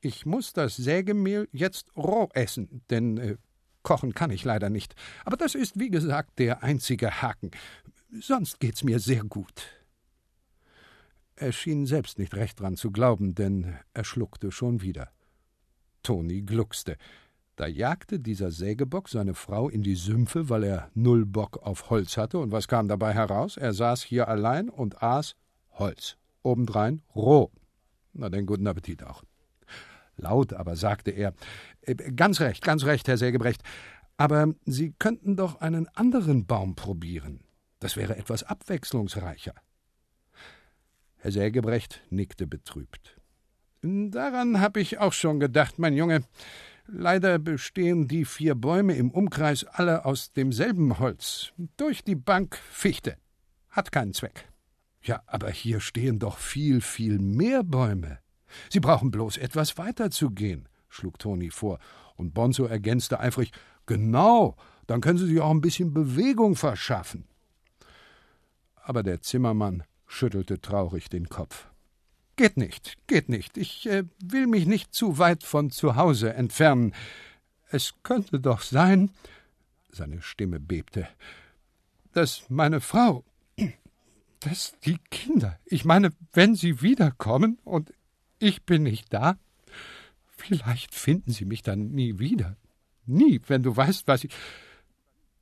Ich 0.02 0.26
muss 0.26 0.54
das 0.54 0.76
Sägemehl 0.76 1.48
jetzt 1.52 1.96
roh 1.96 2.30
essen, 2.34 2.82
denn 2.90 3.18
äh, 3.18 3.38
kochen 3.84 4.14
kann 4.14 4.32
ich 4.32 4.44
leider 4.44 4.70
nicht. 4.70 4.96
Aber 5.26 5.38
das 5.38 5.56
ist, 5.56 5.80
wie 5.80 5.90
gesagt, 5.90 6.40
der 6.40 6.64
einzige 6.64 7.22
Haken. 7.22 7.52
Sonst 8.20 8.60
geht's 8.60 8.84
mir 8.84 9.00
sehr 9.00 9.24
gut. 9.24 9.68
Er 11.36 11.52
schien 11.52 11.86
selbst 11.86 12.20
nicht 12.20 12.36
recht 12.36 12.60
dran 12.60 12.78
zu 12.78 12.92
glauben, 12.92 13.36
denn 13.36 13.78
er 13.94 14.04
schluckte 14.04 14.52
schon 14.52 14.82
wieder. 14.82 15.10
Toni 16.04 16.42
gluckste. 16.42 16.98
Da 17.56 17.68
jagte 17.68 18.20
dieser 18.20 18.52
Sägebock 18.52 19.10
seine 19.10 19.36
Frau 19.36 19.70
in 19.70 19.84
die 19.84 19.96
Sümpfe, 19.96 20.50
weil 20.50 20.64
er 20.64 20.90
null 20.96 21.26
Bock 21.26 21.58
auf 21.64 21.90
Holz 21.90 22.18
hatte, 22.18 22.40
und 22.40 22.52
was 22.52 22.68
kam 22.68 22.88
dabei 22.88 23.14
heraus? 23.14 23.58
Er 23.58 23.74
saß 23.74 24.04
hier 24.04 24.28
allein 24.28 24.70
und 24.70 25.04
aß 25.04 25.36
Holz. 25.72 26.18
Obendrein 26.42 27.02
roh. 27.16 27.52
Na 28.14 28.30
denn 28.30 28.46
guten 28.46 28.68
Appetit 28.68 29.04
auch. 29.04 29.24
Laut 30.18 30.54
aber 30.54 30.76
sagte 30.76 31.12
er 31.12 31.34
äh, 31.82 31.96
Ganz 31.96 32.40
recht, 32.40 32.64
ganz 32.64 32.86
recht, 32.86 33.08
Herr 33.08 33.18
Sägebrecht. 33.18 33.62
Aber 34.18 34.54
Sie 34.66 34.94
könnten 35.00 35.36
doch 35.36 35.62
einen 35.62 35.88
anderen 35.90 36.46
Baum 36.46 36.76
probieren. 36.76 37.42
Das 37.80 37.98
wäre 37.98 38.16
etwas 38.16 38.44
abwechslungsreicher. 38.44 39.54
Herr 41.18 41.32
Sägebrecht 41.32 42.02
nickte 42.10 42.48
betrübt. 42.48 43.18
Daran 43.82 44.62
habe 44.62 44.80
ich 44.80 45.00
auch 45.00 45.14
schon 45.14 45.40
gedacht, 45.40 45.80
mein 45.80 45.96
Junge. 45.96 46.24
Leider 46.88 47.40
bestehen 47.40 48.08
die 48.08 48.26
vier 48.26 48.56
Bäume 48.56 48.96
im 48.96 49.12
Umkreis 49.12 49.66
alle 49.66 50.06
aus 50.06 50.32
demselben 50.32 51.00
Holz. 51.00 51.54
Durch 51.78 52.04
die 52.04 52.16
Bank 52.16 52.56
Fichte. 52.56 53.18
Hat 53.70 53.92
keinen 53.92 54.14
Zweck. 54.14 54.48
Ja, 55.02 55.22
aber 55.26 55.50
hier 55.50 55.82
stehen 55.82 56.20
doch 56.20 56.38
viel, 56.38 56.80
viel 56.80 57.20
mehr 57.20 57.64
Bäume. 57.64 58.20
Sie 58.70 58.80
brauchen 58.80 59.12
bloß 59.12 59.38
etwas 59.38 59.78
weiter 59.78 60.12
zu 60.12 60.32
gehen, 60.32 60.68
schlug 60.90 61.20
Toni 61.20 61.50
vor, 61.50 61.80
und 62.16 62.34
Bonzo 62.34 62.66
ergänzte 62.66 63.20
eifrig 63.20 63.52
Genau, 63.86 64.56
dann 64.88 65.02
können 65.02 65.18
Sie 65.18 65.28
sich 65.28 65.40
auch 65.40 65.52
ein 65.52 65.62
bisschen 65.62 65.94
Bewegung 65.94 66.56
verschaffen. 66.56 67.26
Aber 68.76 69.04
der 69.04 69.22
Zimmermann 69.22 69.84
schüttelte 70.08 70.62
traurig 70.62 71.10
den 71.10 71.30
Kopf. 71.30 71.68
Geht 72.36 72.58
nicht, 72.58 72.98
geht 73.08 73.30
nicht. 73.30 73.58
Ich 73.58 73.88
äh, 73.88 74.04
will 74.24 74.48
mich 74.48 74.66
nicht 74.66 74.94
zu 74.94 75.20
weit 75.20 75.44
von 75.44 75.70
zu 75.70 75.96
Hause 75.96 76.34
entfernen. 76.34 76.94
Es 77.70 77.94
könnte 78.04 78.40
doch 78.40 78.62
sein, 78.62 79.12
seine 79.92 80.22
Stimme 80.22 80.60
bebte, 80.60 81.08
dass 82.14 82.50
meine 82.50 82.82
Frau, 82.82 83.24
dass 84.40 84.74
die 84.84 84.98
Kinder, 85.12 85.60
ich 85.66 85.86
meine, 85.86 86.12
wenn 86.34 86.56
sie 86.56 86.82
wiederkommen 86.82 87.60
und 87.64 87.94
ich 88.44 88.64
bin 88.64 88.84
nicht 88.84 89.14
da, 89.14 89.38
vielleicht 90.26 90.94
finden 90.94 91.32
sie 91.32 91.46
mich 91.46 91.64
dann 91.64 91.92
nie 91.92 92.20
wieder. 92.20 92.58
Nie, 93.06 93.42
wenn 93.48 93.64
du 93.64 93.76
weißt, 93.76 94.08
was 94.08 94.26
ich. 94.26 94.34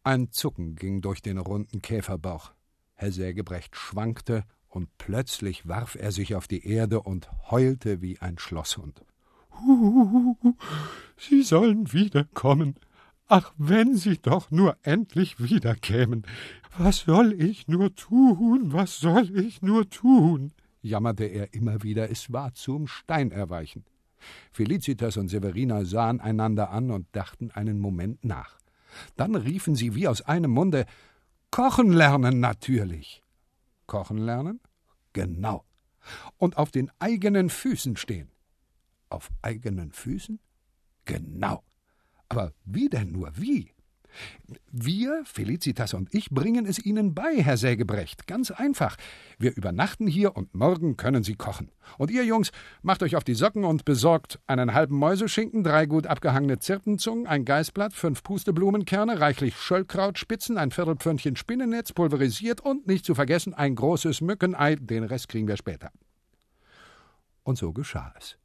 Ein 0.03 0.31
Zucken 0.31 0.75
ging 0.75 1.01
durch 1.01 1.21
den 1.21 1.37
runden 1.37 1.81
Käferbauch. 1.81 2.53
Herr 2.93 3.11
Sägebrecht 3.11 3.75
schwankte 3.75 4.43
und 4.67 4.87
plötzlich 4.97 5.67
warf 5.67 5.95
er 5.95 6.11
sich 6.11 6.35
auf 6.35 6.47
die 6.47 6.65
Erde 6.65 7.01
und 7.01 7.29
heulte 7.49 8.01
wie 8.01 8.19
ein 8.19 8.37
Schlosshund. 8.37 9.03
Huhuhu, 9.51 10.55
Sie 11.17 11.41
sollen 11.41 11.91
wiederkommen. 11.93 12.75
Ach, 13.27 13.53
wenn 13.57 13.95
Sie 13.95 14.17
doch 14.17 14.51
nur 14.51 14.77
endlich 14.83 15.39
wiederkämen. 15.39 16.25
Was 16.77 16.99
soll 16.99 17.33
ich 17.33 17.67
nur 17.67 17.95
tun? 17.95 18.73
Was 18.73 18.99
soll 18.99 19.37
ich 19.39 19.61
nur 19.61 19.89
tun? 19.89 20.51
Jammerte 20.81 21.25
er 21.25 21.53
immer 21.53 21.83
wieder. 21.83 22.09
Es 22.09 22.31
war 22.31 22.53
zum 22.53 22.87
Steinerweichen. 22.87 23.85
Felicitas 24.51 25.17
und 25.17 25.29
Severina 25.29 25.85
sahen 25.85 26.19
einander 26.19 26.69
an 26.69 26.91
und 26.91 27.07
dachten 27.13 27.51
einen 27.51 27.79
Moment 27.79 28.23
nach. 28.23 28.57
Dann 29.15 29.35
riefen 29.35 29.75
sie 29.75 29.95
wie 29.95 30.07
aus 30.07 30.21
einem 30.21 30.51
Munde 30.51 30.85
Kochen 31.49 31.91
lernen 31.91 32.39
natürlich. 32.39 33.23
Kochen 33.85 34.17
lernen? 34.17 34.59
Genau. 35.13 35.65
Und 36.37 36.57
auf 36.57 36.71
den 36.71 36.91
eigenen 36.99 37.49
Füßen 37.49 37.97
stehen. 37.97 38.31
Auf 39.09 39.29
eigenen 39.41 39.91
Füßen? 39.91 40.39
Genau. 41.05 41.63
Aber 42.29 42.53
wie 42.63 42.87
denn 42.87 43.11
nur 43.11 43.31
wie? 43.35 43.71
Wir, 44.71 45.23
Felicitas 45.25 45.93
und 45.93 46.13
ich, 46.13 46.29
bringen 46.29 46.65
es 46.65 46.83
Ihnen 46.83 47.13
bei, 47.13 47.41
Herr 47.41 47.57
Sägebrecht. 47.57 48.27
Ganz 48.27 48.51
einfach. 48.51 48.97
Wir 49.37 49.55
übernachten 49.55 50.07
hier 50.07 50.35
und 50.35 50.53
morgen 50.55 50.97
können 50.97 51.23
Sie 51.23 51.35
kochen. 51.35 51.71
Und 51.97 52.11
ihr 52.11 52.23
Jungs, 52.23 52.51
macht 52.81 53.03
euch 53.03 53.15
auf 53.15 53.23
die 53.23 53.33
Socken 53.33 53.63
und 53.63 53.85
besorgt 53.85 54.39
einen 54.47 54.73
halben 54.73 54.95
Mäuseschinken, 54.97 55.63
drei 55.63 55.85
gut 55.85 56.07
abgehangene 56.07 56.59
Zirpenzungen, 56.59 57.27
ein 57.27 57.45
Geißblatt, 57.45 57.93
fünf 57.93 58.23
Pusteblumenkerne, 58.23 59.19
reichlich 59.19 59.57
Schöllkrautspitzen, 59.57 60.57
ein 60.57 60.71
Viertelpfönnchen 60.71 61.35
Spinnennetz, 61.35 61.93
pulverisiert 61.93 62.61
und 62.61 62.87
nicht 62.87 63.05
zu 63.05 63.15
vergessen 63.15 63.53
ein 63.53 63.75
großes 63.75 64.21
Mückenei. 64.21 64.75
Den 64.75 65.03
Rest 65.03 65.29
kriegen 65.29 65.47
wir 65.47 65.57
später. 65.57 65.91
Und 67.43 67.57
so 67.57 67.73
geschah 67.73 68.13
es. 68.17 68.37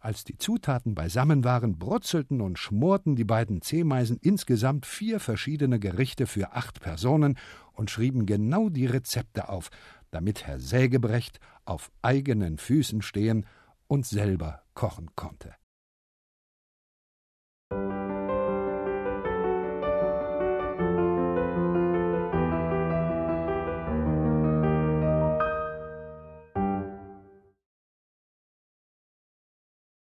Als 0.00 0.24
die 0.24 0.38
Zutaten 0.38 0.94
beisammen 0.94 1.44
waren, 1.44 1.78
brutzelten 1.78 2.40
und 2.40 2.58
schmorten 2.58 3.16
die 3.16 3.24
beiden 3.24 3.62
Zehmeisen 3.62 4.18
insgesamt 4.20 4.86
vier 4.86 5.20
verschiedene 5.20 5.78
Gerichte 5.78 6.26
für 6.26 6.52
acht 6.52 6.80
Personen 6.80 7.38
und 7.72 7.90
schrieben 7.90 8.26
genau 8.26 8.68
die 8.68 8.86
Rezepte 8.86 9.48
auf, 9.48 9.70
damit 10.10 10.46
Herr 10.46 10.58
Sägebrecht 10.58 11.40
auf 11.64 11.90
eigenen 12.02 12.58
Füßen 12.58 13.02
stehen 13.02 13.46
und 13.86 14.06
selber 14.06 14.62
kochen 14.74 15.10
konnte. 15.14 15.54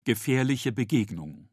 Gefährliche 0.08 0.72
Begegnung 0.72 1.50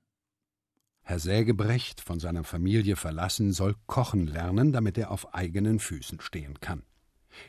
Herr 1.01 1.19
Sägebrecht, 1.19 2.03
von 2.03 2.21
seiner 2.21 2.45
Familie 2.45 2.97
verlassen, 2.97 3.55
soll 3.55 3.75
kochen 3.87 4.27
lernen, 4.27 4.73
damit 4.73 4.99
er 4.99 5.11
auf 5.11 5.33
eigenen 5.33 5.79
Füßen 5.79 6.21
stehen 6.21 6.61
kann. 6.61 6.83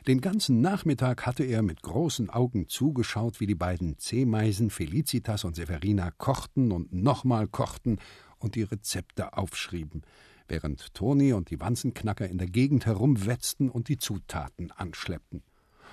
Den 0.06 0.22
ganzen 0.22 0.62
Nachmittag 0.62 1.26
hatte 1.26 1.44
er 1.44 1.60
mit 1.60 1.82
großen 1.82 2.30
Augen 2.30 2.68
zugeschaut, 2.68 3.38
wie 3.38 3.46
die 3.46 3.54
beiden 3.54 3.98
Zehmeisen 3.98 4.70
Felicitas 4.70 5.44
und 5.44 5.56
Severina 5.56 6.10
kochten 6.10 6.72
und 6.72 6.94
nochmal 6.94 7.48
kochten 7.48 7.98
und 8.38 8.54
die 8.54 8.62
Rezepte 8.62 9.36
aufschrieben, 9.36 10.06
während 10.48 10.94
Toni 10.94 11.34
und 11.34 11.50
die 11.50 11.60
Wanzenknacker 11.60 12.26
in 12.26 12.38
der 12.38 12.48
Gegend 12.48 12.86
herumwetzten 12.86 13.68
und 13.68 13.88
die 13.88 13.98
Zutaten 13.98 14.70
anschleppten. 14.70 15.42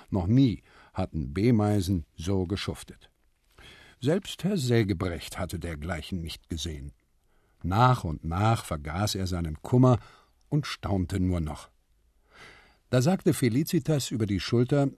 Noch 0.08 0.26
nie 0.26 0.62
hatten 0.94 1.34
B-Meisen 1.34 2.06
so 2.16 2.46
geschuftet. 2.46 3.11
Selbst 4.04 4.42
Herr 4.42 4.58
Sägebrecht 4.58 5.38
hatte 5.38 5.60
dergleichen 5.60 6.20
nicht 6.20 6.48
gesehen. 6.48 6.90
Nach 7.62 8.02
und 8.02 8.24
nach 8.24 8.64
vergaß 8.64 9.14
er 9.14 9.28
seinen 9.28 9.62
Kummer 9.62 10.00
und 10.48 10.66
staunte 10.66 11.20
nur 11.20 11.40
noch. 11.40 11.70
Da 12.90 13.00
sagte 13.00 13.32
Felicitas 13.32 14.10
über 14.10 14.26
die 14.26 14.40
Schulter 14.40 14.90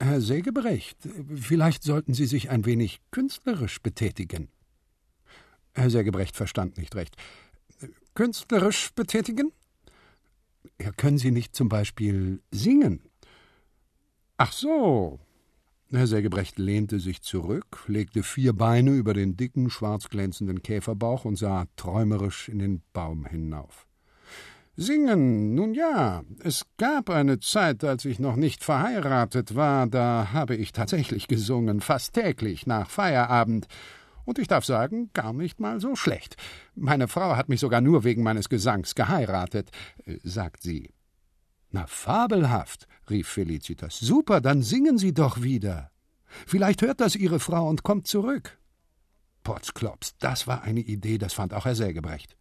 Herr 0.00 0.22
Sägebrecht, 0.22 0.96
vielleicht 1.36 1.82
sollten 1.82 2.14
Sie 2.14 2.24
sich 2.24 2.48
ein 2.48 2.64
wenig 2.64 3.02
künstlerisch 3.10 3.82
betätigen. 3.82 4.48
Herr 5.74 5.90
Sägebrecht 5.90 6.34
verstand 6.34 6.78
nicht 6.78 6.94
recht. 6.94 7.16
Künstlerisch 8.14 8.94
betätigen? 8.94 9.52
Ja, 10.80 10.90
können 10.92 11.18
Sie 11.18 11.32
nicht 11.32 11.54
zum 11.54 11.68
Beispiel 11.68 12.40
singen? 12.50 13.02
Ach 14.38 14.52
so, 14.52 15.20
Herr 15.90 16.06
Sägebrecht 16.06 16.58
lehnte 16.58 17.00
sich 17.00 17.22
zurück, 17.22 17.84
legte 17.86 18.22
vier 18.22 18.52
Beine 18.52 18.90
über 18.90 19.14
den 19.14 19.38
dicken, 19.38 19.70
schwarz 19.70 20.10
glänzenden 20.10 20.62
Käferbauch 20.62 21.24
und 21.24 21.36
sah 21.36 21.64
träumerisch 21.76 22.50
in 22.50 22.58
den 22.58 22.82
Baum 22.92 23.24
hinauf. 23.24 23.86
Singen, 24.76 25.54
nun 25.54 25.72
ja. 25.72 26.24
Es 26.44 26.66
gab 26.76 27.08
eine 27.08 27.40
Zeit, 27.40 27.84
als 27.84 28.04
ich 28.04 28.18
noch 28.18 28.36
nicht 28.36 28.64
verheiratet 28.64 29.56
war, 29.56 29.86
da 29.86 30.28
habe 30.32 30.56
ich 30.56 30.72
tatsächlich 30.72 31.26
gesungen, 31.26 31.80
fast 31.80 32.12
täglich 32.12 32.66
nach 32.66 32.90
Feierabend. 32.90 33.66
Und 34.26 34.38
ich 34.38 34.46
darf 34.46 34.66
sagen, 34.66 35.08
gar 35.14 35.32
nicht 35.32 35.58
mal 35.58 35.80
so 35.80 35.96
schlecht. 35.96 36.36
Meine 36.74 37.08
Frau 37.08 37.34
hat 37.34 37.48
mich 37.48 37.60
sogar 37.60 37.80
nur 37.80 38.04
wegen 38.04 38.22
meines 38.22 38.50
Gesangs 38.50 38.94
geheiratet, 38.94 39.70
äh, 40.04 40.18
sagt 40.22 40.62
sie. 40.62 40.90
Na, 41.70 41.86
fabelhaft, 41.86 42.86
rief 43.10 43.28
Felicitas. 43.28 43.98
Super, 43.98 44.40
dann 44.40 44.62
singen 44.62 44.98
Sie 44.98 45.12
doch 45.12 45.42
wieder. 45.42 45.90
Vielleicht 46.46 46.82
hört 46.82 47.00
das 47.00 47.14
Ihre 47.14 47.40
Frau 47.40 47.68
und 47.68 47.82
kommt 47.82 48.06
zurück. 48.06 48.58
Potzklops, 49.44 50.16
das 50.18 50.46
war 50.46 50.62
eine 50.62 50.80
Idee, 50.80 51.18
das 51.18 51.32
fand 51.34 51.54
auch 51.54 51.64
Herr 51.64 51.74
Sägebrecht. 51.74 52.36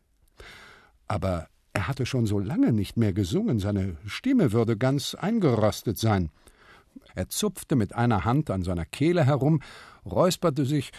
Aber 1.08 1.48
er 1.74 1.88
hatte 1.88 2.06
schon 2.06 2.26
so 2.26 2.40
lange 2.40 2.74
nicht 2.74 2.98
mehr 2.98 3.14
gesungen, 3.14 3.60
seine 3.60 3.98
Stimme 4.06 4.52
würde 4.52 4.78
ganz 4.78 5.16
eingerostet 5.16 5.98
sein. 5.98 6.30
Er 7.16 7.30
zupfte 7.30 7.76
mit 7.76 7.94
einer 7.94 8.26
Hand 8.26 8.50
an 8.50 8.64
seiner 8.64 8.86
Kehle 8.86 9.24
herum, 9.24 9.62
räusperte 10.06 10.66
sich, 10.66 10.92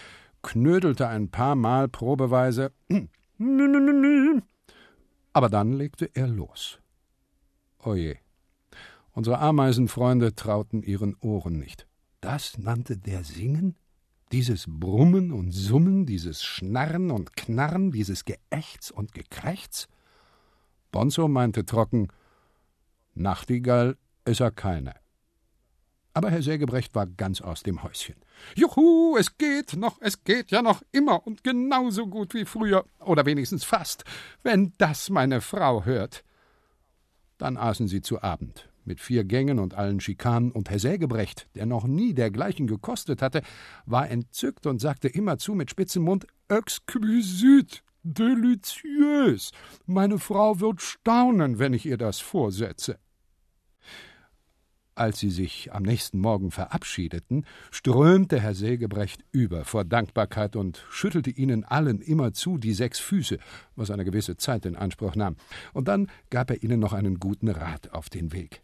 knödelte 0.43 1.09
ein 1.09 1.31
paar 1.31 1.57
Mal 1.57 1.89
probeweise, 1.89 2.73
aber 5.33 5.49
dann 5.49 5.73
legte 5.73 6.11
er 6.15 6.29
los. 6.29 6.79
Oje. 7.85 8.19
Unsere 9.13 9.39
Ameisenfreunde 9.39 10.35
trauten 10.35 10.83
ihren 10.83 11.15
Ohren 11.17 11.59
nicht. 11.59 11.87
Das 12.21 12.59
nannte 12.59 12.97
der 12.97 13.25
Singen? 13.25 13.77
Dieses 14.33 14.67
Brummen 14.69 15.33
und 15.33 15.53
Summen, 15.53 16.05
dieses 16.05 16.43
Schnarren 16.43 17.11
und 17.11 17.37
Knarren, 17.37 17.93
dieses 17.93 18.25
Geächz 18.25 18.91
und 18.91 19.15
Gekrächz? 19.15 19.89
Bonzo 20.91 21.29
meinte 21.29 21.65
trocken: 21.65 22.09
Nachtigall 23.15 23.97
ist 24.25 24.41
er 24.41 24.51
keine. 24.51 24.95
Aber 26.15 26.31
Herr 26.31 26.43
Sägebrecht 26.43 26.95
war 26.97 27.07
ganz 27.07 27.41
aus 27.41 27.63
dem 27.63 27.83
Häuschen. 27.85 28.17
Juhu, 28.57 29.17
es 29.17 29.39
geht 29.39 29.77
noch, 29.77 29.99
es 30.01 30.25
geht 30.25 30.51
ja 30.51 30.63
noch 30.63 30.83
immer 30.91 31.25
und 31.27 31.45
genauso 31.45 32.09
gut 32.09 32.35
wie 32.35 32.45
früher, 32.45 32.85
oder 32.99 33.25
wenigstens 33.25 33.65
fast, 33.65 34.05
wenn 34.43 34.73
das 34.79 35.11
meine 35.11 35.41
Frau 35.41 35.85
hört. 35.85 36.25
Dann 37.39 37.57
aßen 37.57 37.87
sie 37.87 38.03
zu 38.03 38.21
Abend, 38.23 38.69
mit 38.85 39.01
vier 39.01 39.25
Gängen 39.25 39.61
und 39.61 39.75
allen 39.75 40.01
Schikanen, 40.01 40.51
und 40.51 40.71
Herr 40.71 40.81
Sägebrecht, 40.81 41.49
der 41.55 41.67
noch 41.67 41.87
nie 41.87 42.15
dergleichen 42.15 42.67
gekostet 42.67 43.23
hatte, 43.23 43.43
war 43.87 44.11
entzückt 44.11 44.67
und 44.67 44.81
sagte 44.81 45.09
immerzu 45.09 45.55
mit 45.55 45.71
spitzem 45.71 46.03
Mund 46.03 46.27
Exquisit, 46.49 47.85
Deliciös. 48.03 49.53
Meine 49.87 50.19
Frau 50.19 50.61
wird 50.61 50.83
staunen, 50.83 51.59
wenn 51.59 51.75
ich 51.75 51.87
ihr 51.87 51.99
das 51.99 52.21
vorsetze. 52.21 52.99
Als 54.99 55.21
sie 55.21 55.31
sich 55.31 55.73
am 55.73 55.85
nächsten 55.85 56.19
Morgen 56.19 56.51
verabschiedeten, 56.51 57.47
strömte 57.71 58.41
Herr 58.41 58.55
Sägebrecht 58.55 59.25
über 59.31 59.65
vor 59.65 59.85
Dankbarkeit 59.85 60.57
und 60.57 60.85
schüttelte 60.91 61.31
ihnen 61.31 61.63
allen 61.63 62.01
immerzu 62.01 62.59
die 62.59 62.75
sechs 62.75 62.99
Füße, 62.99 63.39
was 63.77 63.93
eine 63.93 64.05
gewisse 64.05 64.39
Zeit 64.39 64.67
in 64.67 64.75
Anspruch 64.75 65.15
nahm. 65.15 65.37
Und 65.73 65.87
dann 65.87 66.09
gab 66.31 66.51
er 66.51 66.65
ihnen 66.65 66.81
noch 66.81 66.95
einen 66.95 67.21
guten 67.21 67.49
Rat 67.49 67.93
auf 67.93 68.11
den 68.11 68.33
Weg. 68.33 68.61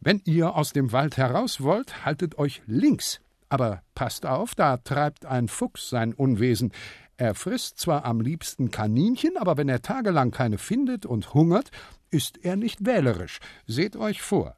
Wenn 0.00 0.20
ihr 0.24 0.56
aus 0.56 0.72
dem 0.72 0.90
Wald 0.90 1.16
heraus 1.16 1.60
wollt, 1.60 2.04
haltet 2.04 2.38
euch 2.38 2.60
links. 2.66 3.20
Aber 3.48 3.82
passt 3.94 4.26
auf, 4.26 4.56
da 4.56 4.78
treibt 4.78 5.26
ein 5.26 5.46
Fuchs 5.46 5.90
sein 5.90 6.12
Unwesen. 6.12 6.72
Er 7.18 7.36
frisst 7.36 7.78
zwar 7.78 8.04
am 8.04 8.20
liebsten 8.20 8.72
Kaninchen, 8.72 9.36
aber 9.36 9.56
wenn 9.56 9.68
er 9.68 9.80
tagelang 9.80 10.32
keine 10.32 10.58
findet 10.58 11.06
und 11.06 11.34
hungert, 11.34 11.70
ist 12.10 12.44
er 12.44 12.56
nicht 12.56 12.84
wählerisch. 12.84 13.38
Seht 13.68 13.94
euch 13.94 14.22
vor. 14.22 14.56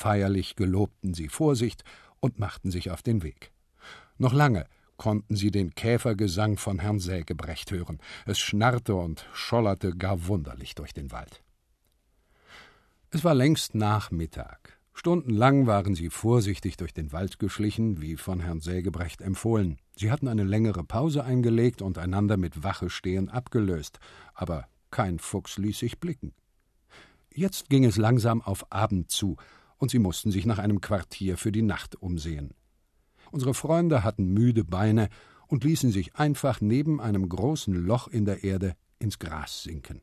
Feierlich 0.00 0.56
gelobten 0.56 1.12
sie 1.12 1.28
Vorsicht 1.28 1.84
und 2.20 2.38
machten 2.38 2.70
sich 2.70 2.90
auf 2.90 3.02
den 3.02 3.22
Weg. 3.22 3.52
Noch 4.16 4.32
lange 4.32 4.64
konnten 4.96 5.36
sie 5.36 5.50
den 5.50 5.74
Käfergesang 5.74 6.56
von 6.56 6.78
Herrn 6.78 7.00
Sägebrecht 7.00 7.70
hören. 7.70 7.98
Es 8.24 8.38
schnarrte 8.38 8.94
und 8.94 9.26
schollerte 9.34 9.94
gar 9.94 10.26
wunderlich 10.26 10.74
durch 10.74 10.94
den 10.94 11.12
Wald. 11.12 11.42
Es 13.10 13.24
war 13.24 13.34
längst 13.34 13.74
Nachmittag. 13.74 14.78
Stundenlang 14.94 15.66
waren 15.66 15.94
sie 15.94 16.08
vorsichtig 16.08 16.78
durch 16.78 16.94
den 16.94 17.12
Wald 17.12 17.38
geschlichen, 17.38 18.00
wie 18.00 18.16
von 18.16 18.40
Herrn 18.40 18.60
Sägebrecht 18.60 19.20
empfohlen. 19.20 19.80
Sie 19.96 20.10
hatten 20.10 20.28
eine 20.28 20.44
längere 20.44 20.82
Pause 20.82 21.24
eingelegt 21.24 21.82
und 21.82 21.98
einander 21.98 22.38
mit 22.38 22.62
Wache 22.62 22.88
stehen 22.88 23.28
abgelöst, 23.28 23.98
aber 24.32 24.66
kein 24.90 25.18
Fuchs 25.18 25.58
ließ 25.58 25.78
sich 25.78 26.00
blicken. 26.00 26.32
Jetzt 27.34 27.68
ging 27.68 27.84
es 27.84 27.98
langsam 27.98 28.40
auf 28.40 28.72
Abend 28.72 29.10
zu, 29.10 29.36
und 29.80 29.90
sie 29.90 29.98
mussten 29.98 30.30
sich 30.30 30.46
nach 30.46 30.58
einem 30.58 30.80
Quartier 30.80 31.36
für 31.36 31.50
die 31.50 31.62
Nacht 31.62 31.96
umsehen. 32.00 32.54
Unsere 33.32 33.54
Freunde 33.54 34.04
hatten 34.04 34.32
müde 34.32 34.62
Beine 34.62 35.08
und 35.48 35.64
ließen 35.64 35.90
sich 35.90 36.14
einfach 36.14 36.60
neben 36.60 37.00
einem 37.00 37.28
großen 37.28 37.74
Loch 37.74 38.06
in 38.06 38.24
der 38.24 38.44
Erde 38.44 38.76
ins 38.98 39.18
Gras 39.18 39.62
sinken. 39.64 40.02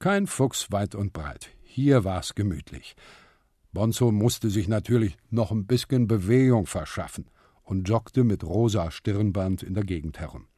Kein 0.00 0.26
Fuchs 0.26 0.72
weit 0.72 0.94
und 0.94 1.12
breit. 1.12 1.50
Hier 1.62 2.04
war's 2.04 2.34
gemütlich. 2.34 2.96
Bonzo 3.72 4.10
musste 4.10 4.48
sich 4.48 4.66
natürlich 4.66 5.16
noch 5.30 5.52
ein 5.52 5.66
bisschen 5.66 6.08
Bewegung 6.08 6.66
verschaffen 6.66 7.30
und 7.62 7.88
joggte 7.88 8.24
mit 8.24 8.42
rosa 8.42 8.90
Stirnband 8.90 9.62
in 9.62 9.74
der 9.74 9.84
Gegend 9.84 10.18
herum. 10.18 10.48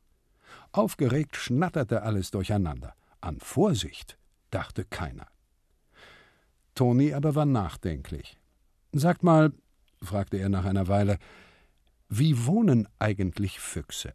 Aufgeregt 0.71 1.37
schnatterte 1.37 2.03
alles 2.03 2.31
durcheinander. 2.31 2.95
An 3.21 3.41
Vorsicht 3.41 4.17
dachte 4.51 4.85
keiner. 4.85 5.27
Toni 6.75 7.13
aber 7.13 7.35
war 7.35 7.47
nachdenklich. 7.47 8.40
Sagt 8.93 9.23
mal, 9.23 9.53
fragte 10.03 10.37
er 10.39 10.49
nach 10.49 10.65
einer 10.65 10.89
Weile, 10.89 11.19
wie 12.09 12.47
wohnen 12.47 12.89
eigentlich 12.99 13.61
Füchse? 13.61 14.13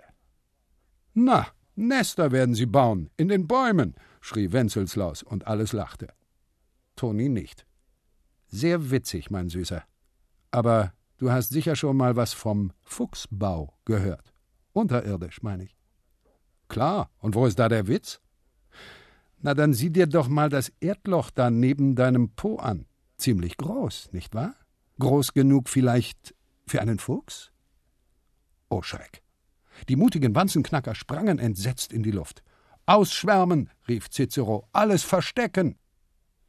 Na, 1.13 1.47
Nester 1.75 2.31
werden 2.31 2.55
sie 2.55 2.65
bauen, 2.65 3.09
in 3.17 3.29
den 3.29 3.47
Bäumen, 3.47 3.95
schrie 4.21 4.51
Wenzelslaus, 4.51 5.23
und 5.23 5.47
alles 5.47 5.71
lachte. 5.73 6.07
Toni 6.95 7.29
nicht. 7.29 7.65
Sehr 8.47 8.91
witzig, 8.91 9.29
mein 9.29 9.49
Süßer. 9.49 9.83
Aber 10.51 10.93
du 11.17 11.31
hast 11.31 11.49
sicher 11.49 11.75
schon 11.75 11.97
mal 11.97 12.15
was 12.15 12.33
vom 12.33 12.71
Fuchsbau 12.83 13.77
gehört. 13.85 14.33
Unterirdisch, 14.73 15.41
meine 15.41 15.65
ich. 15.65 15.77
Klar, 16.67 17.09
und 17.19 17.35
wo 17.35 17.45
ist 17.45 17.59
da 17.59 17.69
der 17.69 17.87
Witz? 17.87 18.19
Na, 19.41 19.53
dann 19.53 19.73
sieh 19.73 19.89
dir 19.89 20.07
doch 20.07 20.27
mal 20.27 20.49
das 20.49 20.71
Erdloch 20.79 21.29
da 21.29 21.49
neben 21.49 21.95
deinem 21.95 22.29
Po 22.31 22.57
an. 22.57 22.85
Ziemlich 23.17 23.57
groß, 23.57 24.11
nicht 24.11 24.33
wahr? 24.33 24.55
Groß 24.99 25.33
genug 25.33 25.69
vielleicht 25.69 26.35
für 26.67 26.81
einen 26.81 26.99
Fuchs? 26.99 27.51
Oh 28.69 28.81
Schreck! 28.81 29.21
Die 29.89 29.95
mutigen 29.95 30.33
Wanzenknacker 30.35 30.95
sprangen 30.95 31.39
entsetzt 31.39 31.91
in 31.91 32.03
die 32.03 32.11
Luft. 32.11 32.43
Ausschwärmen, 32.85 33.69
rief 33.87 34.09
Cicero, 34.09 34.67
alles 34.71 35.03
verstecken! 35.03 35.77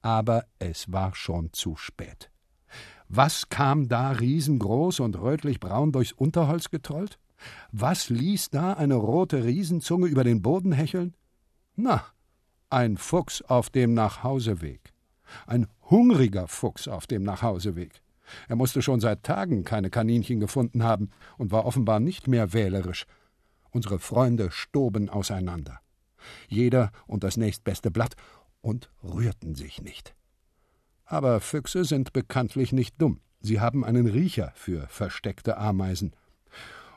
aber 0.06 0.44
es 0.60 0.92
war 0.92 1.16
schon 1.16 1.52
zu 1.52 1.74
spät. 1.74 2.30
Was 3.08 3.48
kam 3.48 3.88
da 3.88 4.12
riesengroß 4.12 5.00
und 5.00 5.18
rötlich-braun 5.18 5.90
durchs 5.90 6.12
Unterholz 6.12 6.70
getrollt? 6.70 7.18
Was 7.72 8.08
ließ 8.08 8.50
da 8.50 8.74
eine 8.74 8.94
rote 8.94 9.42
Riesenzunge 9.42 10.06
über 10.06 10.22
den 10.22 10.42
Boden 10.42 10.70
hecheln? 10.70 11.16
Na, 11.74 12.04
ein 12.70 12.98
Fuchs 12.98 13.42
auf 13.42 13.68
dem 13.68 13.94
Nachhauseweg. 13.94 14.92
Ein 15.48 15.66
hungriger 15.90 16.46
Fuchs 16.46 16.86
auf 16.86 17.08
dem 17.08 17.24
Nachhauseweg. 17.24 18.00
Er 18.48 18.56
musste 18.56 18.82
schon 18.82 19.00
seit 19.00 19.22
Tagen 19.22 19.64
keine 19.64 19.90
Kaninchen 19.90 20.40
gefunden 20.40 20.82
haben 20.82 21.10
und 21.38 21.52
war 21.52 21.66
offenbar 21.66 22.00
nicht 22.00 22.28
mehr 22.28 22.52
wählerisch. 22.52 23.06
Unsere 23.70 23.98
Freunde 23.98 24.50
stoben 24.50 25.08
auseinander. 25.08 25.80
Jeder 26.48 26.90
und 27.06 27.24
das 27.24 27.36
nächstbeste 27.36 27.90
Blatt 27.90 28.16
und 28.60 28.90
rührten 29.02 29.54
sich 29.54 29.82
nicht. 29.82 30.14
Aber 31.04 31.40
Füchse 31.40 31.84
sind 31.84 32.12
bekanntlich 32.12 32.72
nicht 32.72 33.00
dumm. 33.00 33.20
Sie 33.40 33.60
haben 33.60 33.84
einen 33.84 34.06
Riecher 34.06 34.52
für 34.56 34.88
versteckte 34.88 35.56
Ameisen. 35.56 36.16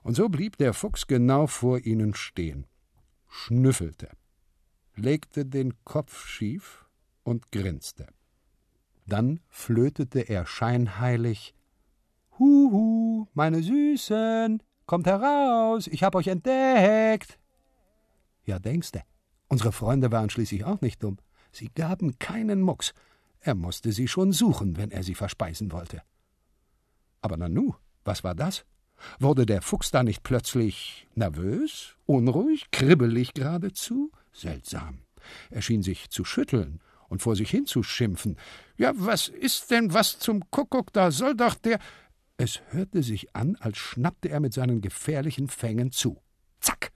Und 0.02 0.16
so 0.16 0.30
blieb 0.30 0.58
der 0.58 0.74
Fuchs 0.74 1.06
genau 1.06 1.46
vor 1.46 1.80
ihnen 1.86 2.16
stehen, 2.16 2.66
schnüffelte, 3.28 4.10
legte 4.96 5.46
den 5.46 5.74
Kopf 5.84 6.26
schief 6.26 6.86
und 7.24 7.52
grinste. 7.52 8.08
Dann 9.10 9.40
flötete 9.50 10.20
er 10.20 10.46
scheinheilig 10.46 11.56
Huhu, 12.38 13.26
meine 13.34 13.64
Süßen, 13.64 14.62
kommt 14.86 15.08
heraus, 15.08 15.88
ich 15.88 16.04
hab 16.04 16.14
euch 16.14 16.28
entdeckt. 16.28 17.40
Ja, 18.46 18.60
denkste, 18.60 19.02
unsere 19.48 19.72
Freunde 19.72 20.12
waren 20.12 20.30
schließlich 20.30 20.64
auch 20.64 20.82
nicht 20.82 21.04
dumm. 21.04 21.18
Sie 21.52 21.70
gaben 21.74 22.20
keinen 22.20 22.62
Mucks. 22.62 22.94
Er 23.42 23.56
musste 23.56 23.92
sie 23.92 24.08
schon 24.08 24.32
suchen, 24.32 24.78
wenn 24.78 24.92
er 24.92 25.02
sie 25.02 25.16
verspeisen 25.16 25.72
wollte. 25.72 26.04
Aber 27.22 27.36
nanu, 27.36 27.74
was 28.06 28.24
war 28.24 28.36
das? 28.36 28.64
Wurde 29.20 29.48
der 29.48 29.64
Fuchs 29.64 29.90
da 29.90 30.04
nicht 30.04 30.22
plötzlich 30.22 31.08
nervös, 31.16 31.96
unruhig, 32.06 32.70
kribbelig 32.72 33.34
geradezu? 33.34 34.12
Seltsam. 34.34 35.00
Er 35.50 35.64
schien 35.64 35.82
sich 35.82 36.10
zu 36.12 36.24
schütteln 36.24 36.80
und 37.10 37.22
vor 37.22 37.36
sich 37.36 37.50
hinzuschimpfen. 37.50 38.38
Ja, 38.78 38.94
was 38.96 39.28
ist 39.28 39.70
denn 39.72 39.94
was 39.94 40.20
zum 40.20 40.50
Kuckuck, 40.52 40.94
da 40.94 41.12
soll 41.12 41.36
doch 41.36 41.56
der. 41.56 41.80
Es 42.38 42.62
hörte 42.70 43.04
sich 43.04 43.36
an, 43.36 43.58
als 43.60 43.78
schnappte 43.78 44.30
er 44.30 44.40
mit 44.40 44.54
seinen 44.54 44.82
gefährlichen 44.82 45.50
Fängen 45.50 45.92
zu. 45.92 46.22
Zack! 46.62 46.92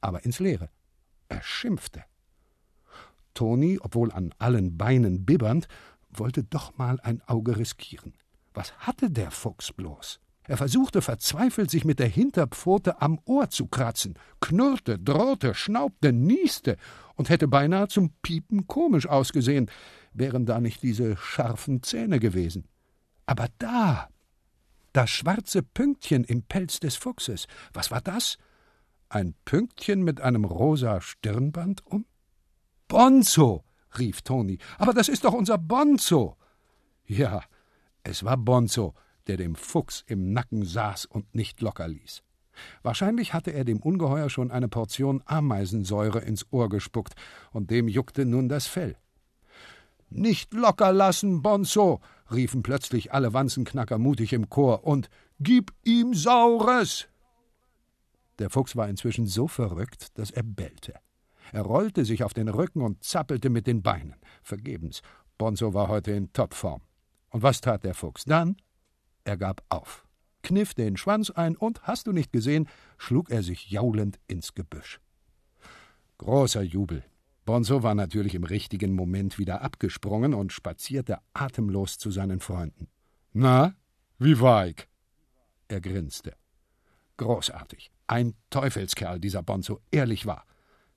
Aber 0.00 0.24
ins 0.24 0.38
Leere. 0.38 0.68
Er 1.28 1.42
schimpfte. 1.42 2.04
Toni, 3.34 3.78
obwohl 3.80 4.12
an 4.12 4.34
allen 4.38 4.76
Beinen 4.76 5.24
bibbernd, 5.24 5.68
wollte 6.10 6.44
doch 6.44 6.76
mal 6.76 7.00
ein 7.00 7.22
Auge 7.26 7.56
riskieren. 7.56 8.14
Was 8.54 8.76
hatte 8.78 9.10
der 9.10 9.30
Fuchs 9.30 9.72
bloß? 9.72 10.20
Er 10.48 10.56
versuchte 10.56 11.02
verzweifelt, 11.02 11.70
sich 11.70 11.84
mit 11.84 11.98
der 11.98 12.08
Hinterpfote 12.08 13.00
am 13.02 13.18
Ohr 13.24 13.50
zu 13.50 13.66
kratzen, 13.66 14.14
knurrte, 14.40 14.98
drohte, 14.98 15.54
schnaubte, 15.54 16.12
nieste 16.12 16.76
und 17.16 17.28
hätte 17.28 17.48
beinahe 17.48 17.88
zum 17.88 18.12
Piepen 18.22 18.66
komisch 18.66 19.06
ausgesehen, 19.06 19.70
wären 20.12 20.46
da 20.46 20.60
nicht 20.60 20.82
diese 20.82 21.16
scharfen 21.16 21.82
Zähne 21.82 22.20
gewesen. 22.20 22.68
Aber 23.26 23.48
da, 23.58 24.08
das 24.92 25.10
schwarze 25.10 25.62
Pünktchen 25.62 26.24
im 26.24 26.42
Pelz 26.42 26.78
des 26.78 26.96
Fuchses, 26.96 27.46
was 27.72 27.90
war 27.90 28.00
das? 28.00 28.38
Ein 29.08 29.34
Pünktchen 29.44 30.02
mit 30.02 30.20
einem 30.20 30.44
rosa 30.44 31.00
Stirnband 31.00 31.84
um? 31.86 32.06
Bonzo, 32.88 33.64
rief 33.98 34.22
Toni, 34.22 34.58
aber 34.78 34.92
das 34.92 35.08
ist 35.08 35.24
doch 35.24 35.32
unser 35.32 35.58
Bonzo. 35.58 36.36
Ja, 37.04 37.42
es 38.04 38.24
war 38.24 38.36
Bonzo, 38.36 38.94
der 39.26 39.36
dem 39.36 39.54
Fuchs 39.54 40.04
im 40.06 40.32
Nacken 40.32 40.64
saß 40.64 41.06
und 41.06 41.34
nicht 41.34 41.60
locker 41.60 41.88
ließ. 41.88 42.22
Wahrscheinlich 42.82 43.34
hatte 43.34 43.50
er 43.50 43.64
dem 43.64 43.80
Ungeheuer 43.80 44.30
schon 44.30 44.50
eine 44.50 44.68
Portion 44.68 45.22
Ameisensäure 45.26 46.20
ins 46.20 46.46
Ohr 46.50 46.68
gespuckt, 46.68 47.14
und 47.52 47.70
dem 47.70 47.88
juckte 47.88 48.24
nun 48.24 48.48
das 48.48 48.66
Fell. 48.66 48.96
Nicht 50.08 50.54
locker 50.54 50.92
lassen, 50.92 51.42
Bonzo, 51.42 52.00
riefen 52.30 52.62
plötzlich 52.62 53.12
alle 53.12 53.32
Wanzenknacker 53.32 53.98
mutig 53.98 54.32
im 54.32 54.48
Chor, 54.48 54.84
und 54.84 55.10
gib 55.40 55.72
ihm 55.84 56.14
Saures! 56.14 57.08
Der 58.38 58.50
Fuchs 58.50 58.76
war 58.76 58.88
inzwischen 58.88 59.26
so 59.26 59.48
verrückt, 59.48 60.18
dass 60.18 60.30
er 60.30 60.42
bellte. 60.42 60.94
Er 61.52 61.62
rollte 61.62 62.04
sich 62.04 62.22
auf 62.22 62.34
den 62.34 62.48
Rücken 62.48 62.82
und 62.82 63.02
zappelte 63.02 63.50
mit 63.50 63.66
den 63.66 63.82
Beinen. 63.82 64.16
Vergebens. 64.42 65.02
Bonzo 65.38 65.74
war 65.74 65.88
heute 65.88 66.12
in 66.12 66.32
Topform. 66.32 66.82
Und 67.30 67.42
was 67.42 67.60
tat 67.60 67.84
der 67.84 67.94
Fuchs 67.94 68.24
dann? 68.24 68.56
Er 69.26 69.36
gab 69.36 69.64
auf, 69.70 70.06
kniff 70.44 70.72
den 70.72 70.96
Schwanz 70.96 71.30
ein 71.30 71.56
und, 71.56 71.82
hast 71.82 72.06
du 72.06 72.12
nicht 72.12 72.32
gesehen, 72.32 72.68
schlug 72.96 73.28
er 73.28 73.42
sich 73.42 73.68
jaulend 73.68 74.20
ins 74.28 74.54
Gebüsch. 74.54 75.00
Großer 76.18 76.62
Jubel. 76.62 77.02
Bonzo 77.44 77.82
war 77.82 77.96
natürlich 77.96 78.36
im 78.36 78.44
richtigen 78.44 78.92
Moment 78.92 79.36
wieder 79.36 79.62
abgesprungen 79.62 80.32
und 80.32 80.52
spazierte 80.52 81.18
atemlos 81.34 81.98
zu 81.98 82.12
seinen 82.12 82.38
Freunden. 82.38 82.86
Na, 83.32 83.74
wie 84.20 84.38
war 84.40 84.68
ich? 84.68 84.86
Er 85.66 85.80
grinste. 85.80 86.36
Großartig. 87.16 87.90
Ein 88.06 88.34
Teufelskerl, 88.50 89.18
dieser 89.18 89.42
Bonzo, 89.42 89.80
ehrlich 89.90 90.24
wahr. 90.24 90.46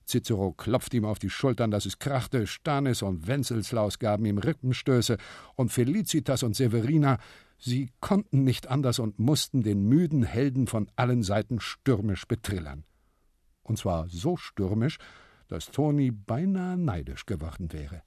Cicero 0.06 0.52
klopfte 0.52 0.98
ihm 0.98 1.04
auf 1.04 1.18
die 1.18 1.30
Schultern, 1.30 1.72
dass 1.72 1.84
es 1.84 1.98
krachte, 1.98 2.46
Stanis 2.46 3.02
und 3.02 3.26
Wenzelslaus 3.26 3.98
gaben 3.98 4.24
ihm 4.24 4.38
Rippenstöße, 4.38 5.18
und 5.56 5.72
Felicitas 5.72 6.44
und 6.44 6.54
Severina, 6.54 7.18
sie 7.60 7.92
konnten 8.00 8.42
nicht 8.42 8.66
anders 8.66 8.98
und 8.98 9.18
mussten 9.18 9.62
den 9.62 9.88
müden 9.88 10.22
Helden 10.22 10.66
von 10.66 10.90
allen 10.96 11.22
Seiten 11.22 11.60
stürmisch 11.60 12.26
betrillern. 12.26 12.84
Und 13.62 13.78
zwar 13.78 14.08
so 14.08 14.36
stürmisch, 14.36 14.98
dass 15.46 15.70
Toni 15.70 16.10
beinahe 16.10 16.76
neidisch 16.76 17.26
geworden 17.26 17.72
wäre. 17.72 18.02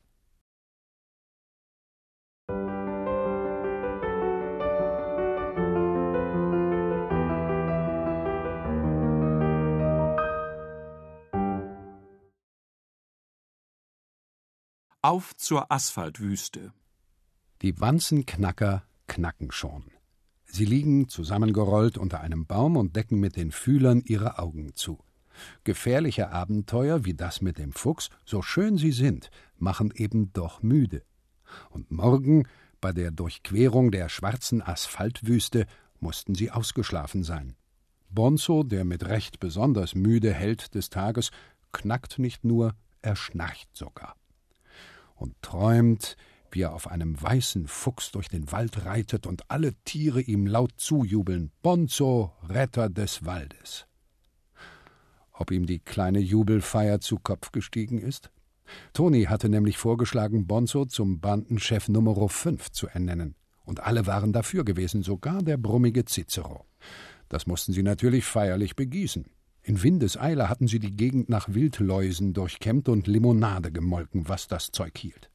Auf 15.02 15.36
zur 15.36 15.70
Asphaltwüste. 15.70 16.72
Die 17.62 17.80
Wanzenknacker 17.82 18.84
knacken 19.08 19.52
schon. 19.52 19.86
Sie 20.46 20.66
liegen 20.66 21.10
zusammengerollt 21.10 21.98
unter 21.98 22.22
einem 22.22 22.46
Baum 22.46 22.78
und 22.78 22.96
decken 22.96 23.20
mit 23.20 23.36
den 23.36 23.52
Fühlern 23.52 24.02
ihre 24.06 24.40
Augen 24.40 24.76
zu. 24.76 25.04
Gefährliche 25.64 26.30
Abenteuer 26.30 27.06
wie 27.06 27.16
das 27.16 27.42
mit 27.42 27.58
dem 27.58 27.74
Fuchs, 27.74 28.10
so 28.26 28.42
schön 28.42 28.78
sie 28.78 28.92
sind, 28.92 29.32
machen 29.58 29.92
eben 29.96 30.32
doch 30.32 30.62
müde. 30.62 31.04
Und 31.70 31.92
morgen, 31.92 32.48
bei 32.82 32.92
der 32.92 33.12
Durchquerung 33.12 33.92
der 33.92 34.10
schwarzen 34.10 34.62
Asphaltwüste, 34.62 35.66
mussten 36.00 36.36
sie 36.36 36.52
ausgeschlafen 36.52 37.24
sein. 37.24 37.56
Bonzo, 38.10 38.64
der 38.64 38.86
mit 38.86 39.06
Recht 39.06 39.40
besonders 39.40 39.96
müde 39.96 40.34
Held 40.34 40.76
des 40.76 40.90
Tages, 40.90 41.32
knackt 41.72 42.20
nicht 42.20 42.44
nur, 42.44 42.76
er 43.02 43.16
schnarcht 43.16 43.76
sogar 43.76 44.16
und 45.24 45.42
träumt, 45.42 46.18
wie 46.54 46.62
er 46.62 46.74
auf 46.74 46.88
einem 46.88 47.22
weißen 47.22 47.68
Fuchs 47.68 48.12
durch 48.12 48.28
den 48.28 48.52
Wald 48.52 48.86
reitet 48.86 49.28
und 49.28 49.50
alle 49.50 49.74
Tiere 49.86 50.22
ihm 50.22 50.48
laut 50.48 50.74
zujubeln: 50.78 51.52
Bonzo, 51.62 52.34
Retter 52.48 52.90
des 52.90 53.26
Waldes. 53.26 53.88
Ob 55.32 55.52
ihm 55.52 55.66
die 55.66 55.80
kleine 55.80 56.20
Jubelfeier 56.20 57.00
zu 57.00 57.18
Kopf 57.18 57.52
gestiegen 57.52 57.98
ist? 57.98 58.32
Toni 58.94 59.24
hatte 59.24 59.50
nämlich 59.50 59.78
vorgeschlagen, 59.78 60.48
Bonzo 60.48 60.86
zum 60.86 61.20
Bandenchef 61.20 61.90
Nummer 61.90 62.30
5 62.30 62.72
zu 62.72 62.88
ernennen. 62.88 63.36
Und 63.66 63.82
alle 63.82 64.06
waren 64.08 64.34
dafür 64.34 64.64
gewesen, 64.64 65.04
sogar 65.04 65.42
der 65.42 65.58
brummige 65.58 66.06
Cicero. 66.06 66.66
Das 67.30 67.48
mussten 67.48 67.74
sie 67.74 67.84
natürlich 67.84 68.26
feierlich 68.26 68.76
begießen. 68.76 69.26
In 69.64 69.82
Windeseile 69.82 70.50
hatten 70.50 70.68
sie 70.68 70.80
die 70.80 70.96
Gegend 70.96 71.30
nach 71.30 71.54
Wildläusen 71.54 72.34
durchkämmt 72.34 72.90
und 72.90 73.08
Limonade 73.08 73.72
gemolken, 73.72 74.28
was 74.28 74.48
das 74.48 74.72
Zeug 74.72 74.98
hielt. 74.98 75.30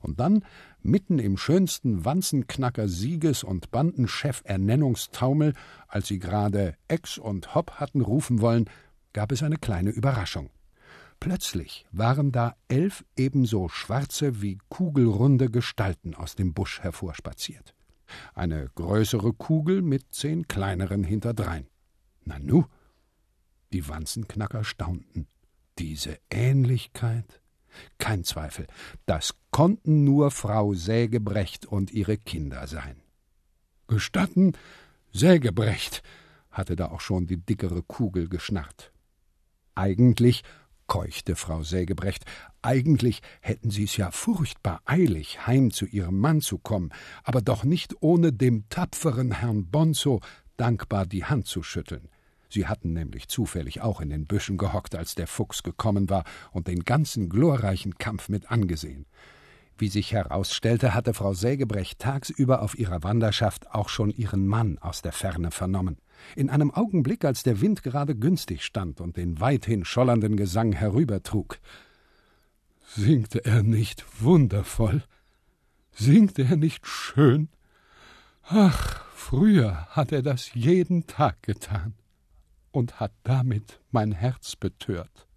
Und 0.00 0.20
dann, 0.20 0.44
mitten 0.82 1.18
im 1.18 1.36
schönsten 1.36 2.04
Wanzenknacker 2.04 2.88
Sieges- 2.88 3.44
und 3.44 3.70
Bandenchef-Ernennungstaumel, 3.70 5.54
als 5.88 6.08
sie 6.08 6.18
gerade 6.18 6.76
Ex 6.88 7.18
und 7.18 7.54
Hopp 7.54 7.72
hatten 7.72 8.00
rufen 8.00 8.40
wollen, 8.40 8.68
gab 9.12 9.32
es 9.32 9.42
eine 9.42 9.56
kleine 9.56 9.90
Überraschung. 9.90 10.50
Plötzlich 11.20 11.86
waren 11.90 12.32
da 12.32 12.54
elf 12.68 13.04
ebenso 13.16 13.68
schwarze 13.68 14.42
wie 14.42 14.58
kugelrunde 14.68 15.48
Gestalten 15.48 16.14
aus 16.14 16.34
dem 16.34 16.52
Busch 16.52 16.80
hervorspaziert. 16.82 17.74
Eine 18.34 18.68
größere 18.74 19.32
Kugel 19.32 19.80
mit 19.80 20.12
zehn 20.12 20.46
kleineren 20.48 21.04
hinterdrein. 21.04 21.66
Nanu, 22.24 22.64
die 23.72 23.88
Wanzenknacker 23.88 24.64
staunten. 24.64 25.26
Diese 25.78 26.18
Ähnlichkeit? 26.30 27.40
Kein 27.98 28.24
Zweifel, 28.24 28.66
das 29.06 29.34
konnten 29.50 30.04
nur 30.04 30.30
Frau 30.30 30.74
Sägebrecht 30.74 31.66
und 31.66 31.90
ihre 31.90 32.16
Kinder 32.16 32.66
sein. 32.66 33.02
Gestatten, 33.86 34.52
Sägebrecht, 35.12 36.02
hatte 36.50 36.76
da 36.76 36.86
auch 36.88 37.00
schon 37.00 37.26
die 37.26 37.36
dickere 37.36 37.82
Kugel 37.82 38.28
geschnarrt. 38.28 38.92
Eigentlich, 39.74 40.42
keuchte 40.86 41.36
Frau 41.36 41.62
Sägebrecht, 41.62 42.24
eigentlich 42.62 43.20
hätten 43.40 43.70
sie 43.70 43.84
es 43.84 43.96
ja 43.96 44.10
furchtbar 44.10 44.80
eilig, 44.84 45.46
heim 45.46 45.70
zu 45.70 45.86
ihrem 45.86 46.18
Mann 46.18 46.40
zu 46.40 46.58
kommen, 46.58 46.90
aber 47.22 47.42
doch 47.42 47.64
nicht 47.64 47.94
ohne 48.00 48.32
dem 48.32 48.68
tapferen 48.68 49.32
Herrn 49.32 49.66
Bonzo 49.66 50.20
dankbar 50.56 51.06
die 51.06 51.24
Hand 51.24 51.46
zu 51.46 51.62
schütteln. 51.62 52.08
Sie 52.54 52.68
hatten 52.68 52.92
nämlich 52.92 53.26
zufällig 53.26 53.80
auch 53.80 54.00
in 54.00 54.10
den 54.10 54.26
Büschen 54.26 54.58
gehockt, 54.58 54.94
als 54.94 55.16
der 55.16 55.26
Fuchs 55.26 55.64
gekommen 55.64 56.08
war 56.08 56.22
und 56.52 56.68
den 56.68 56.84
ganzen 56.84 57.28
glorreichen 57.28 57.98
Kampf 57.98 58.28
mit 58.28 58.48
angesehen. 58.48 59.06
Wie 59.76 59.88
sich 59.88 60.12
herausstellte, 60.12 60.94
hatte 60.94 61.14
Frau 61.14 61.34
Sägebrecht 61.34 61.98
tagsüber 61.98 62.62
auf 62.62 62.78
ihrer 62.78 63.02
Wanderschaft 63.02 63.74
auch 63.74 63.88
schon 63.88 64.10
ihren 64.10 64.46
Mann 64.46 64.78
aus 64.78 65.02
der 65.02 65.10
Ferne 65.10 65.50
vernommen. 65.50 65.96
In 66.36 66.48
einem 66.48 66.70
Augenblick, 66.70 67.24
als 67.24 67.42
der 67.42 67.60
Wind 67.60 67.82
gerade 67.82 68.14
günstig 68.14 68.64
stand 68.64 69.00
und 69.00 69.16
den 69.16 69.40
weithin 69.40 69.84
schollernden 69.84 70.36
Gesang 70.36 70.70
herübertrug. 70.70 71.58
Singt 72.86 73.34
er 73.34 73.64
nicht 73.64 74.04
wundervoll? 74.22 75.02
Singt 75.90 76.38
er 76.38 76.54
nicht 76.54 76.86
schön? 76.86 77.48
Ach, 78.44 79.04
früher 79.12 79.88
hat 79.88 80.12
er 80.12 80.22
das 80.22 80.54
jeden 80.54 81.08
Tag 81.08 81.42
getan 81.42 81.94
und 82.74 82.98
hat 82.98 83.12
damit 83.22 83.80
mein 83.92 84.10
Herz 84.10 84.56
betört. 84.56 85.28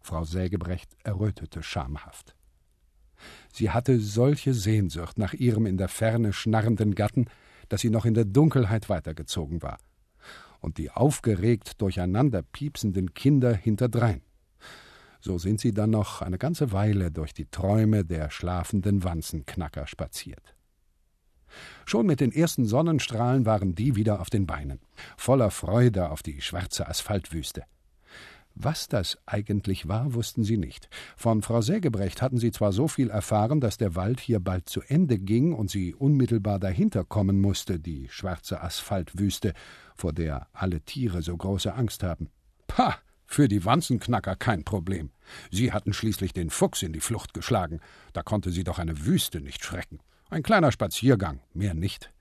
Frau 0.00 0.24
Sägebrecht 0.24 0.90
errötete 1.04 1.62
schamhaft. 1.62 2.34
Sie 3.52 3.70
hatte 3.70 4.00
solche 4.00 4.52
Sehnsucht 4.52 5.16
nach 5.16 5.32
ihrem 5.32 5.66
in 5.66 5.76
der 5.76 5.88
Ferne 5.88 6.32
schnarrenden 6.32 6.96
Gatten, 6.96 7.26
dass 7.68 7.82
sie 7.82 7.90
noch 7.90 8.04
in 8.04 8.14
der 8.14 8.24
Dunkelheit 8.24 8.88
weitergezogen 8.88 9.62
war. 9.62 9.78
Und 10.58 10.78
die 10.78 10.90
aufgeregt 10.90 11.80
durcheinander 11.80 12.42
piepsenden 12.42 13.14
Kinder 13.14 13.54
hinterdrein. 13.54 14.22
So 15.20 15.38
sind 15.38 15.60
sie 15.60 15.72
dann 15.72 15.90
noch 15.90 16.20
eine 16.20 16.38
ganze 16.38 16.72
Weile 16.72 17.12
durch 17.12 17.32
die 17.32 17.46
Träume 17.46 18.04
der 18.04 18.30
schlafenden 18.30 19.04
Wanzenknacker 19.04 19.86
spaziert. 19.86 20.56
Schon 21.86 22.06
mit 22.06 22.20
den 22.20 22.32
ersten 22.32 22.64
Sonnenstrahlen 22.64 23.46
waren 23.46 23.74
die 23.74 23.96
wieder 23.96 24.20
auf 24.20 24.30
den 24.30 24.46
Beinen, 24.46 24.80
voller 25.16 25.50
Freude 25.50 26.10
auf 26.10 26.22
die 26.22 26.40
schwarze 26.40 26.88
Asphaltwüste. 26.88 27.64
Was 28.54 28.88
das 28.88 29.16
eigentlich 29.26 29.88
war, 29.88 30.12
wussten 30.14 30.44
sie 30.44 30.56
nicht. 30.56 30.88
Von 31.16 31.40
Frau 31.42 31.60
Sägebrecht 31.60 32.20
hatten 32.20 32.38
sie 32.38 32.50
zwar 32.50 32.72
so 32.72 32.88
viel 32.88 33.08
erfahren, 33.08 33.60
dass 33.60 33.78
der 33.78 33.94
Wald 33.94 34.20
hier 34.20 34.40
bald 34.40 34.68
zu 34.68 34.82
Ende 34.82 35.18
ging 35.18 35.54
und 35.54 35.70
sie 35.70 35.94
unmittelbar 35.94 36.58
dahinter 36.58 37.04
kommen 37.04 37.40
musste, 37.40 37.78
die 37.78 38.08
schwarze 38.10 38.60
Asphaltwüste, 38.60 39.54
vor 39.94 40.12
der 40.12 40.48
alle 40.52 40.80
Tiere 40.80 41.22
so 41.22 41.36
große 41.36 41.72
Angst 41.72 42.02
haben. 42.02 42.28
Pah! 42.66 42.96
Für 43.32 43.46
die 43.46 43.64
Wanzenknacker 43.64 44.34
kein 44.34 44.64
Problem. 44.64 45.10
Sie 45.52 45.72
hatten 45.72 45.92
schließlich 45.92 46.32
den 46.32 46.50
Fuchs 46.50 46.82
in 46.82 46.92
die 46.92 46.98
Flucht 46.98 47.32
geschlagen. 47.32 47.78
Da 48.12 48.24
konnte 48.24 48.50
sie 48.50 48.64
doch 48.64 48.80
eine 48.80 49.06
Wüste 49.06 49.40
nicht 49.40 49.64
schrecken. 49.64 50.00
Ein 50.30 50.44
kleiner 50.44 50.70
Spaziergang, 50.70 51.40
mehr 51.54 51.74
nicht. 51.74 52.12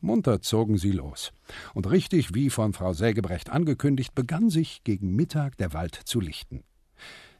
Munter 0.00 0.42
zogen 0.42 0.76
sie 0.76 0.90
los. 0.90 1.32
Und 1.72 1.88
richtig 1.88 2.34
wie 2.34 2.50
von 2.50 2.72
Frau 2.72 2.92
Sägebrecht 2.92 3.48
angekündigt, 3.48 4.16
begann 4.16 4.50
sich 4.50 4.82
gegen 4.82 5.14
Mittag 5.14 5.56
der 5.56 5.72
Wald 5.72 5.94
zu 5.94 6.18
lichten. 6.18 6.64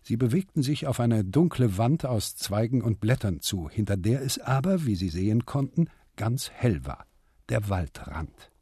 Sie 0.01 0.17
bewegten 0.17 0.63
sich 0.63 0.87
auf 0.87 1.01
eine 1.01 1.25
dunkle 1.25 1.79
Wand 1.79 2.07
aus 2.07 2.37
Zweigen 2.37 2.81
und 2.81 3.01
Blättern 3.01 3.41
zu, 3.41 3.69
hinter 3.69 3.97
der 3.97 4.23
es 4.23 4.39
aber, 4.39 4.87
wie 4.87 4.95
sie 4.95 5.09
sehen 5.09 5.47
konnten, 5.47 5.89
ganz 6.15 6.51
hell 6.51 6.87
war. 6.87 7.05
Der 7.49 7.69
Waldrand. 7.69 8.53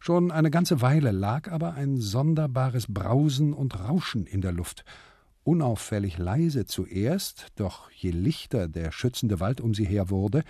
Schon 0.00 0.30
eine 0.30 0.50
ganze 0.50 0.82
Weile 0.82 1.12
lag 1.12 1.50
aber 1.50 1.72
ein 1.74 1.96
sonderbares 1.96 2.86
Brausen 2.88 3.54
und 3.54 3.80
Rauschen 3.80 4.26
in 4.26 4.42
der 4.42 4.52
Luft, 4.52 4.84
unauffällig 5.44 6.18
leise 6.18 6.66
zuerst, 6.66 7.48
doch 7.56 7.90
je 7.90 8.10
lichter 8.10 8.68
der 8.68 8.92
schützende 8.92 9.40
Wald 9.40 9.60
um 9.60 9.74
sie 9.74 9.84
her 9.84 10.10
wurde, 10.10 10.44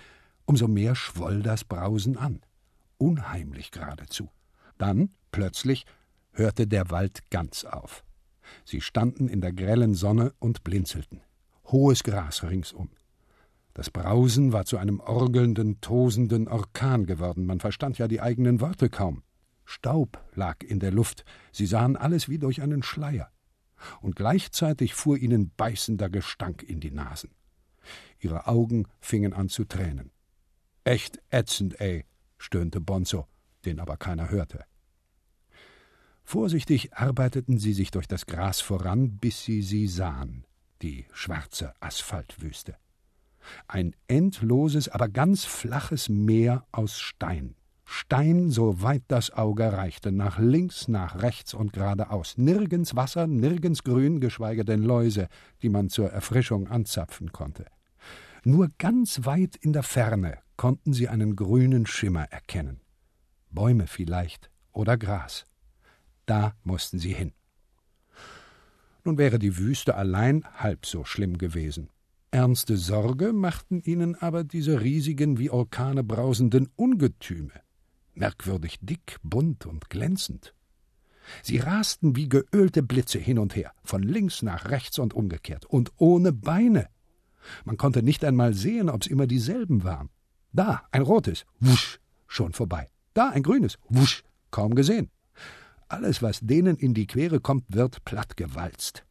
umso 0.45 0.67
mehr 0.67 0.95
schwoll 0.95 1.41
das 1.41 1.63
Brausen 1.63 2.17
an, 2.17 2.41
unheimlich 2.97 3.71
geradezu. 3.71 4.29
Dann, 4.77 5.09
plötzlich, 5.31 5.85
hörte 6.31 6.67
der 6.67 6.89
Wald 6.89 7.29
ganz 7.29 7.63
auf. 7.63 8.03
Sie 8.65 8.81
standen 8.81 9.27
in 9.29 9.41
der 9.41 9.53
grellen 9.53 9.95
Sonne 9.95 10.33
und 10.39 10.63
blinzelten. 10.63 11.21
Hohes 11.65 12.03
Gras 12.03 12.43
ringsum. 12.43 12.89
Das 13.73 13.89
Brausen 13.89 14.53
war 14.53 14.65
zu 14.65 14.77
einem 14.77 14.99
orgelnden, 14.99 15.81
tosenden 15.81 16.47
Orkan 16.47 17.05
geworden, 17.05 17.45
man 17.45 17.59
verstand 17.59 17.97
ja 17.97 18.07
die 18.07 18.21
eigenen 18.21 18.61
Worte 18.61 18.89
kaum. 18.89 19.23
Staub 19.65 20.19
lag 20.35 20.61
in 20.61 20.79
der 20.79 20.91
Luft, 20.91 21.25
sie 21.51 21.65
sahen 21.65 21.95
alles 21.95 22.29
wie 22.29 22.37
durch 22.37 22.61
einen 22.61 22.83
Schleier. 22.83 23.31
Und 24.01 24.15
gleichzeitig 24.15 24.93
fuhr 24.93 25.17
ihnen 25.17 25.51
beißender 25.55 26.09
Gestank 26.09 26.63
in 26.63 26.79
die 26.79 26.91
Nasen. 26.91 27.31
Ihre 28.19 28.47
Augen 28.47 28.87
fingen 28.99 29.33
an 29.33 29.49
zu 29.49 29.65
tränen. 29.65 30.11
Echt 30.83 31.21
ätzend, 31.29 31.79
ey, 31.79 32.05
stöhnte 32.37 32.79
Bonzo, 32.79 33.27
den 33.65 33.79
aber 33.79 33.97
keiner 33.97 34.29
hörte. 34.29 34.65
Vorsichtig 36.23 36.93
arbeiteten 36.93 37.57
sie 37.57 37.73
sich 37.73 37.91
durch 37.91 38.07
das 38.07 38.25
Gras 38.25 38.61
voran, 38.61 39.17
bis 39.17 39.43
sie 39.43 39.61
sie 39.61 39.87
sahen, 39.87 40.45
die 40.81 41.05
schwarze 41.11 41.73
Asphaltwüste 41.81 42.77
ein 43.67 43.95
endloses, 44.07 44.89
aber 44.89 45.09
ganz 45.09 45.45
flaches 45.45 46.09
Meer 46.09 46.65
aus 46.71 46.99
Stein. 46.99 47.55
Stein, 47.95 48.49
so 48.49 48.81
weit 48.81 49.03
das 49.07 49.29
Auge 49.29 49.71
reichte, 49.71 50.11
nach 50.11 50.39
links, 50.39 50.87
nach 50.87 51.21
rechts 51.21 51.53
und 51.53 51.73
geradeaus. 51.73 52.39
Nirgends 52.39 52.95
Wasser, 52.95 53.27
nirgends 53.27 53.83
Grün, 53.83 54.19
geschweige 54.19 54.65
denn 54.65 54.81
Läuse, 54.81 55.27
die 55.61 55.69
man 55.69 55.89
zur 55.89 56.09
Erfrischung 56.09 56.67
anzapfen 56.67 57.31
konnte. 57.31 57.67
Nur 58.43 58.69
ganz 58.79 59.25
weit 59.25 59.55
in 59.57 59.73
der 59.73 59.83
Ferne 59.83 60.39
konnten 60.57 60.91
sie 60.91 61.07
einen 61.07 61.35
grünen 61.35 61.85
Schimmer 61.85 62.23
erkennen. 62.31 62.81
Bäume 63.51 63.85
vielleicht 63.85 64.49
oder 64.71 64.97
Gras. 64.97 65.45
Da 66.25 66.55
mussten 66.63 66.97
sie 66.97 67.13
hin. 67.13 67.31
Nun 69.03 69.19
wäre 69.19 69.37
die 69.37 69.59
Wüste 69.59 69.93
allein 69.93 70.43
halb 70.55 70.87
so 70.87 71.05
schlimm 71.05 71.37
gewesen. 71.37 71.91
Ernste 72.31 72.75
Sorge 72.75 73.33
machten 73.33 73.81
ihnen 73.81 74.15
aber 74.15 74.43
diese 74.43 74.81
riesigen, 74.81 75.37
wie 75.37 75.51
Orkane 75.51 76.03
brausenden 76.03 76.71
Ungetüme, 76.75 77.51
merkwürdig 78.15 78.79
dick, 78.81 79.17
bunt 79.23 79.65
und 79.65 79.89
glänzend. 79.89 80.53
Sie 81.41 81.57
rasten 81.57 82.15
wie 82.15 82.27
geölte 82.27 82.83
Blitze 82.83 83.19
hin 83.19 83.39
und 83.39 83.55
her, 83.55 83.71
von 83.83 84.03
links 84.03 84.41
nach 84.41 84.69
rechts 84.69 84.99
und 84.99 85.13
umgekehrt, 85.13 85.65
und 85.65 85.91
ohne 85.97 86.33
Beine. 86.33 86.89
Man 87.65 87.77
konnte 87.77 88.03
nicht 88.03 88.23
einmal 88.23 88.53
sehen, 88.53 88.89
ob's 88.89 89.07
immer 89.07 89.27
dieselben 89.27 89.83
waren. 89.83 90.09
Da 90.51 90.83
ein 90.91 91.01
rotes, 91.01 91.45
wusch, 91.59 91.99
schon 92.27 92.53
vorbei. 92.53 92.89
Da 93.13 93.29
ein 93.29 93.43
grünes, 93.43 93.77
wusch, 93.89 94.23
kaum 94.51 94.75
gesehen. 94.75 95.09
Alles, 95.87 96.21
was 96.21 96.39
denen 96.41 96.77
in 96.77 96.93
die 96.93 97.07
Quere 97.07 97.39
kommt, 97.39 97.65
wird 97.69 98.03
plattgewalzt. 98.05 99.05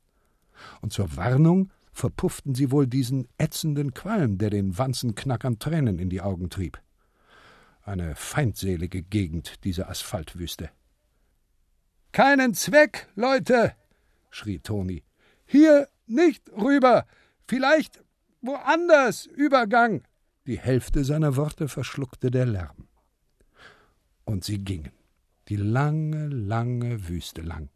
Und 0.80 0.92
zur 0.92 1.16
Warnung 1.16 1.70
verpufften 1.92 2.54
sie 2.54 2.70
wohl 2.70 2.86
diesen 2.86 3.28
ätzenden 3.38 3.94
Qualm, 3.94 4.38
der 4.38 4.50
den 4.50 4.76
Wanzenknackern 4.76 5.58
Tränen 5.58 5.98
in 5.98 6.08
die 6.08 6.20
Augen 6.20 6.48
trieb. 6.50 6.80
Eine 7.82 8.14
feindselige 8.14 9.02
Gegend, 9.02 9.64
diese 9.64 9.88
Asphaltwüste. 9.88 10.70
Keinen 12.12 12.54
Zweck, 12.54 13.08
Leute, 13.16 13.74
schrie 14.30 14.60
Toni. 14.60 15.02
Hier 15.44 15.88
nicht 16.06 16.48
rüber, 16.50 17.06
vielleicht 17.46 18.04
woanders 18.40 19.26
Übergang. 19.26 20.02
Die 20.46 20.58
Hälfte 20.58 21.04
seiner 21.04 21.36
Worte 21.36 21.68
verschluckte 21.68 22.30
der 22.30 22.46
Lärm. 22.46 22.88
Und 24.24 24.44
sie 24.44 24.58
gingen, 24.58 24.92
die 25.48 25.56
lange, 25.56 26.28
lange 26.28 27.08
Wüste 27.08 27.42
lang. 27.42 27.68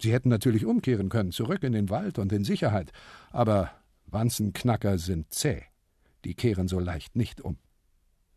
Sie 0.00 0.12
hätten 0.12 0.28
natürlich 0.28 0.64
umkehren 0.64 1.08
können, 1.08 1.32
zurück 1.32 1.62
in 1.62 1.72
den 1.72 1.90
Wald 1.90 2.18
und 2.18 2.32
in 2.32 2.44
Sicherheit, 2.44 2.92
aber 3.30 3.70
Wanzenknacker 4.06 4.98
sind 4.98 5.32
zäh, 5.32 5.64
die 6.24 6.34
kehren 6.34 6.68
so 6.68 6.78
leicht 6.78 7.16
nicht 7.16 7.40
um. 7.40 7.58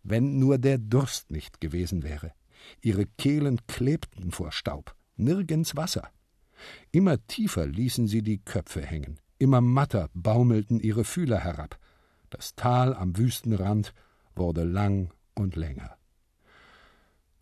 Wenn 0.03 0.37
nur 0.37 0.57
der 0.57 0.77
Durst 0.77 1.31
nicht 1.31 1.61
gewesen 1.61 2.03
wäre. 2.03 2.33
Ihre 2.81 3.05
Kehlen 3.05 3.59
klebten 3.67 4.31
vor 4.31 4.51
Staub, 4.51 4.95
nirgends 5.15 5.75
Wasser. 5.75 6.09
Immer 6.91 7.25
tiefer 7.27 7.65
ließen 7.65 8.07
sie 8.07 8.21
die 8.21 8.39
Köpfe 8.39 8.81
hängen, 8.81 9.19
immer 9.37 9.61
matter 9.61 10.09
baumelten 10.13 10.79
ihre 10.79 11.03
Fühler 11.03 11.39
herab. 11.39 11.79
Das 12.29 12.55
Tal 12.55 12.93
am 12.93 13.17
Wüstenrand 13.17 13.93
wurde 14.35 14.63
lang 14.63 15.11
und 15.35 15.55
länger. 15.55 15.97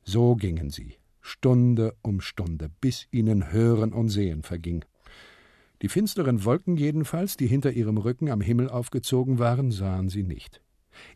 So 0.03 0.35
gingen 0.35 0.69
sie, 0.69 0.95
Stunde 1.21 1.95
um 2.01 2.21
Stunde, 2.21 2.69
bis 2.81 3.07
ihnen 3.11 3.51
Hören 3.51 3.93
und 3.93 4.09
Sehen 4.09 4.43
verging. 4.43 4.83
Die 5.81 5.89
finsteren 5.89 6.43
Wolken 6.43 6.77
jedenfalls, 6.77 7.37
die 7.37 7.47
hinter 7.47 7.71
ihrem 7.71 7.97
Rücken 7.97 8.29
am 8.29 8.41
Himmel 8.41 8.69
aufgezogen 8.69 9.39
waren, 9.39 9.71
sahen 9.71 10.09
sie 10.09 10.23
nicht. 10.23 10.61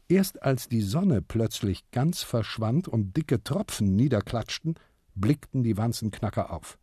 Erst 0.08 0.42
als 0.44 0.70
die 0.70 0.82
Sonne 0.82 1.22
plötzlich 1.22 1.90
ganz 1.92 2.24
verschwand 2.24 2.88
und 2.88 3.16
dicke 3.18 3.44
Tropfen 3.44 3.96
niederklatschten, 3.96 4.76
blickten 5.16 5.64
die 5.64 5.78
Wanzenknacker 5.78 6.52
auf. 6.52 6.78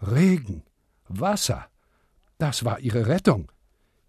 Regen, 0.00 0.62
Wasser, 1.08 1.66
das 2.38 2.64
war 2.64 2.80
ihre 2.80 3.06
Rettung. 3.06 3.50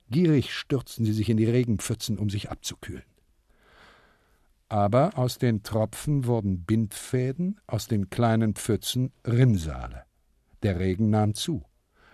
Gierig 0.10 0.54
stürzten 0.54 1.06
sie 1.06 1.14
sich 1.14 1.30
in 1.30 1.38
die 1.38 1.50
Regenpfützen, 1.50 2.18
um 2.18 2.30
sich 2.30 2.52
abzukühlen. 2.52 3.04
Aber 4.70 5.18
aus 5.18 5.38
den 5.38 5.64
Tropfen 5.64 6.26
wurden 6.26 6.64
Bindfäden, 6.64 7.60
aus 7.68 7.88
den 7.88 8.10
kleinen 8.10 8.56
Pfützen 8.56 9.12
Rinnsale. 9.28 10.04
Der 10.64 10.80
Regen 10.80 11.10
nahm 11.10 11.34
zu. 11.34 11.64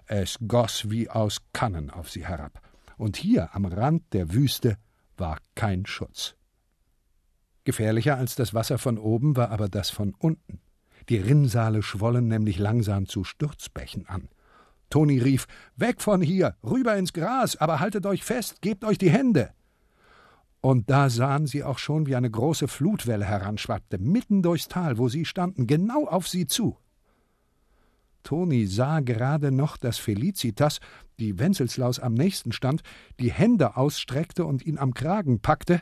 Es 0.07 0.39
goss 0.47 0.89
wie 0.89 1.09
aus 1.09 1.37
Kannen 1.53 1.91
auf 1.91 2.09
sie 2.09 2.25
herab. 2.25 2.61
Und 2.97 3.17
hier 3.17 3.53
am 3.53 3.65
Rand 3.65 4.11
der 4.13 4.33
Wüste 4.33 4.77
war 5.17 5.39
kein 5.55 5.85
Schutz. 5.85 6.35
Gefährlicher 7.63 8.17
als 8.17 8.35
das 8.35 8.53
Wasser 8.53 8.77
von 8.77 8.97
oben 8.97 9.35
war 9.35 9.51
aber 9.51 9.67
das 9.67 9.89
von 9.89 10.13
unten. 10.17 10.59
Die 11.09 11.17
Rinnsale 11.17 11.83
schwollen 11.83 12.27
nämlich 12.27 12.59
langsam 12.59 13.07
zu 13.07 13.23
Sturzbächen 13.23 14.07
an. 14.07 14.29
Toni 14.89 15.19
rief: 15.19 15.47
Weg 15.75 16.01
von 16.01 16.21
hier, 16.21 16.55
rüber 16.63 16.95
ins 16.95 17.13
Gras, 17.13 17.57
aber 17.57 17.79
haltet 17.79 18.05
euch 18.05 18.23
fest, 18.23 18.61
gebt 18.61 18.83
euch 18.83 18.97
die 18.97 19.09
Hände. 19.09 19.51
Und 20.61 20.89
da 20.89 21.09
sahen 21.09 21.45
sie 21.47 21.63
auch 21.63 21.77
schon, 21.77 22.07
wie 22.07 22.15
eine 22.15 22.31
große 22.31 22.67
Flutwelle 22.67 23.25
heranschwappte, 23.25 23.99
mitten 23.99 24.41
durchs 24.41 24.67
Tal, 24.67 24.97
wo 24.97 25.07
sie 25.07 25.25
standen, 25.25 25.67
genau 25.67 26.07
auf 26.07 26.27
sie 26.27 26.47
zu. 26.47 26.77
Toni 28.27 28.67
sah 28.67 28.99
gerade 28.99 29.53
noch, 29.53 29.77
dass 29.77 29.97
Felicitas, 29.97 30.81
die 31.17 31.39
Wenzelslaus 31.39 31.97
am 31.97 32.13
nächsten 32.13 32.51
stand, 32.51 32.81
die 33.21 33.31
Hände 33.31 33.77
ausstreckte 33.77 34.43
und 34.43 34.65
ihn 34.65 34.77
am 34.77 34.93
Kragen 34.93 35.39
packte. 35.39 35.81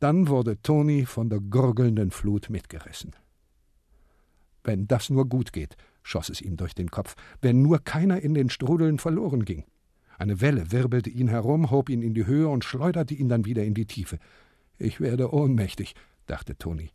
Dann 0.00 0.26
wurde 0.26 0.60
Toni 0.62 1.06
von 1.06 1.30
der 1.30 1.38
gurgelnden 1.38 2.10
Flut 2.10 2.50
mitgerissen. 2.50 3.14
Wenn 4.64 4.88
das 4.88 5.10
nur 5.10 5.28
gut 5.28 5.52
geht, 5.52 5.76
schoss 6.02 6.28
es 6.28 6.40
ihm 6.40 6.56
durch 6.56 6.74
den 6.74 6.90
Kopf, 6.90 7.14
wenn 7.40 7.62
nur 7.62 7.78
keiner 7.78 8.20
in 8.20 8.34
den 8.34 8.50
Strudeln 8.50 8.98
verloren 8.98 9.44
ging. 9.44 9.62
Eine 10.18 10.40
Welle 10.40 10.72
wirbelte 10.72 11.08
ihn 11.08 11.28
herum, 11.28 11.70
hob 11.70 11.88
ihn 11.88 12.02
in 12.02 12.14
die 12.14 12.26
Höhe 12.26 12.48
und 12.48 12.64
schleuderte 12.64 13.14
ihn 13.14 13.28
dann 13.28 13.44
wieder 13.44 13.62
in 13.62 13.74
die 13.74 13.86
Tiefe. 13.86 14.18
Ich 14.76 15.00
werde 15.00 15.32
ohnmächtig, 15.32 15.94
dachte 16.26 16.58
Toni. 16.58 16.90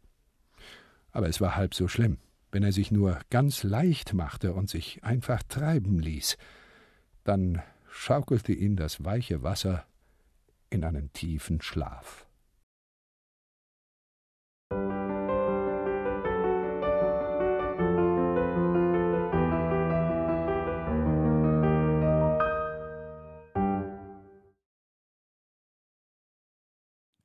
Aber 1.13 1.29
es 1.29 1.39
war 1.39 1.55
halb 1.55 1.73
so 1.75 1.87
schlimm, 1.87 2.17
wenn 2.55 2.63
er 2.63 2.71
sich 2.71 2.89
nur 2.89 3.19
ganz 3.29 3.63
leicht 3.63 4.13
machte 4.13 4.53
und 4.53 4.69
sich 4.69 5.03
einfach 5.03 5.43
treiben 5.43 5.99
ließ. 5.99 6.37
Dann 7.25 7.61
schaukelte 7.89 8.53
ihn 8.53 8.77
das 8.77 9.03
weiche 9.03 9.43
Wasser 9.43 9.85
in 10.69 10.85
einen 10.85 11.11
tiefen 11.11 11.61
Schlaf. 11.61 12.25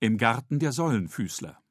Im 0.00 0.18
Garten 0.18 0.58
der 0.58 0.72
Säulenfüßler. 0.72 1.62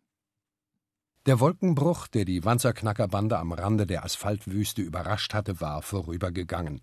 Der 1.30 1.40
Wolkenbruch, 1.40 2.08
der 2.08 2.26
die 2.26 2.44
Wanzerknackerbande 2.44 3.38
am 3.38 3.52
Rande 3.52 3.86
der 3.86 4.04
Asphaltwüste 4.04 4.82
überrascht 4.82 5.36
hatte, 5.36 5.62
war 5.62 5.84
vorübergegangen. 5.84 6.82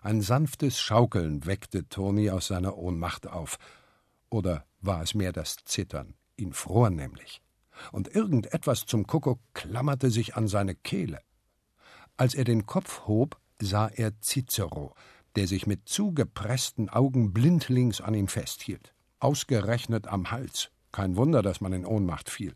Ein 0.00 0.20
sanftes 0.20 0.78
Schaukeln 0.78 1.44
weckte 1.44 1.88
Toni 1.88 2.30
aus 2.30 2.46
seiner 2.46 2.78
Ohnmacht 2.78 3.26
auf. 3.26 3.58
Oder 4.28 4.64
war 4.80 5.02
es 5.02 5.14
mehr 5.14 5.32
das 5.32 5.56
Zittern? 5.64 6.14
Ihn 6.36 6.52
fror 6.52 6.90
nämlich. 6.90 7.42
Und 7.90 8.14
irgendetwas 8.14 8.86
zum 8.86 9.08
Kuckuck 9.08 9.40
klammerte 9.54 10.12
sich 10.12 10.36
an 10.36 10.46
seine 10.46 10.76
Kehle. 10.76 11.18
Als 12.16 12.36
er 12.36 12.44
den 12.44 12.66
Kopf 12.66 13.08
hob, 13.08 13.40
sah 13.60 13.88
er 13.88 14.12
Cicero, 14.20 14.94
der 15.34 15.48
sich 15.48 15.66
mit 15.66 15.88
zugepressten 15.88 16.90
Augen 16.90 17.32
blindlings 17.32 18.00
an 18.00 18.14
ihm 18.14 18.28
festhielt. 18.28 18.94
Ausgerechnet 19.18 20.06
am 20.06 20.30
Hals. 20.30 20.70
Kein 20.92 21.16
Wunder, 21.16 21.42
dass 21.42 21.60
man 21.60 21.72
in 21.72 21.84
Ohnmacht 21.84 22.30
fiel. 22.30 22.54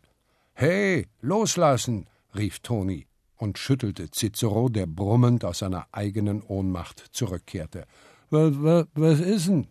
Hey, 0.57 1.09
loslassen! 1.19 2.07
rief 2.33 2.59
Toni 2.59 3.07
und 3.35 3.57
schüttelte 3.57 4.09
Cicero, 4.09 4.69
der 4.69 4.85
brummend 4.85 5.43
aus 5.43 5.59
seiner 5.59 5.85
eigenen 5.91 6.41
Ohnmacht 6.41 6.97
zurückkehrte. 7.11 7.85
Was, 8.29 9.19
ist 9.19 9.49
denn? 9.49 9.67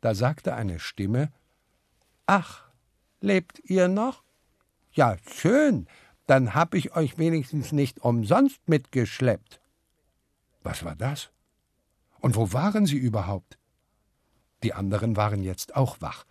Da 0.00 0.14
sagte 0.14 0.54
eine 0.54 0.78
Stimme: 0.78 1.30
Ach, 2.24 2.66
lebt 3.20 3.60
ihr 3.68 3.88
noch? 3.88 4.22
Ja, 4.92 5.18
schön, 5.30 5.86
dann 6.26 6.54
hab 6.54 6.72
ich 6.72 6.96
euch 6.96 7.18
wenigstens 7.18 7.72
nicht 7.72 8.00
umsonst 8.00 8.66
mitgeschleppt. 8.66 9.60
Was 10.62 10.82
war 10.82 10.96
das? 10.96 11.30
Und 12.20 12.36
wo 12.36 12.54
waren 12.54 12.86
sie 12.86 12.96
überhaupt? 12.96 13.58
Die 14.62 14.72
anderen 14.72 15.14
waren 15.14 15.42
jetzt 15.42 15.76
auch 15.76 16.00
wach. 16.00 16.24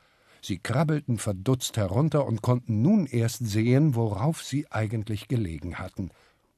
Sie 0.43 0.59
krabbelten 0.59 1.19
verdutzt 1.19 1.77
herunter 1.77 2.25
und 2.25 2.41
konnten 2.41 2.81
nun 2.81 3.05
erst 3.05 3.47
sehen, 3.47 3.95
worauf 3.95 4.43
sie 4.43 4.69
eigentlich 4.69 5.29
gelegen 5.29 5.79
hatten. 5.79 6.11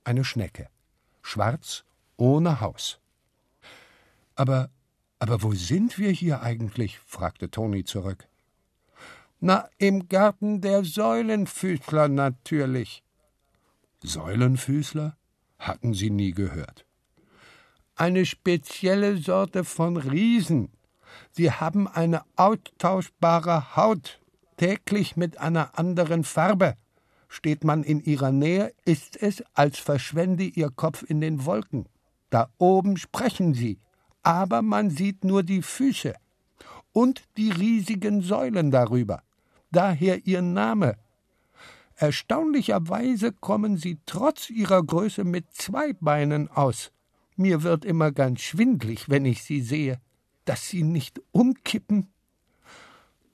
Eine 0.04 0.24
Schnecke. 0.24 0.70
Schwarz, 1.22 1.84
ohne 2.18 2.62
Haus. 2.62 3.00
Aber, 4.34 4.72
aber 5.20 5.44
wo 5.44 5.54
sind 5.54 6.00
wir 6.00 6.10
hier 6.10 6.42
eigentlich? 6.42 6.98
fragte 7.06 7.52
Toni 7.52 7.84
zurück. 7.84 8.28
Na, 9.40 9.70
im 9.78 10.10
Garten 10.10 10.62
der 10.62 10.84
Säulenfüßler 10.84 12.08
natürlich. 12.08 13.04
Säulenfüßler? 14.02 15.16
Hatten 15.60 15.94
sie 15.94 16.10
nie 16.10 16.32
gehört. 16.32 16.88
Eine 17.96 18.26
spezielle 18.26 19.18
Sorte 19.18 19.64
von 19.64 19.98
Riesen, 19.98 20.72
Sie 21.32 21.52
haben 21.52 21.88
eine 21.88 22.22
austauschbare 22.36 23.76
Haut, 23.76 24.20
täglich 24.58 25.18
mit 25.18 25.38
einer 25.38 25.78
anderen 25.78 26.24
Farbe. 26.24 26.76
Steht 27.28 27.64
man 27.64 27.84
in 27.84 28.02
ihrer 28.02 28.32
Nähe, 28.32 28.74
ist 28.86 29.22
es, 29.22 29.44
als 29.54 29.80
verschwende 29.80 30.44
ihr 30.44 30.70
Kopf 30.70 31.04
in 31.04 31.20
den 31.20 31.46
Wolken. 31.46 31.90
Da 32.30 32.50
oben 32.58 32.98
sprechen 32.98 33.54
sie, 33.54 33.80
aber 34.24 34.62
man 34.62 34.90
sieht 34.90 35.24
nur 35.24 35.44
die 35.44 35.62
Füße 35.62 36.14
und 36.94 37.24
die 37.36 37.52
riesigen 37.52 38.22
Säulen 38.22 38.72
darüber. 38.72 39.22
Daher 39.72 40.26
ihr 40.26 40.42
Name. 40.42 40.96
Erstaunlicherweise 41.98 43.34
kommen 43.34 43.78
sie 43.78 44.00
trotz 44.06 44.50
ihrer 44.50 44.84
Größe 44.84 45.24
mit 45.24 45.52
zwei 45.54 45.94
Beinen 45.94 46.50
aus. 46.50 46.92
Mir 47.36 47.64
wird 47.64 47.84
immer 47.84 48.12
ganz 48.12 48.42
schwindlig, 48.42 49.10
wenn 49.10 49.26
ich 49.26 49.44
sie 49.44 49.62
sehe 49.62 50.00
dass 50.46 50.68
sie 50.68 50.84
nicht 50.84 51.22
umkippen? 51.32 52.08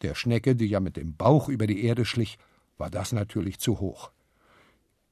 Der 0.01 0.16
Schnecke, 0.16 0.55
die 0.55 0.66
ja 0.66 0.80
mit 0.80 0.97
dem 0.97 1.16
Bauch 1.16 1.47
über 1.47 1.68
die 1.68 1.84
Erde 1.84 2.05
schlich, 2.05 2.38
war 2.78 2.89
das 2.89 3.12
natürlich 3.12 3.59
zu 3.59 3.80
hoch. 3.80 4.12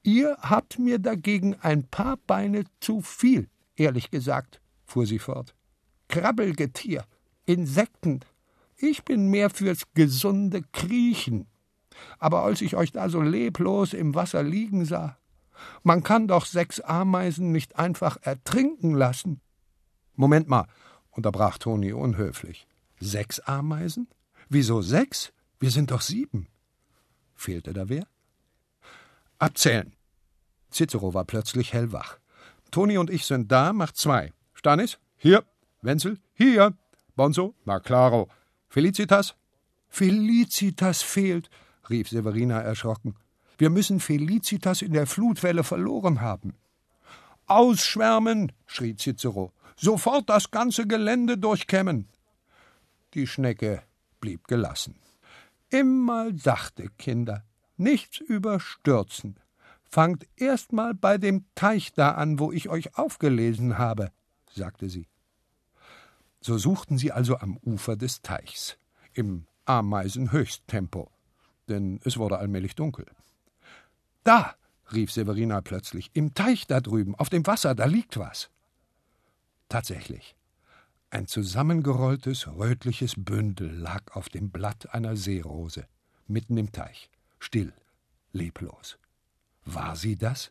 Ihr 0.02 0.36
habt 0.40 0.78
mir 0.78 0.98
dagegen 0.98 1.54
ein 1.60 1.84
paar 1.84 2.16
Beine 2.16 2.64
zu 2.80 3.02
viel, 3.02 3.48
ehrlich 3.76 4.10
gesagt, 4.10 4.60
fuhr 4.84 5.06
sie 5.06 5.18
fort. 5.18 5.54
Krabbelgetier, 6.08 7.04
Insekten. 7.46 8.20
Ich 8.76 9.04
bin 9.04 9.28
mehr 9.28 9.50
fürs 9.50 9.82
gesunde 9.94 10.62
Kriechen. 10.72 11.46
Aber 12.18 12.42
als 12.42 12.62
ich 12.62 12.76
euch 12.76 12.92
da 12.92 13.08
so 13.08 13.20
leblos 13.20 13.92
im 13.92 14.14
Wasser 14.14 14.42
liegen 14.42 14.84
sah, 14.84 15.18
man 15.82 16.02
kann 16.02 16.26
doch 16.26 16.46
sechs 16.46 16.80
Ameisen 16.80 17.52
nicht 17.52 17.78
einfach 17.78 18.16
ertrinken 18.22 18.94
lassen. 18.94 19.40
Moment 20.16 20.48
mal, 20.48 20.66
unterbrach 21.10 21.58
Toni 21.58 21.92
unhöflich. 21.92 22.66
Sechs 22.98 23.40
Ameisen? 23.40 24.08
Wieso 24.48 24.82
sechs? 24.82 25.32
Wir 25.58 25.70
sind 25.70 25.90
doch 25.90 26.00
sieben. 26.00 26.48
Fehlte 27.34 27.72
da 27.72 27.88
wer? 27.88 28.06
Abzählen. 29.38 29.94
Cicero 30.70 31.14
war 31.14 31.24
plötzlich 31.24 31.72
hellwach. 31.72 32.18
Toni 32.70 32.98
und 32.98 33.10
ich 33.10 33.24
sind 33.24 33.50
da, 33.50 33.72
macht 33.72 33.96
zwei. 33.96 34.32
Stanis? 34.54 34.98
Hier. 35.16 35.44
Wenzel? 35.82 36.18
Hier. 36.34 36.74
Bonzo? 37.16 37.54
Na 37.64 37.80
claro. 37.80 38.28
Felicitas? 38.68 39.34
Felicitas 39.88 41.02
fehlt, 41.02 41.50
rief 41.88 42.08
Severina 42.08 42.60
erschrocken. 42.60 43.16
Wir 43.58 43.70
müssen 43.70 44.00
Felicitas 44.00 44.82
in 44.82 44.92
der 44.92 45.06
Flutwelle 45.06 45.64
verloren 45.64 46.20
haben. 46.20 46.54
Ausschwärmen, 47.46 48.52
schrie 48.66 48.94
Cicero 48.94 49.52
sofort 49.80 50.28
das 50.28 50.50
ganze 50.50 50.86
Gelände 50.86 51.38
durchkämmen. 51.38 52.08
Die 53.14 53.26
Schnecke 53.26 53.82
blieb 54.20 54.46
gelassen. 54.46 54.96
Immer 55.70 56.36
sachte, 56.36 56.88
Kinder, 56.98 57.44
nichts 57.76 58.18
überstürzen. 58.18 59.38
Fangt 59.82 60.26
erst 60.36 60.72
mal 60.72 60.94
bei 60.94 61.18
dem 61.18 61.46
Teich 61.54 61.92
da 61.92 62.12
an, 62.12 62.38
wo 62.38 62.52
ich 62.52 62.68
euch 62.68 62.96
aufgelesen 62.96 63.78
habe, 63.78 64.12
sagte 64.52 64.88
sie. 64.88 65.08
So 66.40 66.58
suchten 66.58 66.96
sie 66.96 67.12
also 67.12 67.38
am 67.38 67.56
Ufer 67.58 67.96
des 67.96 68.22
Teichs, 68.22 68.78
im 69.12 69.46
Ameisenhöchsttempo, 69.64 71.10
denn 71.68 72.00
es 72.04 72.16
wurde 72.18 72.38
allmählich 72.38 72.74
dunkel. 72.74 73.06
Da, 74.24 74.54
rief 74.92 75.10
Severina 75.10 75.60
plötzlich, 75.60 76.10
im 76.14 76.34
Teich 76.34 76.66
da 76.66 76.80
drüben, 76.80 77.14
auf 77.14 77.28
dem 77.28 77.46
Wasser, 77.46 77.74
da 77.74 77.84
liegt 77.84 78.16
was. 78.16 78.50
Tatsächlich. 79.70 80.34
Ein 81.10 81.28
zusammengerolltes, 81.28 82.48
rötliches 82.48 83.14
Bündel 83.16 83.70
lag 83.70 84.14
auf 84.14 84.28
dem 84.28 84.50
Blatt 84.50 84.92
einer 84.92 85.16
Seerose, 85.16 85.86
mitten 86.26 86.56
im 86.56 86.72
Teich, 86.72 87.08
still, 87.38 87.72
leblos. 88.32 88.98
War 89.64 89.94
sie 89.94 90.16
das? 90.16 90.50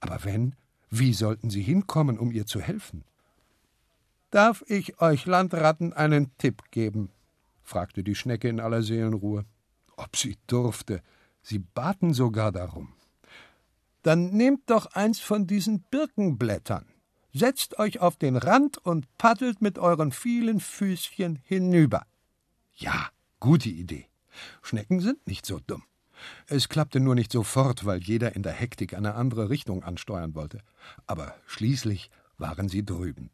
Aber 0.00 0.24
wenn, 0.24 0.56
wie 0.90 1.14
sollten 1.14 1.50
sie 1.50 1.62
hinkommen, 1.62 2.18
um 2.18 2.32
ihr 2.32 2.46
zu 2.46 2.60
helfen? 2.60 3.04
Darf 4.30 4.64
ich 4.66 5.00
euch 5.00 5.24
Landratten 5.24 5.92
einen 5.92 6.36
Tipp 6.38 6.62
geben? 6.72 7.10
fragte 7.62 8.02
die 8.02 8.16
Schnecke 8.16 8.48
in 8.48 8.58
aller 8.58 8.82
Seelenruhe. 8.82 9.44
Ob 9.96 10.16
sie 10.16 10.36
durfte, 10.48 11.00
sie 11.42 11.60
baten 11.60 12.12
sogar 12.12 12.50
darum. 12.50 12.92
Dann 14.02 14.30
nehmt 14.30 14.68
doch 14.68 14.86
eins 14.86 15.20
von 15.20 15.46
diesen 15.46 15.82
Birkenblättern. 15.82 16.86
Setzt 17.32 17.78
euch 17.78 18.00
auf 18.00 18.16
den 18.16 18.36
Rand 18.36 18.78
und 18.78 19.06
paddelt 19.18 19.60
mit 19.60 19.78
euren 19.78 20.12
vielen 20.12 20.60
Füßchen 20.60 21.36
hinüber. 21.44 22.06
Ja, 22.74 23.08
gute 23.40 23.68
Idee. 23.68 24.06
Schnecken 24.62 25.00
sind 25.00 25.26
nicht 25.26 25.44
so 25.44 25.60
dumm. 25.66 25.84
Es 26.46 26.68
klappte 26.68 27.00
nur 27.00 27.14
nicht 27.14 27.30
sofort, 27.30 27.84
weil 27.84 28.02
jeder 28.02 28.34
in 28.34 28.42
der 28.42 28.52
Hektik 28.52 28.94
eine 28.94 29.14
andere 29.14 29.50
Richtung 29.50 29.82
ansteuern 29.84 30.34
wollte. 30.34 30.58
Aber 31.06 31.34
schließlich 31.46 32.10
waren 32.38 32.68
sie 32.68 32.84
drüben. 32.84 33.30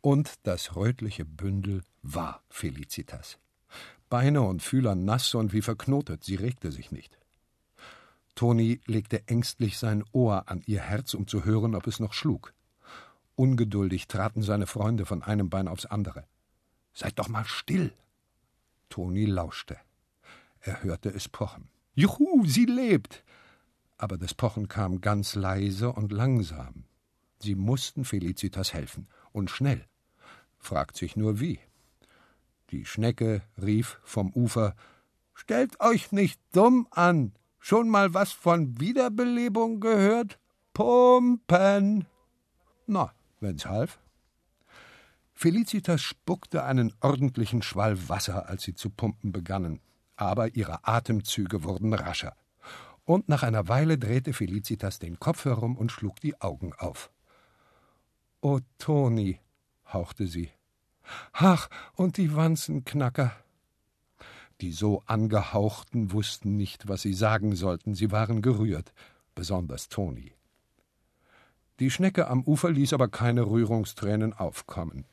Und 0.00 0.34
das 0.44 0.76
rötliche 0.76 1.24
Bündel 1.24 1.82
war 2.02 2.42
Felicitas. 2.48 3.38
Beine 4.08 4.42
und 4.42 4.62
Fühler 4.62 4.94
nass 4.94 5.34
und 5.34 5.52
wie 5.52 5.62
verknotet, 5.62 6.24
sie 6.24 6.36
regte 6.36 6.72
sich 6.72 6.90
nicht. 6.90 7.18
Toni 8.34 8.80
legte 8.86 9.26
ängstlich 9.26 9.78
sein 9.78 10.04
Ohr 10.12 10.44
an 10.46 10.62
ihr 10.64 10.80
Herz, 10.80 11.14
um 11.14 11.26
zu 11.26 11.44
hören, 11.44 11.74
ob 11.74 11.86
es 11.86 12.00
noch 12.00 12.12
schlug. 12.12 12.54
Ungeduldig 13.38 14.08
traten 14.08 14.42
seine 14.42 14.66
Freunde 14.66 15.06
von 15.06 15.22
einem 15.22 15.48
Bein 15.48 15.68
aufs 15.68 15.86
andere. 15.86 16.24
Seid 16.92 17.20
doch 17.20 17.28
mal 17.28 17.44
still. 17.44 17.92
Toni 18.88 19.26
lauschte. 19.26 19.76
Er 20.60 20.82
hörte 20.82 21.10
es 21.10 21.28
pochen. 21.28 21.68
Juhu, 21.94 22.44
sie 22.46 22.64
lebt! 22.64 23.22
Aber 23.96 24.18
das 24.18 24.34
Pochen 24.34 24.66
kam 24.66 25.00
ganz 25.00 25.36
leise 25.36 25.92
und 25.92 26.10
langsam. 26.10 26.82
Sie 27.38 27.54
mussten 27.54 28.04
Felicitas 28.04 28.74
helfen. 28.74 29.06
Und 29.30 29.50
schnell. 29.50 29.86
Fragt 30.58 30.96
sich 30.96 31.14
nur 31.14 31.38
wie. 31.38 31.60
Die 32.70 32.86
Schnecke 32.86 33.42
rief 33.62 34.00
vom 34.02 34.32
Ufer 34.32 34.74
Stellt 35.32 35.78
euch 35.78 36.10
nicht 36.10 36.40
dumm 36.50 36.88
an. 36.90 37.34
Schon 37.60 37.88
mal 37.88 38.14
was 38.14 38.32
von 38.32 38.80
Wiederbelebung 38.80 39.78
gehört? 39.78 40.40
Pumpen. 40.74 42.06
Na, 42.88 43.12
wenn's 43.40 43.66
half. 43.66 43.98
Felicitas 45.34 46.02
spuckte 46.02 46.64
einen 46.64 46.92
ordentlichen 47.00 47.62
Schwall 47.62 48.08
Wasser, 48.08 48.48
als 48.48 48.64
sie 48.64 48.74
zu 48.74 48.90
pumpen 48.90 49.30
begannen, 49.30 49.80
aber 50.16 50.56
ihre 50.56 50.86
Atemzüge 50.86 51.62
wurden 51.62 51.94
rascher. 51.94 52.34
Und 53.04 53.28
nach 53.28 53.42
einer 53.42 53.68
Weile 53.68 53.98
drehte 53.98 54.32
Felicitas 54.32 54.98
den 54.98 55.18
Kopf 55.20 55.44
herum 55.44 55.76
und 55.76 55.92
schlug 55.92 56.20
die 56.20 56.40
Augen 56.40 56.72
auf. 56.74 57.10
O 58.40 58.60
Toni, 58.78 59.40
hauchte 59.92 60.26
sie. 60.26 60.50
Ach, 61.32 61.68
und 61.94 62.16
die 62.16 62.34
Wanzenknacker. 62.34 63.32
Die 64.60 64.72
so 64.72 65.02
angehauchten 65.06 66.12
wussten 66.12 66.56
nicht, 66.56 66.88
was 66.88 67.02
sie 67.02 67.14
sagen 67.14 67.54
sollten, 67.54 67.94
sie 67.94 68.10
waren 68.10 68.42
gerührt, 68.42 68.92
besonders 69.34 69.88
Toni. 69.88 70.32
Die 71.80 71.90
Schnecke 71.90 72.28
am 72.28 72.42
Ufer 72.42 72.70
ließ 72.70 72.92
aber 72.92 73.08
keine 73.08 73.46
Rührungstränen 73.46 74.32
aufkommen. 74.32 75.04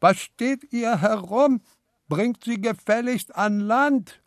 Was 0.00 0.18
steht 0.18 0.72
ihr 0.72 1.00
herum? 1.00 1.60
Bringt 2.08 2.44
sie 2.44 2.60
gefälligst 2.60 3.36
an 3.36 3.60
Land 3.60 4.20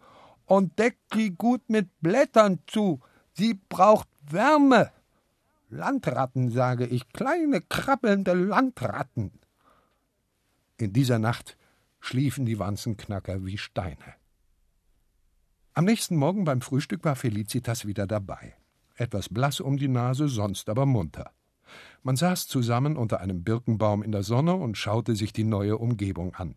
und 0.46 0.80
deckt 0.80 1.14
sie 1.14 1.32
gut 1.32 1.70
mit 1.70 1.90
Blättern 2.00 2.60
zu. 2.68 3.02
Sie 3.34 3.60
braucht 3.68 4.08
Wärme. 4.30 4.92
Landratten, 5.70 6.52
sage 6.52 6.86
ich, 6.86 7.10
kleine 7.10 7.62
krabbelnde 7.62 8.34
Landratten. 8.34 9.32
In 10.78 10.94
dieser 10.94 11.20
Nacht 11.20 11.58
schliefen 12.00 12.46
die 12.46 12.60
Wanzenknacker 12.60 13.46
wie 13.46 13.58
Steine. 13.58 14.16
Am 15.74 15.86
nächsten 15.86 16.16
Morgen 16.16 16.46
beim 16.46 16.62
Frühstück 16.62 17.04
war 17.04 17.16
Felicitas 17.16 17.86
wieder 17.86 18.06
dabei. 18.06 18.56
Etwas 18.96 19.30
blass 19.30 19.60
um 19.60 19.78
die 19.78 19.88
Nase, 19.88 20.28
sonst 20.28 20.70
aber 20.70 20.86
munter. 20.86 21.32
Man 22.04 22.16
saß 22.16 22.48
zusammen 22.48 22.98
unter 22.98 23.22
einem 23.22 23.44
Birkenbaum 23.44 24.04
in 24.04 24.12
der 24.12 24.24
Sonne 24.24 24.56
und 24.56 24.78
schaute 24.78 25.16
sich 25.16 25.34
die 25.34 25.44
neue 25.44 25.78
Umgebung 25.78 26.36
an. 26.36 26.56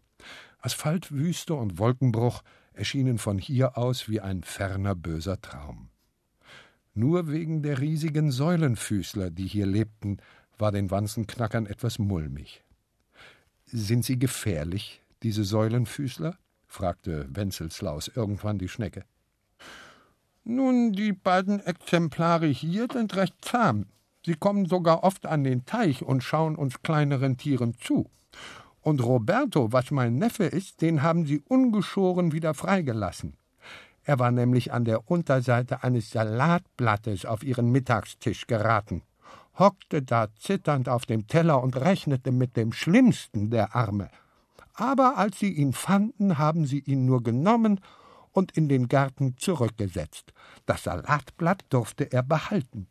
Asphaltwüste 0.61 1.55
und 1.55 1.79
Wolkenbruch 1.79 2.43
erschienen 2.73 3.19
von 3.19 3.39
hier 3.39 3.79
aus 3.79 4.09
wie 4.09 4.21
ein 4.21 4.43
ferner 4.43 4.95
böser 4.95 5.41
Traum. 5.41 5.89
Nur 6.95 7.31
wegen 7.31 7.63
der 7.63 7.81
riesigen 7.81 8.31
Säulenfüßler, 8.31 9.31
die 9.31 9.47
hier 9.47 9.67
lebten, 9.67 10.19
war 10.59 10.73
den 10.73 10.91
Wanzenknackern 10.91 11.67
etwas 11.67 11.99
mulmig. 11.99 12.65
Sind 13.67 14.05
sie 14.05 14.19
gefährlich, 14.19 15.03
diese 15.23 15.45
Säulenfüßler? 15.45 16.39
fragte 16.67 17.27
Wenzelslaus 17.31 18.09
irgendwann 18.09 18.59
die 18.59 18.69
Schnecke. 18.69 19.05
Nun, 20.45 20.93
die 20.93 21.13
beiden 21.13 21.61
Exemplare 21.61 22.47
hier 22.47 22.87
sind 22.93 23.17
recht 23.17 23.35
zahm. 23.45 23.87
Sie 24.27 24.35
kommen 24.35 24.67
sogar 24.67 25.05
oft 25.05 25.25
an 25.25 25.43
den 25.43 25.65
Teich 25.65 26.03
und 26.03 26.23
schauen 26.23 26.55
uns 26.55 26.83
kleineren 26.83 27.39
Tieren 27.39 27.79
zu. 27.79 28.11
Und 28.83 29.03
Roberto, 29.03 29.73
was 29.73 29.91
mein 29.91 30.17
Neffe 30.17 30.45
ist, 30.45 30.83
den 30.83 31.03
haben 31.03 31.25
sie 31.25 31.41
ungeschoren 31.49 32.33
wieder 32.33 32.53
freigelassen. 32.53 33.39
Er 34.05 34.19
war 34.19 34.31
nämlich 34.31 34.73
an 34.73 34.85
der 34.85 35.11
Unterseite 35.11 35.83
eines 35.83 36.11
Salatblattes 36.11 37.25
auf 37.25 37.43
ihren 37.43 37.71
Mittagstisch 37.71 38.47
geraten, 38.47 39.01
hockte 39.59 40.03
da 40.03 40.29
zitternd 40.39 40.91
auf 40.91 41.07
dem 41.07 41.27
Teller 41.27 41.63
und 41.63 41.75
rechnete 41.77 42.33
mit 42.33 42.59
dem 42.59 42.73
Schlimmsten 42.73 43.49
der 43.49 43.75
Arme 43.75 44.11
aber 44.77 45.17
als 45.17 45.39
sie 45.39 45.53
ihn 45.53 45.73
fanden, 45.73 46.39
haben 46.39 46.67
sie 46.67 46.81
ihn 46.81 47.07
nur 47.07 47.23
genommen 47.23 47.81
und 48.33 48.53
in 48.53 48.69
den 48.69 48.89
Garten 48.89 49.37
zurückgesetzt. 49.39 50.33
Das 50.67 50.85
Salatblatt 50.85 51.65
durfte 51.71 52.13
er 52.13 52.23
behalten. 52.23 52.87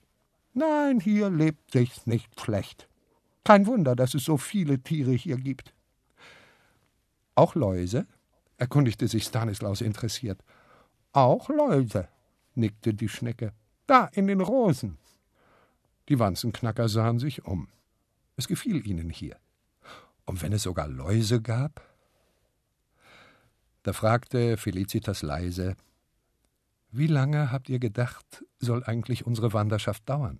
Nein, 0.58 1.01
hier 1.01 1.30
lebt 1.30 1.72
sich's 1.72 2.08
nicht 2.08 2.39
schlecht. 2.39 2.88
Kein 3.43 3.68
Wunder, 3.68 3.93
dass 3.93 4.14
es 4.14 4.24
so 4.24 4.38
viele 4.38 4.80
Tiere 4.80 5.12
hier 5.12 5.36
gibt. 5.36 5.74
Auch 7.36 7.56
Läuse? 7.56 8.08
erkundigte 8.56 9.10
sich 9.10 9.26
Stanislaus 9.26 9.82
interessiert. 9.82 10.41
Auch 11.12 11.49
Läuse, 11.49 12.08
nickte 12.53 12.93
die 12.93 13.10
Schnecke. 13.10 13.51
Da, 13.86 14.06
in 14.14 14.28
den 14.28 14.39
Rosen. 14.39 14.97
Die 16.08 16.20
Wanzenknacker 16.20 16.88
sahen 16.88 17.20
sich 17.20 17.43
um. 17.43 17.68
Es 18.38 18.47
gefiel 18.47 18.88
ihnen 18.88 19.10
hier. 19.10 19.36
Und 20.26 20.41
wenn 20.41 20.53
es 20.53 20.64
sogar 20.64 20.88
Läuse 20.88 21.41
gab? 21.41 21.82
Da 23.84 23.91
fragte 23.91 24.56
Felicitas 24.56 25.22
leise 25.22 25.76
Wie 26.91 27.08
lange 27.08 27.51
habt 27.51 27.68
ihr 27.68 27.80
gedacht, 27.80 28.45
soll 28.60 28.86
eigentlich 28.86 29.26
unsere 29.26 29.51
Wanderschaft 29.51 30.08
dauern? 30.08 30.39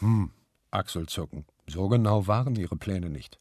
Hm, 0.00 0.30
Achselzucken. 0.70 1.46
So 1.66 1.88
genau 1.88 2.26
waren 2.26 2.56
ihre 2.56 2.76
Pläne 2.76 3.08
nicht. 3.08 3.38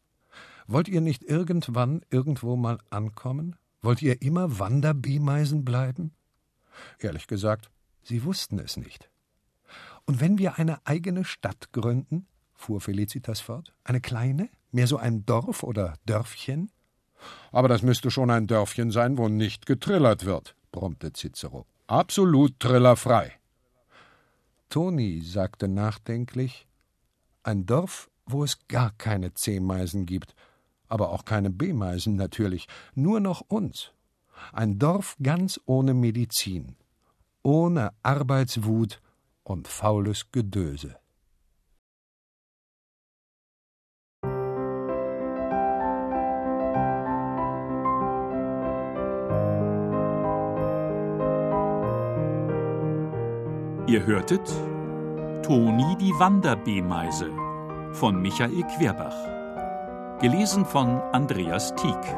Wollt 0.67 0.87
ihr 0.87 1.01
nicht 1.01 1.23
irgendwann 1.23 2.01
irgendwo 2.09 2.55
mal 2.55 2.79
ankommen? 2.89 3.55
Wollt 3.81 4.01
ihr 4.01 4.21
immer 4.21 4.59
Wanderbeemeisen 4.59 5.65
bleiben? 5.65 6.13
Ehrlich 6.99 7.27
gesagt, 7.27 7.71
sie 8.03 8.23
wussten 8.23 8.59
es 8.59 8.77
nicht. 8.77 9.09
Und 10.05 10.21
wenn 10.21 10.37
wir 10.37 10.57
eine 10.57 10.85
eigene 10.85 11.25
Stadt 11.25 11.71
gründen, 11.71 12.27
fuhr 12.53 12.81
Felicitas 12.81 13.39
fort, 13.39 13.73
eine 13.83 14.01
kleine, 14.01 14.49
Mehr 14.71 14.87
so 14.87 14.97
ein 14.97 15.25
Dorf 15.25 15.63
oder 15.63 15.95
Dörfchen? 16.05 16.71
Aber 17.51 17.67
das 17.67 17.81
müsste 17.81 18.11
schon 18.11 18.29
ein 18.29 18.47
Dörfchen 18.47 18.91
sein, 18.91 19.17
wo 19.17 19.27
nicht 19.27 19.65
getrillert 19.65 20.25
wird, 20.25 20.55
brummte 20.71 21.11
Cicero. 21.11 21.65
Absolut 21.87 22.59
trillerfrei. 22.59 23.38
Toni 24.69 25.21
sagte 25.21 25.67
nachdenklich: 25.67 26.67
Ein 27.43 27.65
Dorf, 27.65 28.09
wo 28.25 28.43
es 28.43 28.67
gar 28.67 28.91
keine 28.91 29.33
C-Meisen 29.33 30.05
gibt, 30.05 30.35
aber 30.87 31.09
auch 31.09 31.25
keine 31.25 31.49
B-Meisen 31.49 32.15
natürlich, 32.15 32.67
nur 32.93 33.19
noch 33.19 33.41
uns. 33.41 33.91
Ein 34.53 34.79
Dorf 34.79 35.17
ganz 35.21 35.59
ohne 35.65 35.93
Medizin, 35.93 36.75
ohne 37.41 37.93
Arbeitswut 38.03 39.01
und 39.43 39.67
faules 39.67 40.31
Gedöse. 40.31 40.97
Ihr 53.89 54.05
hörtet 54.05 54.47
Toni 55.41 55.97
die 55.99 56.13
Wanderbeemeise 56.19 57.31
von 57.93 58.21
Michael 58.21 58.61
Querbach. 58.77 59.15
Gelesen 60.21 60.63
von 60.63 61.01
Andreas 61.11 61.73
Tieck. 61.73 62.15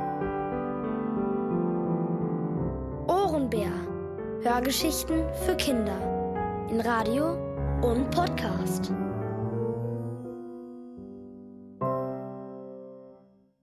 Ohrenbär. 3.07 3.71
Hörgeschichten 4.41 5.23
für 5.45 5.55
Kinder. 5.55 5.95
In 6.69 6.81
Radio 6.81 7.37
und 7.81 8.11
Podcast. 8.11 8.91